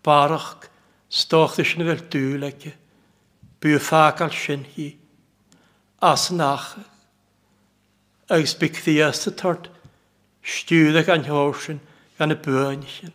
Barach 0.08 0.70
stoch 1.12 1.58
ddysyn 1.58 1.84
fel 1.84 2.06
dŵl 2.14 2.46
ag. 2.48 2.64
E. 2.64 2.72
Byw 3.60 3.82
ffagal 3.84 4.32
sy'n 4.32 4.64
hi. 4.78 4.88
As 6.00 6.30
nach. 6.32 6.78
Agus 8.32 8.56
byg 8.56 8.80
ddias 8.80 9.26
y 9.28 9.36
tord. 9.36 9.68
Stiwyd 10.48 11.02
ag 11.04 11.12
anhywsyn 11.12 11.84
gan 12.16 12.32
y 12.32 12.40
bwyn 12.40 12.88
sy'n. 12.88 13.12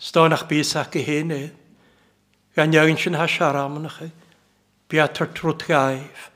Stoch 0.00 0.32
nach 0.32 0.48
bys 0.48 0.72
ac 0.80 0.96
i 0.96 1.04
hyn 1.04 1.36
edd. 1.36 1.52
Gan 2.56 2.72
yw'n 2.72 2.96
sy'n 2.96 3.20
hasiaram 3.20 3.76
yn 3.82 3.92
ychydig. 3.92 4.21
Beatr 4.92 5.30
trwt 5.32 5.62
gaif, 5.64 6.26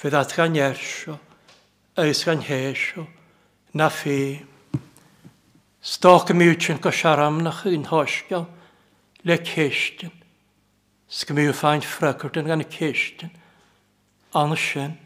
fydd 0.00 0.14
at 0.16 0.30
gan 0.32 0.54
ersio, 0.56 1.18
eis 2.00 2.22
gan 2.24 2.40
hesio, 2.40 3.04
na 3.76 3.90
fi. 3.92 4.46
Stok 5.84 6.32
miwtyn 6.32 6.80
go 6.80 6.88
siaram 6.88 7.42
na 7.44 7.52
chyn 7.52 7.84
hosgiaw, 7.90 8.46
le 9.28 9.36
cestyn. 9.44 10.14
Sgmiw 11.08 11.52
ffain 11.52 11.84
ffragwrdyn 11.84 12.48
gan 12.48 12.64
y 12.64 12.68
cestyn, 12.72 13.34
an 14.32 14.56
sin. 14.56 14.96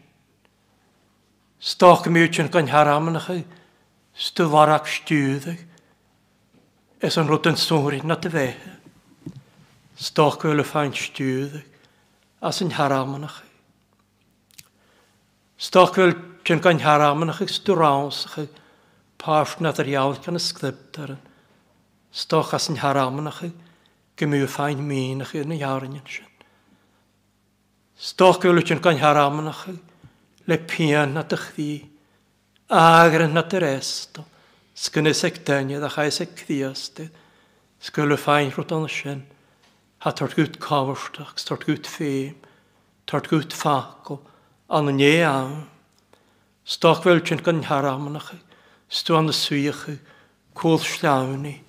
Stok 1.59 2.07
miwtyn 2.07 2.51
gan 2.55 2.71
haram 2.71 3.11
na 3.11 3.19
chy, 3.27 3.41
stwfarach 4.15 4.87
stiwddig, 4.87 5.59
es 7.03 7.19
yn 7.19 7.27
rwyd 7.27 7.51
yn 7.51 7.59
sŵrin 7.59 8.07
na 8.07 8.15
dy 8.15 8.31
fe. 8.31 8.47
Stok 9.99 10.47
wyl 10.47 10.63
y 10.63 10.67
ffain 10.71 10.95
as 12.43 12.59
yn 12.63 12.73
haramynach. 12.75 13.39
Stoch 15.57 15.95
fel 15.95 16.15
ti'n 16.43 16.61
gan 16.63 16.81
haramynach 16.83 17.41
ag 17.45 17.51
stwraws 17.51 18.25
ag 18.35 18.51
parf 19.21 19.55
nad 19.63 19.79
yr 19.79 19.93
iawn 19.93 20.19
gan 20.25 20.39
ysglybt 20.39 20.99
ar 20.99 21.15
yn. 21.15 21.21
Stoch 22.11 22.51
as 22.57 22.67
yn 22.71 22.81
haramynach 22.83 23.45
ag 23.47 23.55
gymyw 24.19 24.49
ffain 24.51 24.83
mîn 24.83 25.23
ag 25.23 25.31
yn 25.39 25.55
y 25.55 25.61
iawn 25.61 25.87
yn 25.87 26.03
sy'n. 26.03 26.29
Stoch 27.95 28.41
fel 28.43 28.59
ti'n 28.59 28.83
gan 28.83 28.99
haramynach 28.99 29.65
ag 29.71 29.79
le 30.51 30.59
pian 30.67 31.15
nad 31.15 31.31
ych 31.31 31.49
ddi 31.55 31.71
agran 32.67 33.33
nad 33.33 33.53
yr 33.55 33.69
esto. 33.77 34.25
sgynnu 34.75 35.13
ag 35.13 35.35
dyniad 35.45 35.83
a 35.85 35.89
chai 35.89 36.09
ag 36.09 36.35
cdiastyd. 36.35 37.11
Sgwyl 37.83 38.15
y 38.15 38.17
ffain 38.17 38.51
rwyd 38.51 38.71
o'n 38.73 38.87
sy'n 38.89 39.21
ha 40.03 40.11
tart 40.11 40.35
gut 40.35 40.59
kaverstach, 40.59 41.37
tart 41.45 41.65
gut 41.65 41.87
fe, 41.87 42.33
tart 43.07 43.29
gut 43.29 43.53
fako, 43.55 44.19
an 44.69 44.89
an 44.89 44.99
ea. 44.99 45.63
Stach 46.65 47.03
velchen 47.05 47.39
gan 47.41 47.63
haramnach, 47.63 48.33
stu 48.89 49.15
an 49.15 49.27
de 49.27 49.33
swiach, 49.33 49.97
kol 50.53 50.77
slauni. 50.79 51.61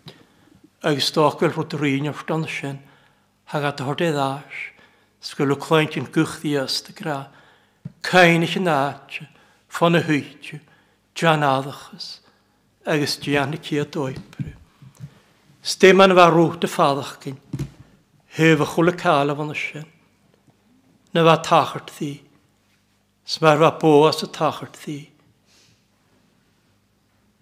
Ag 0.83 0.99
stach 0.99 1.39
vel 1.39 1.53
rot 1.55 1.75
rin 1.79 2.09
of 2.09 2.27
dan 2.27 2.45
shen, 2.47 2.81
ha 3.45 3.61
gat 3.61 3.79
hart 3.79 4.01
e 4.01 4.11
das. 4.11 4.59
Skulle 5.21 5.55
kleinchen 5.55 6.11
guchtiast 6.11 6.91
gra. 6.97 7.29
Keinig 8.03 8.57
naatje, 8.59 9.29
van 9.69 9.95
'n 9.95 10.03
huitje, 10.03 10.59
janadachs, 11.15 12.19
agus 12.85 13.17
janne 13.23 13.59
kiet 13.63 13.95
oipru. 13.95 14.53
Steman 15.63 16.17
war 16.17 16.33
rote 16.33 16.67
fadachkin. 16.67 17.39
Hef 18.35 18.61
a 18.61 18.67
chwle 18.67 18.97
cael 18.99 19.31
af 19.31 19.39
ond 19.39 19.55
ysyn. 19.55 19.87
Na 21.15 21.23
fa 21.23 21.37
tachart 21.39 21.91
thi. 21.95 22.13
Smar 23.25 23.61
fa 23.63 23.71
bo 23.79 24.09
as 24.09 24.25
a 24.25 24.27
tachart 24.27 24.75
thi. 24.75 25.13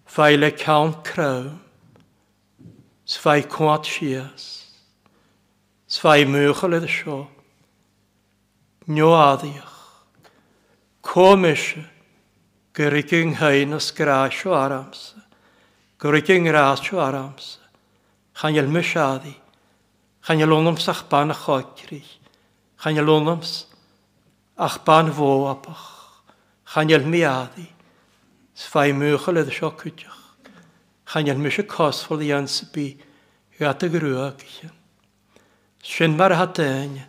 Fai 0.05 0.35
le 0.35 0.51
cawn 0.51 0.93
craw. 1.01 1.49
Sfai 3.09 3.41
cwant 3.49 3.89
sias. 3.89 4.45
Sfai 5.89 6.29
mwychol 6.29 6.77
edrych 6.77 7.01
sio. 7.01 7.19
Nio 8.85 9.15
addiach. 9.17 9.75
Comisio. 11.01 11.89
Gyrrig 12.73 13.09
yng 13.17 13.33
nghain 13.33 13.73
os 13.73 13.89
grasio 13.97 14.53
ar 14.53 14.77
amser. 14.77 15.25
Gyrrig 15.97 16.29
yng 16.29 16.45
grasio 16.49 17.01
ar 17.01 17.17
amser. 17.17 17.65
Chan 18.37 18.61
yl 18.61 18.69
mysiaddi. 18.69 19.39
Chanjalongams 20.23 20.87
ach 20.87 21.03
ban 21.09 21.31
a 21.31 21.33
choicri. 21.33 22.01
Chanjalongams 22.79 23.65
ach 24.57 24.79
ban 24.85 25.11
fo 25.11 25.47
apach. 25.51 26.23
Chanjal 26.65 27.03
mi 27.05 27.23
addi. 27.27 27.67
Sfai 28.55 28.93
mwchel 28.93 29.41
edrych 29.41 29.63
o 29.63 29.71
cwtiach. 29.71 30.21
Chanjal 31.05 31.37
mi 31.37 31.49
eisiau 31.51 31.67
cosfol 31.67 32.23
i 32.23 32.31
ans 32.31 32.61
y 32.63 32.67
bu. 32.71 32.85
Yw 33.59 33.67
at 33.67 33.83
y 33.83 33.89
grwa 33.91 34.29
gysio. 34.39 34.71
Syn 35.83 36.15
mae'r 36.15 36.37
hadein 36.39 37.01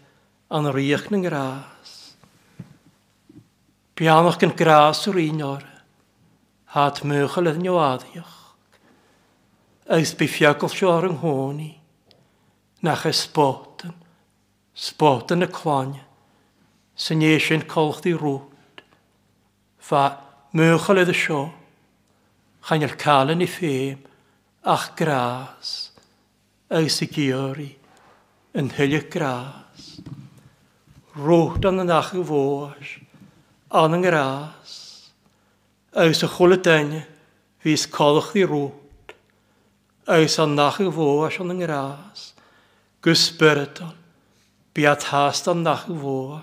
an 0.51 0.67
riach 0.75 1.07
yn 1.15 1.23
gras. 1.23 1.93
Bianach 3.95 4.43
yn 4.43 4.57
gras 4.59 5.05
o'r 5.07 5.23
un 5.23 5.47
o'r. 5.53 5.65
Hat 6.75 7.05
mwchol 7.07 7.53
ydw 7.53 7.63
nio 7.63 7.79
adioch. 7.79 8.35
Ys 9.95 10.17
bu 10.19 10.27
fiagol 10.27 10.75
sio 10.75 10.91
ar 10.91 11.07
yng 11.07 11.21
nghoni 11.23 11.71
nach 12.85 13.07
y 13.09 13.15
sbotyn, 13.17 13.95
sbotyn 14.77 15.47
y 15.47 15.49
clon, 15.49 15.95
sy'n 17.01 17.25
eisiau'n 17.25 17.65
colch 17.71 18.03
di 18.05 18.13
rwyd, 18.17 18.51
Fa 19.85 20.03
mwchol 20.57 21.03
iddo 21.03 21.13
sio, 21.13 21.43
chan 22.65 22.85
i'r 22.87 22.95
cael 22.97 23.35
yn 23.35 23.45
ei 23.45 23.51
ffeim, 23.53 23.99
ach 24.65 24.87
gras, 24.97 25.73
ys 26.73 27.03
i 27.05 27.09
gyori, 27.13 27.69
yn 28.57 28.71
hylio 28.73 29.03
gras. 29.13 29.91
Rwt 31.19 31.69
yn 31.69 31.83
y 31.83 31.87
nach 31.91 32.15
y 32.17 32.25
fwys, 32.25 32.95
an 33.77 33.99
yn 33.99 34.07
gras. 34.07 34.79
Ys 36.01 36.25
y 36.25 36.31
chwle 36.33 36.59
dyna, 36.65 37.05
fys 37.61 37.85
colwch 37.93 38.33
di 38.35 38.47
rwt. 38.49 39.13
Ys 40.17 40.41
yn 40.43 40.57
nach 40.57 40.81
y 40.81 40.89
fwys 40.89 41.43
yn 41.45 41.61
gras 41.61 42.31
gysbyrydol, 43.05 43.93
biad 44.75 45.05
hast 45.11 45.49
an 45.49 45.63
nach 45.63 45.85
fôr, 45.87 46.41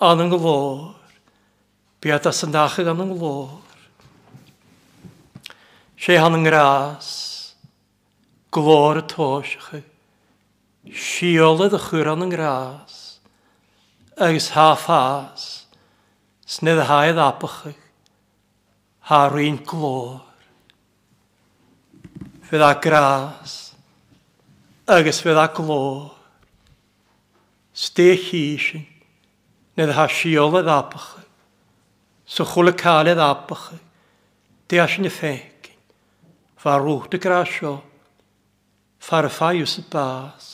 an 0.00 0.22
yng 0.24 0.32
glôr, 0.32 0.94
biad 2.00 2.26
as 2.26 2.42
nach 2.48 2.78
an 2.80 3.04
yng 3.04 3.12
glôr. 3.18 3.60
Sé 6.00 6.16
han 6.20 6.38
yng 6.38 6.46
ngras, 6.46 7.10
glor 8.52 9.02
y 9.02 9.04
tosach, 9.12 9.82
sioledd 10.88 11.76
y 11.76 11.82
chwyr 11.84 12.12
an 12.14 12.24
yng 12.24 12.32
ngras, 12.32 13.18
agus 14.16 14.50
ha 14.56 14.70
ffas, 14.72 15.66
snydd 16.48 16.80
y 16.80 16.88
haedd 16.88 17.20
apach, 17.20 17.74
har 19.12 19.36
un 19.36 19.60
glôr. 19.68 20.22
Fydd 22.46 22.62
a 22.62 22.72
gras, 22.78 23.65
agus 24.86 25.18
fydd 25.18 25.38
ac 25.42 25.58
lo. 25.66 26.12
Ste 27.74 28.14
chysyn, 28.16 28.84
nid 29.76 29.90
ha 29.92 30.06
siol 30.08 30.54
y 30.60 30.62
ddapach, 30.62 31.08
so 32.24 32.46
chwl 32.46 32.70
y 32.70 32.74
cael 32.78 33.10
y 33.10 33.16
ddapach, 33.18 33.72
de 34.70 34.78
asyn 34.80 35.08
y 35.08 35.12
ffegin, 35.12 35.74
fa 36.56 36.76
rwt 36.78 37.18
y 37.18 37.20
grasio, 37.20 37.74
fa'r 39.02 39.28
ffaiws 39.28 39.76
y 39.82 39.84
bas, 39.90 40.46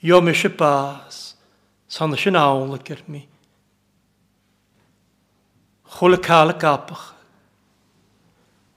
yom 0.00 0.32
ys 0.32 0.46
y 0.48 0.52
bas, 0.56 1.20
san 1.86 2.16
ys 2.16 2.26
yn 2.32 2.40
awl 2.40 2.74
y 2.78 2.80
gyrmi. 2.88 3.22
Chwl 5.94 6.16
y 6.16 6.22
cael 6.24 6.56
y 6.56 6.58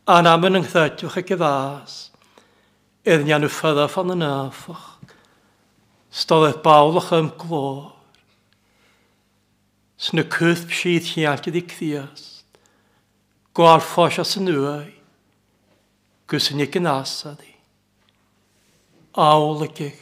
a'n 0.08 0.28
am 0.30 0.46
yn 0.48 0.62
yngthydiwch 0.62 1.18
y 1.20 1.24
gyfas, 1.32 1.96
Eddyn 3.08 3.30
iawn 3.32 3.48
y 3.48 3.48
ffydda 3.48 3.86
fan 3.88 4.12
yn 4.12 4.24
afach. 4.28 4.98
Stodd 6.12 6.58
bawlach 6.66 7.14
ym 7.16 7.30
glor. 7.40 7.94
Sna 9.96 10.26
cwth 10.28 10.66
bsyd 10.68 11.08
hiant 11.14 11.48
gyda 11.48 11.62
cdiast. 11.72 12.44
Gwael 13.56 13.80
ffos 13.80 14.20
as 14.26 14.36
yn 14.42 14.52
ywau. 14.52 14.92
Gwsyn 16.28 16.66
i 16.66 16.68
gynasad 16.68 17.40
i. 17.48 17.56
Awlygig. 19.16 19.96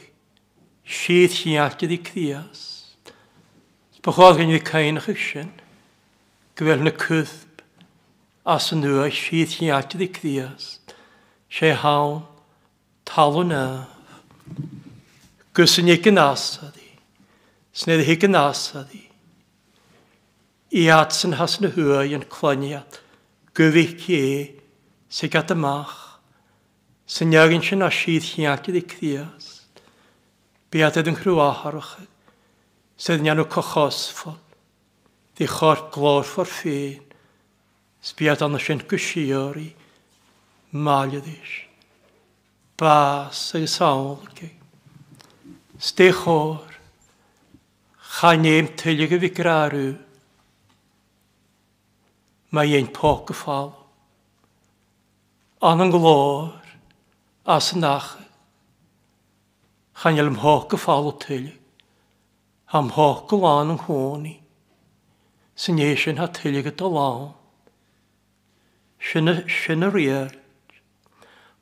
Sydd 0.82 1.40
hiant 1.44 1.78
gyda 1.78 2.02
cdiast. 2.10 3.14
Bychodd 4.02 4.42
gen 4.42 4.50
i 4.50 4.62
cain 4.66 4.98
ych 4.98 5.12
ysyn. 5.14 5.54
Gwyl 6.58 6.82
na 6.82 6.90
cwth 6.90 7.44
as 8.42 8.72
yn 8.74 8.82
ywau 8.82 9.14
sydd 9.14 9.60
hiant 9.60 9.94
gyda 9.94 10.14
cdiast. 10.18 10.96
Se 11.46 11.70
hawn 11.70 12.26
halwna. 13.16 13.88
Gwysyn 15.56 15.88
eich 15.88 16.04
yn 16.10 16.20
di. 16.20 16.88
Snedd 17.72 18.04
eich 18.04 18.24
yn 18.28 18.36
di. 18.90 19.02
I 20.76 20.82
atsyn 20.92 21.38
has 21.40 21.56
na 21.60 21.70
hwy 21.72 22.12
yn 22.12 22.26
clyniad. 22.28 23.00
Gwyfych 23.56 24.10
e 24.12 24.24
sy'n 25.08 25.32
gada 25.32 25.56
mach. 25.56 26.20
Sy'n 27.08 27.32
iagyn 27.32 27.64
sy'n 27.64 27.86
asydd 27.86 28.34
hiagydd 28.34 28.80
i 28.82 28.84
cdias. 28.84 29.48
Beadad 30.68 31.08
yn 31.08 31.16
chrw 31.16 31.38
aharwch. 31.40 32.02
Sydd 33.00 33.24
nian 33.24 33.40
o 33.40 33.46
cochosfol. 33.48 34.36
Di 35.36 35.48
chor 35.48 35.88
glor 35.94 36.24
for 36.24 36.44
ffyn. 36.44 37.00
Sbiad 38.04 38.44
anna 38.44 38.60
sy'n 38.60 38.84
gwsiori. 38.84 39.70
Maliad 40.76 41.30
eich 41.32 41.65
bas 42.76 43.54
y 43.54 43.64
saolgi. 43.66 44.50
Stich 45.80 46.26
o'r, 46.28 46.76
chanem 48.18 48.68
tylig 48.76 49.14
y 49.16 49.20
figrarw. 49.24 49.96
Mae 52.52 52.76
ein 52.76 52.92
poc 52.92 53.32
y 53.32 53.36
ffal. 53.36 53.72
An 55.64 55.84
yn 55.86 55.92
glor, 55.94 56.52
as 57.48 57.72
yn 57.76 57.88
ach. 57.88 58.14
Chan 59.96 60.20
ym 60.20 60.40
hoc 60.44 60.76
y 60.76 60.80
ffal 60.80 61.08
o 61.08 61.16
tylig. 61.16 61.56
Am 62.76 62.92
hoc 62.92 63.32
y 63.32 63.40
lan 63.40 63.72
yn 63.72 63.84
hwni. 63.86 64.38
Sy'n 65.56 65.80
eisiau 65.80 66.18
ha 66.20 66.28
tylig 66.28 66.68
y 66.68 66.76
dolan. 66.76 67.30
Sy'n 69.00 69.86
y 69.86 69.92
riar 69.94 70.34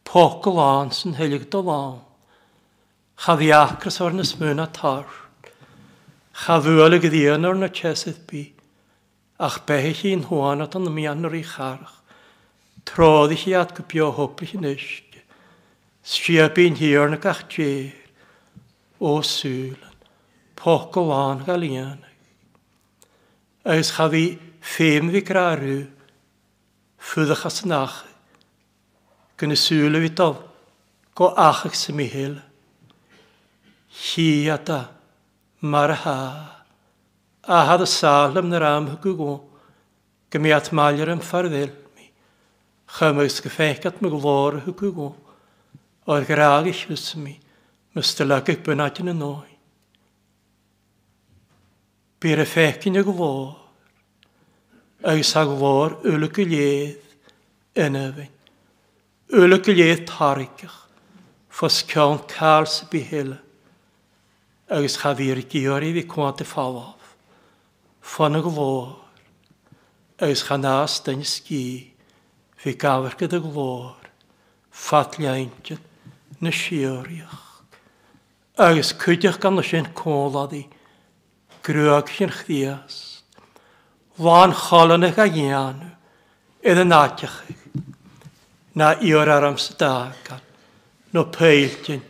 póca 0.04 0.50
lán 0.50 0.92
san 0.92 1.14
thuigh 1.16 1.48
do 1.50 1.62
lán. 1.62 2.00
o'r 4.04 4.14
nes 4.14 4.34
mwyn 4.38 4.62
a 4.62 4.66
tar. 4.66 5.06
Chadhuala 6.34 7.00
go 7.00 7.08
dhéana 7.08 7.50
o'r 7.50 7.58
na 7.58 7.68
chesydd 7.68 8.22
bí. 8.28 8.44
Ach 9.38 9.58
behi 9.66 9.94
i'n 10.12 10.26
hwana 10.28 10.68
tan 10.70 10.86
mi 10.94 11.06
anor 11.10 11.34
i 11.34 11.42
Trodd 12.84 13.32
i 13.32 13.38
chi 13.40 13.54
at 13.56 13.74
gwbio 13.74 14.10
hwbrych 14.14 14.54
yn 14.58 14.68
ysg. 14.74 15.18
Sgiab 16.04 16.58
i'n 16.60 16.76
hir 16.78 17.08
na 17.08 17.16
gach 17.16 17.46
djer. 17.48 17.94
O 19.00 19.18
sŵlan, 19.24 19.96
o 21.00 21.02
lan 21.08 21.44
gael 21.46 21.64
iana. 21.66 22.10
Ys 23.64 23.94
chadhi 23.96 24.38
ffeim 24.60 25.10
fi 25.12 25.22
grarw, 25.24 25.78
ffydach 27.00 27.46
as 27.48 27.62
nachyd 27.64 28.13
gynnu 29.38 29.56
sŵl 29.58 29.98
fi 30.04 30.10
dal, 30.14 30.36
go 31.14 31.30
achach 31.34 31.74
sy'n 31.78 31.96
mi 31.98 32.06
hyl. 32.10 32.36
Hi 33.94 34.48
a 34.50 34.58
da, 34.58 34.80
mar 35.60 35.92
ha. 36.02 36.18
A 37.46 37.64
had 37.68 37.82
y 37.82 37.86
sal 37.86 38.38
am 38.38 38.48
na 38.48 38.58
ram 38.58 38.88
hygw 38.92 39.14
gwn, 39.18 39.40
gymiat 40.32 40.70
malio'r 40.72 41.12
yn 41.14 41.22
ffarddil 41.22 41.72
mi. 41.94 42.08
Chymwys 42.98 43.40
gyffegat 43.44 44.00
my 44.02 44.10
glor 44.12 44.60
hygw 44.66 44.92
gwn, 44.96 45.16
o'r 46.10 46.28
graag 46.28 46.70
eich 46.70 46.86
hys 46.90 47.14
mi, 47.20 47.36
mystylag 47.94 48.48
eich 48.50 48.62
bynnag 48.66 49.02
yn 49.02 49.12
y 49.14 49.16
noi. 49.18 49.50
Byr 52.22 52.42
y 52.42 52.48
ffecyn 52.48 52.98
y 52.98 53.04
glor, 53.06 53.58
agos 55.04 55.34
a 55.36 55.44
glor 55.48 55.98
ylwg 56.08 56.40
y 56.40 56.48
lledd 56.54 57.82
yn 57.84 58.00
yfyn. 58.00 58.33
Ölök 59.34 59.66
lé 59.66 59.96
tarikach, 59.96 60.86
fos 61.48 61.82
cean 61.82 62.18
cáls 62.30 62.84
bihéle, 62.90 63.40
agus 64.70 64.96
chavír 64.96 65.42
gíorí 65.50 65.92
vi 65.92 66.06
kwante 66.06 66.44
fáhaf, 66.44 67.16
fanna 68.00 68.40
go 68.40 68.50
lór, 68.50 68.94
agus 70.20 70.44
chanás 70.46 71.02
vi 72.62 72.74
gafargad 72.78 73.32
a 73.34 73.40
glór, 73.40 73.96
fatliaintin 74.70 75.82
na 76.40 76.50
sioriach, 76.50 77.64
agus 78.56 78.92
cuideach 78.92 79.40
gan 79.40 79.56
na 79.56 79.62
sin 79.62 79.86
cóladí, 79.94 80.68
grúag 81.64 82.08
sin 82.08 82.30
chdias, 82.30 83.22
Lán 84.16 84.54
chalanach 84.54 85.18
a 85.18 85.26
na 88.74 88.94
ior 89.00 89.28
arams 89.28 89.68
dagan, 89.78 90.40
no 91.12 91.24
peiltin, 91.24 92.02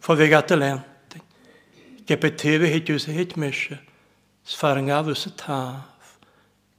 for 0.00 0.16
vi 0.16 0.28
gatt 0.28 0.50
lentin. 0.50 1.22
Gepe 2.06 2.36
teve 2.36 2.68
hit 2.68 2.88
juse 2.88 3.12
hit 3.12 3.36
myshe, 3.36 3.78
svarnga 4.44 5.02
vuse 5.04 5.30
tav, 5.36 5.80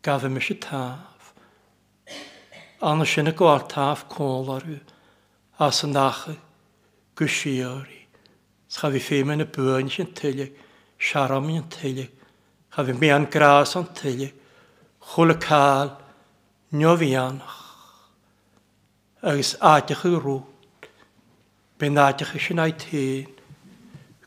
gave 0.01 0.29
myshe 0.29 0.59
tav. 0.59 1.33
Annars 2.81 3.13
sinne 3.15 3.31
går 3.31 3.59
tav 3.69 4.05
kålaru, 4.09 4.79
asen 5.59 5.93
nache, 5.93 6.35
gushiori. 7.15 8.05
Ska 8.67 8.89
vi 8.89 8.99
femen 8.99 9.41
e 9.41 9.45
bönchen 9.45 10.13
tilje, 10.13 10.49
sharamjen 10.97 11.69
tilje, 11.69 12.07
ha 12.69 12.83
vi 12.83 12.93
mean 12.93 13.25
grasan 13.25 13.85
tilje, 13.93 14.31
chulekal, 14.99 15.89
njovianach 16.71 17.62
agus 19.23 19.55
áiteach 19.63 20.03
rú 20.19 20.43
ben 21.79 21.95
áiteach 21.95 22.35
sin 22.43 22.59
a 22.59 22.67
tain 22.71 23.31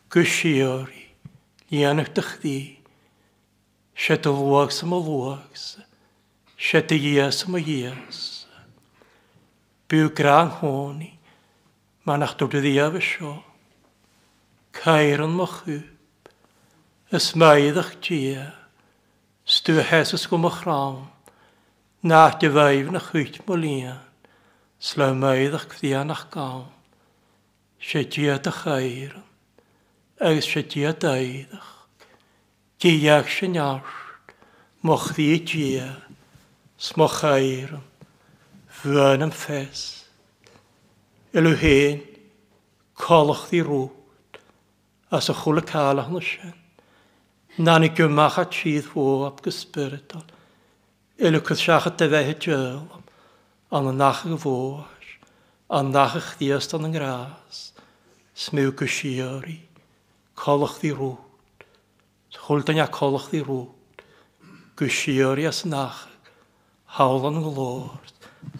go 0.08 0.22
siúí 0.24 1.12
líanachtach 1.68 2.40
dí 2.40 2.80
sé 3.92 4.16
do 4.16 4.32
bhuaag 4.32 4.72
sa 4.72 4.88
má 4.88 4.96
bhuaagsa 4.96 5.84
sé 6.56 6.80
a 6.80 6.82
dhéas 6.88 7.44
má 7.44 7.60
dhéas. 7.60 8.48
Búrán 9.88 10.48
háí 10.56 11.12
má 12.08 12.16
nach 12.16 12.32
dú 12.40 12.48
a 12.48 12.60
dhéamh 12.64 12.96
seo 12.96 13.44
Cairan 14.72 15.36
mo 15.36 15.44
chuúb 15.44 15.84
is 17.12 17.36
maiddach 17.36 18.00
dia 18.00 18.56
stú 19.44 19.76
heas 19.76 20.24
go 20.24 20.40
mo 20.40 20.48
chrám 20.48 21.12
ná 22.00 22.32
de 22.40 22.48
bhaimh 22.48 22.88
na 22.88 23.00
chuit 23.00 23.44
mo 23.44 23.60
líon. 23.60 24.05
Sláimeidach 24.78 25.68
chríanach 25.72 26.28
gáin, 26.30 26.68
sé 27.80 28.04
diad 28.04 28.46
a 28.46 28.52
chair, 28.52 29.22
agos 30.20 30.44
se 30.44 30.62
diad 30.62 31.02
aidach. 31.02 31.88
Díag 32.78 33.26
sin 33.26 33.56
ást, 33.56 34.34
mo 34.82 34.98
chrí 34.98 35.40
dia, 35.40 35.96
smoch 36.76 37.22
chair, 37.22 37.80
fyn 38.68 39.24
am 39.24 39.32
ffes. 39.32 40.04
Ilw 41.32 41.56
hen, 41.56 42.04
colach 43.00 43.48
ddi 43.48 43.64
rwt, 43.64 44.36
as 45.08 45.32
o 45.32 45.38
chwl 45.40 45.62
y 45.62 45.64
cael 45.64 46.04
na 46.04 46.20
sin. 46.20 46.52
Nan 47.56 47.88
i 47.88 47.88
gymach 47.96 48.36
at 48.44 48.52
sydd 48.52 48.92
fwo 48.92 49.24
ap 49.24 49.40
gysbyrtol, 49.40 50.28
ilw 51.16 51.40
cwth 51.40 51.88
at 51.88 52.04
a 52.04 52.12
dyfau 52.12 53.02
an 53.70 53.88
yn 53.90 53.98
nach 53.98 54.22
y 54.22 54.36
fôr, 54.38 54.84
an 55.68 55.90
nach 55.90 56.14
ych 56.18 56.36
ddiast 56.38 56.74
an 56.76 56.86
yn 56.86 56.94
gras, 56.94 57.72
smyw 58.38 58.70
gysiori, 58.78 59.58
di 60.36 60.92
rwt, 60.94 61.64
chwldan 62.36 62.78
ia 62.78 62.86
colwch 62.86 63.30
di 63.32 63.40
rwt, 63.42 64.04
gysiori 64.78 65.48
as 65.48 65.64
nach, 65.66 66.06
hawl 66.94 67.26
an 67.26 67.42
glord, 67.42 68.14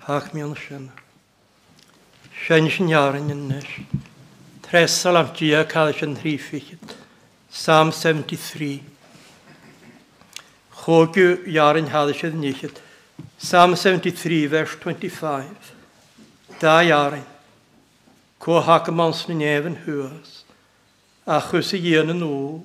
hach 0.08 0.32
mi 0.34 0.42
an 0.42 0.56
sy'n. 0.58 0.88
Sian 2.42 2.66
sy'n 2.66 2.90
iawn 2.90 3.30
yn 3.30 3.46
nes, 3.52 3.68
tresal 4.66 5.20
am 5.20 5.30
dia 5.38 5.62
cael 5.70 5.94
sy'n 5.94 6.18
rhiffichyd, 6.18 6.96
Psalm 7.56 7.92
73. 7.94 8.82
Chogu 10.82 11.28
iawn 11.46 11.92
hael 11.94 12.10
sy'n 12.12 12.42
nichyd, 12.42 12.82
Psalm 13.38 13.76
73, 13.76 14.48
vers 14.48 14.76
25. 14.76 15.44
Da 16.60 16.82
iarin, 16.82 17.24
ko 18.38 18.60
hakamans 18.60 19.26
ni 19.28 19.36
nefn 19.42 19.76
hwys, 19.84 20.40
a 21.28 21.36
chwys 21.44 21.74
i 21.76 21.82
gyn 21.84 22.14
yn 22.14 22.24
ôl, 22.24 22.62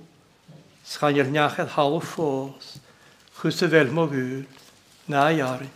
sgan 0.87 1.19
i'r 1.19 1.27
niach 1.33 1.59
edd 1.59 1.75
hal 1.75 1.97
o 1.97 1.99
chus 1.99 2.77
chwys 3.41 3.59
y 3.67 3.83
mo 3.91 4.07
gwyl, 4.07 4.47
na 5.11 5.27
iarin. 5.35 5.75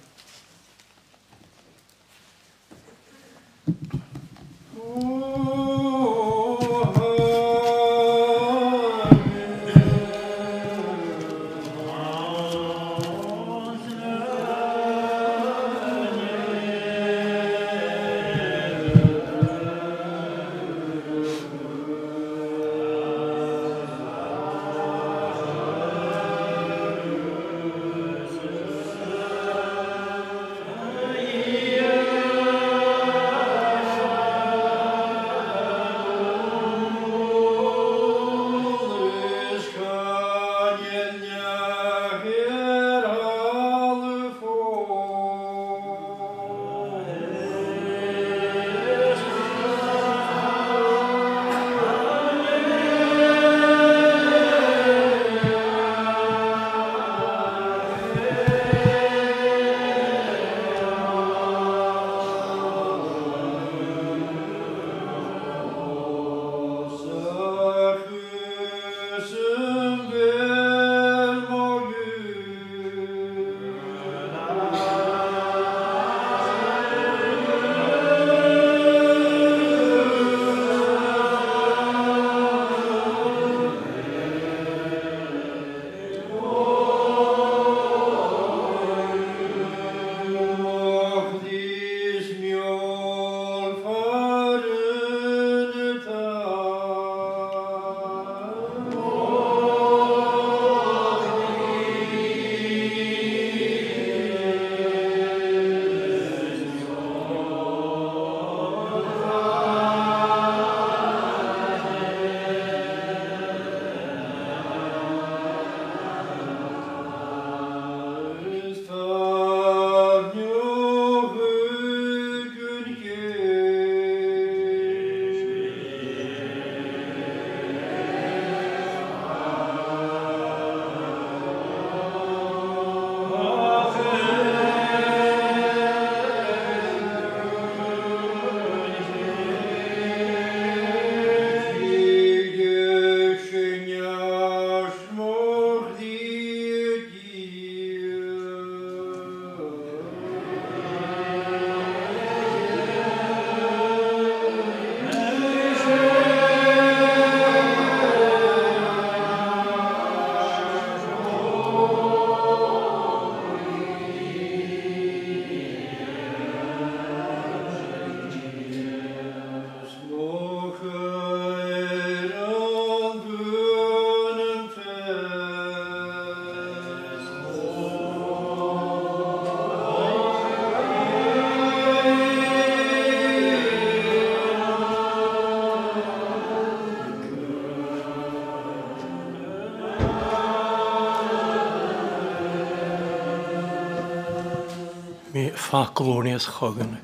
Tá 195.75 195.91
glónías 195.93 196.45
choganna. 196.45 197.01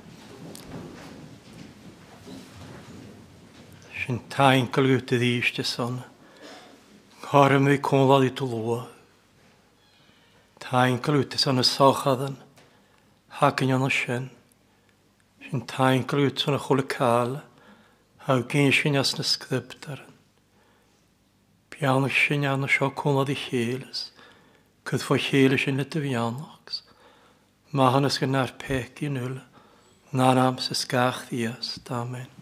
Sin 3.99 4.17
taincail 4.29 4.87
gúta 4.87 5.17
dhíiste 5.19 5.61
sanna. 5.61 6.05
Chorm 7.19 7.65
bhí 7.67 7.81
cóláí 7.83 8.31
tú 8.31 8.47
lua. 8.47 8.87
Taincail 10.57 11.17
gúta 11.17 11.37
sanna 11.37 11.63
sochadan, 11.63 12.37
hacan 13.41 13.73
anna 13.75 13.89
sin. 13.89 14.31
Sin 15.43 15.67
taincail 15.67 16.23
gúta 16.23 16.39
sanna 16.39 16.57
chula 16.57 16.87
cael. 16.87 17.41
ha 18.23 18.39
gyn 18.39 18.71
sin 18.71 18.95
as 18.95 19.17
na 19.17 19.23
scriptaran. 19.23 20.15
Bianach 21.71 22.15
sin 22.15 22.45
anna 22.45 22.71
seo 22.71 22.89
cóláí 22.95 23.35
chélas, 23.35 24.13
cyd 24.87 25.03
fo 25.03 25.19
chélas 25.19 25.67
yn 25.67 25.83
y 25.83 25.89
dy. 25.91 26.60
Dyfianogs. 27.71 27.73
Mahan 27.73 28.05
ys 28.05 28.19
gynnar 28.19 28.51
pec 28.59 29.01
i 29.01 29.09
nŵl. 29.09 29.39
Na'r 30.11 30.37
am 30.37 30.57
sy'n 30.59 30.75
sgach 30.75 31.27
ddiast. 31.29 31.91
Amen. 31.91 32.40